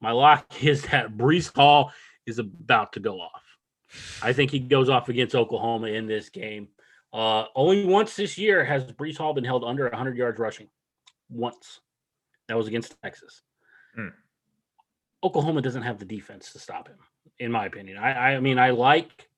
My 0.00 0.12
lock 0.12 0.46
is 0.64 0.82
that 0.84 1.16
Breece 1.16 1.54
Hall 1.54 1.92
is 2.26 2.38
about 2.38 2.94
to 2.94 3.00
go 3.00 3.20
off. 3.20 3.42
I 4.22 4.32
think 4.32 4.50
he 4.50 4.58
goes 4.58 4.88
off 4.88 5.08
against 5.08 5.34
Oklahoma 5.34 5.88
in 5.88 6.06
this 6.06 6.28
game. 6.28 6.68
Uh, 7.12 7.44
only 7.54 7.86
once 7.86 8.16
this 8.16 8.36
year 8.36 8.64
has 8.64 8.84
Breece 8.84 9.16
Hall 9.16 9.32
been 9.32 9.44
held 9.44 9.64
under 9.64 9.84
100 9.84 10.16
yards 10.16 10.38
rushing. 10.38 10.68
Once. 11.30 11.80
That 12.48 12.56
was 12.56 12.68
against 12.68 12.94
Texas. 13.02 13.42
Hmm. 13.94 14.08
Oklahoma 15.24 15.62
doesn't 15.62 15.82
have 15.82 15.98
the 15.98 16.04
defense 16.04 16.52
to 16.52 16.58
stop 16.58 16.88
him, 16.88 16.98
in 17.38 17.50
my 17.50 17.66
opinion. 17.66 17.98
I, 17.98 18.34
I 18.34 18.40
mean, 18.40 18.58
I 18.58 18.70
like 18.70 19.28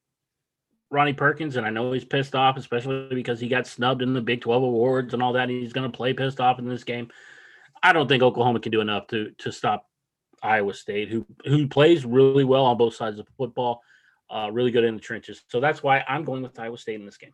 Ronnie 0.90 1.12
Perkins, 1.12 1.56
and 1.56 1.66
I 1.66 1.70
know 1.70 1.92
he's 1.92 2.04
pissed 2.04 2.34
off, 2.34 2.56
especially 2.56 3.14
because 3.14 3.40
he 3.40 3.48
got 3.48 3.66
snubbed 3.66 4.02
in 4.02 4.12
the 4.12 4.20
Big 4.20 4.40
12 4.40 4.62
awards 4.62 5.14
and 5.14 5.22
all 5.22 5.32
that. 5.34 5.48
And 5.48 5.62
he's 5.62 5.72
going 5.72 5.90
to 5.90 5.96
play 5.96 6.12
pissed 6.12 6.40
off 6.40 6.58
in 6.58 6.68
this 6.68 6.84
game. 6.84 7.08
I 7.82 7.92
don't 7.92 8.08
think 8.08 8.22
Oklahoma 8.22 8.60
can 8.60 8.72
do 8.72 8.80
enough 8.80 9.06
to 9.08 9.30
to 9.38 9.52
stop 9.52 9.88
Iowa 10.42 10.74
State, 10.74 11.10
who 11.10 11.26
who 11.44 11.68
plays 11.68 12.04
really 12.04 12.44
well 12.44 12.64
on 12.64 12.76
both 12.76 12.94
sides 12.94 13.18
of 13.18 13.26
the 13.26 13.32
football, 13.32 13.82
uh, 14.30 14.50
really 14.52 14.70
good 14.70 14.84
in 14.84 14.94
the 14.94 15.00
trenches. 15.00 15.42
So 15.48 15.60
that's 15.60 15.82
why 15.82 16.04
I'm 16.08 16.24
going 16.24 16.42
with 16.42 16.58
Iowa 16.58 16.78
State 16.78 17.00
in 17.00 17.06
this 17.06 17.16
game. 17.16 17.32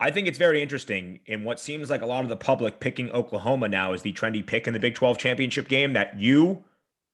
I 0.00 0.10
think 0.10 0.28
it's 0.28 0.38
very 0.38 0.62
interesting 0.62 1.20
in 1.26 1.42
what 1.42 1.58
seems 1.58 1.90
like 1.90 2.02
a 2.02 2.06
lot 2.06 2.22
of 2.22 2.28
the 2.28 2.36
public 2.36 2.78
picking 2.78 3.10
Oklahoma 3.10 3.68
now 3.68 3.92
as 3.92 4.02
the 4.02 4.12
trendy 4.12 4.46
pick 4.46 4.68
in 4.68 4.72
the 4.72 4.78
Big 4.78 4.94
12 4.94 5.18
championship 5.18 5.66
game 5.66 5.92
that 5.94 6.18
you, 6.18 6.62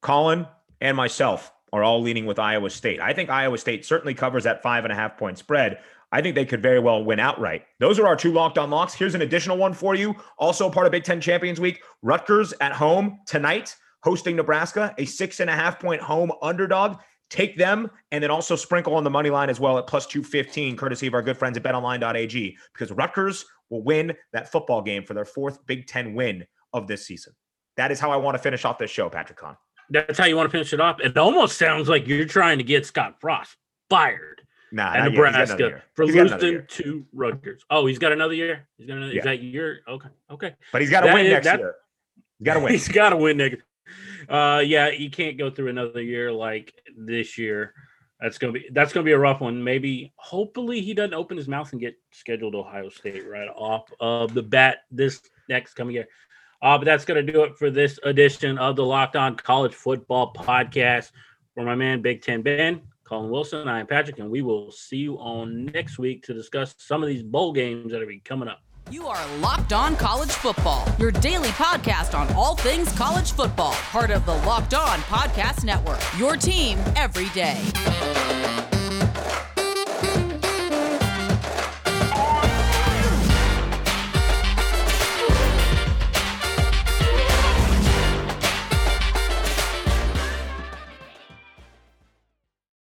Collin, 0.03 0.47
and 0.83 0.97
myself 0.97 1.51
are 1.73 1.83
all 1.83 2.03
leaning 2.03 2.27
with 2.27 2.39
Iowa 2.39 2.69
State. 2.69 3.01
I 3.01 3.15
think 3.15 3.31
Iowa 3.31 3.57
State 3.57 3.87
certainly 3.87 4.13
covers 4.15 4.45
that 4.45 4.63
five 4.63 4.85
and 4.85 4.93
a 4.93 4.97
half 4.97 5.17
point 5.17 5.39
spread. 5.39 5.81
I 6.13 6.21
think 6.21 6.35
they 6.35 6.45
could 6.45 6.63
very 6.63 6.79
well 6.79 7.03
win 7.03 7.19
outright. 7.19 7.65
Those 7.81 7.99
are 7.99 8.07
our 8.07 8.15
two 8.15 8.33
locked 8.33 8.59
on 8.59 8.71
locks. 8.71 8.95
Here's 8.95 9.17
an 9.17 9.23
additional 9.23 9.57
one 9.57 9.73
for 9.73 9.95
you. 9.97 10.15
Also 10.39 10.71
part 10.71 10.87
of 10.87 10.93
Big 10.93 11.05
Ten 11.05 11.21
Champions 11.21 11.61
Week. 11.61 11.83
Rutgers 12.03 12.55
at 12.61 12.73
home 12.73 13.19
tonight, 13.27 13.75
hosting 14.03 14.37
Nebraska, 14.37 14.95
a 14.99 15.07
six 15.07 15.41
and 15.41 15.51
a 15.51 15.55
half 15.55 15.81
point 15.81 16.01
home 16.01 16.31
underdog. 16.43 16.99
Take 17.35 17.57
them 17.59 17.91
and 18.13 18.23
then 18.23 18.31
also 18.31 18.55
sprinkle 18.55 18.95
on 18.95 19.03
the 19.03 19.11
money 19.11 19.29
line 19.29 19.51
as 19.51 19.59
well 19.59 19.77
at 19.77 19.89
plus 19.89 20.07
215, 20.07 20.77
courtesy 20.77 21.09
of 21.09 21.15
our 21.15 21.23
good 21.23 21.37
friends 21.37 21.57
at 21.57 21.65
betonline.ag, 21.65 22.57
because 22.73 22.93
Rutgers 22.93 23.45
will 23.71 23.83
win 23.83 24.15
that 24.33 24.53
football 24.53 24.81
game 24.81 25.03
for 25.03 25.15
their 25.15 25.25
fourth 25.25 25.59
Big 25.67 25.89
Ten 25.89 26.15
win 26.15 26.47
of 26.73 26.87
this 26.87 27.09
season. 27.09 27.33
That 27.77 27.91
is 27.91 27.99
how 27.99 28.13
I 28.13 28.17
want 28.17 28.37
to 28.37 28.39
finish 28.39 28.65
off 28.65 28.79
this 28.79 28.93
show, 28.93 29.11
Patrick 29.11 29.37
Kahn. 29.37 29.57
That's 29.91 30.17
how 30.17 30.27
you 30.27 30.37
want 30.37 30.47
to 30.47 30.53
finish 30.53 30.73
it 30.73 30.81
off. 30.81 31.01
It 31.01 31.19
almost 31.19 31.59
sounds 31.59 31.89
like 31.89 32.07
you're 32.07 32.25
trying 32.25 32.59
to 32.59 32.65
get 32.65 32.87
Scott 32.87 33.17
Frost 33.21 33.57
fired 33.91 34.43
Nah, 34.71 34.93
at 34.93 34.99
not 34.99 34.99
yet. 34.99 35.11
He's 35.11 35.19
got 35.19 35.27
another 35.35 35.71
Nebraska 35.71 35.83
for 35.95 36.05
He's 36.05 36.15
got 36.15 36.27
another 36.29 36.47
losing 36.47 36.67
to 36.69 37.07
Rutgers. 37.13 37.65
Oh, 37.69 37.87
he's 37.87 37.99
got 37.99 38.13
another 38.13 38.35
year. 38.35 38.69
He's 38.79 38.87
got 38.87 38.99
another. 38.99 39.13
Yeah. 39.13 39.19
Is 39.19 39.25
that 39.25 39.43
year? 39.43 39.81
Okay, 39.89 40.09
okay. 40.31 40.55
But 40.71 40.83
he's 40.83 40.91
got 40.91 41.01
to 41.01 41.13
win 41.13 41.27
is- 41.27 41.33
next 41.33 41.47
that- 41.47 41.59
year. 41.59 41.75
He's 42.39 42.47
got 42.47 42.55
to 42.55 42.61
win. 42.61 42.73
He's 42.75 42.89
got 42.89 43.11
to 43.11 43.17
win 43.17 43.37
next. 43.39 43.57
Uh, 44.29 44.63
yeah, 44.65 44.89
you 44.89 45.11
can't 45.11 45.39
go 45.39 45.51
through 45.51 45.69
another 45.69 46.03
year 46.03 46.33
like 46.33 46.75
this 46.97 47.39
year. 47.39 47.75
That's 48.21 48.39
gonna 48.39 48.53
be 48.53 48.69
that's 48.73 48.93
gonna 48.93 49.05
be 49.05 49.13
a 49.13 49.19
rough 49.19 49.41
one. 49.41 49.63
Maybe, 49.63 50.13
hopefully, 50.17 50.81
he 50.81 50.95
doesn't 50.95 51.15
open 51.15 51.37
his 51.37 51.49
mouth 51.49 51.71
and 51.73 51.81
get 51.81 51.97
scheduled 52.13 52.55
Ohio 52.55 52.89
State 52.89 53.29
right 53.29 53.49
off 53.49 53.91
of 54.01 54.35
the 54.35 54.43
bat 54.43 54.79
this 54.91 55.21
next 55.49 55.75
coming 55.75 55.97
year. 55.97 56.09
Uh, 56.63 56.79
but 56.79 56.85
that's 56.85 57.05
gonna 57.05 57.23
do 57.23 57.43
it 57.43 57.57
for 57.59 57.71
this 57.71 57.99
edition 58.05 58.57
of 58.59 58.77
the 58.77 58.85
Locked 58.85 59.17
On 59.17 59.37
College 59.37 59.75
Football 59.75 60.33
Podcast. 60.33 61.11
For 61.55 61.65
my 61.65 61.75
man 61.75 62.03
Big 62.03 62.23
Ten 62.23 62.43
Ben, 62.43 62.83
Collin 63.05 63.31
Wilson, 63.31 63.69
I 63.69 63.81
am 63.81 63.87
Patrick, 63.87 64.19
and 64.19 64.31
we 64.31 64.43
will 64.43 64.73
see 64.73 64.97
you 64.97 65.17
on 65.19 65.67
next 65.67 65.99
week 65.99 66.25
to 66.25 66.35
discuss 66.35 66.75
some 66.79 67.03
of 67.03 67.09
these 67.09 67.23
bowl 67.23 67.53
games 67.53 67.93
that 67.93 68.03
are 68.03 68.07
be 68.07 68.19
coming 68.19 68.49
up. 68.49 68.61
You 68.91 69.07
are 69.07 69.37
Locked 69.39 69.73
On 69.73 69.97
College 69.97 70.31
Football, 70.31 70.87
your 70.99 71.11
daily 71.11 71.49
podcast 71.51 72.17
on 72.17 72.31
all 72.35 72.55
things 72.55 72.93
college 72.93 73.33
football, 73.33 73.73
part 73.73 74.11
of 74.11 74.27
the 74.27 74.35
Locked 74.35 74.75
On 74.75 74.99
Podcast 75.01 75.65
Network. 75.65 76.01
Your 76.19 76.37
team 76.37 76.79
every 76.95 77.31
day. 77.31 78.74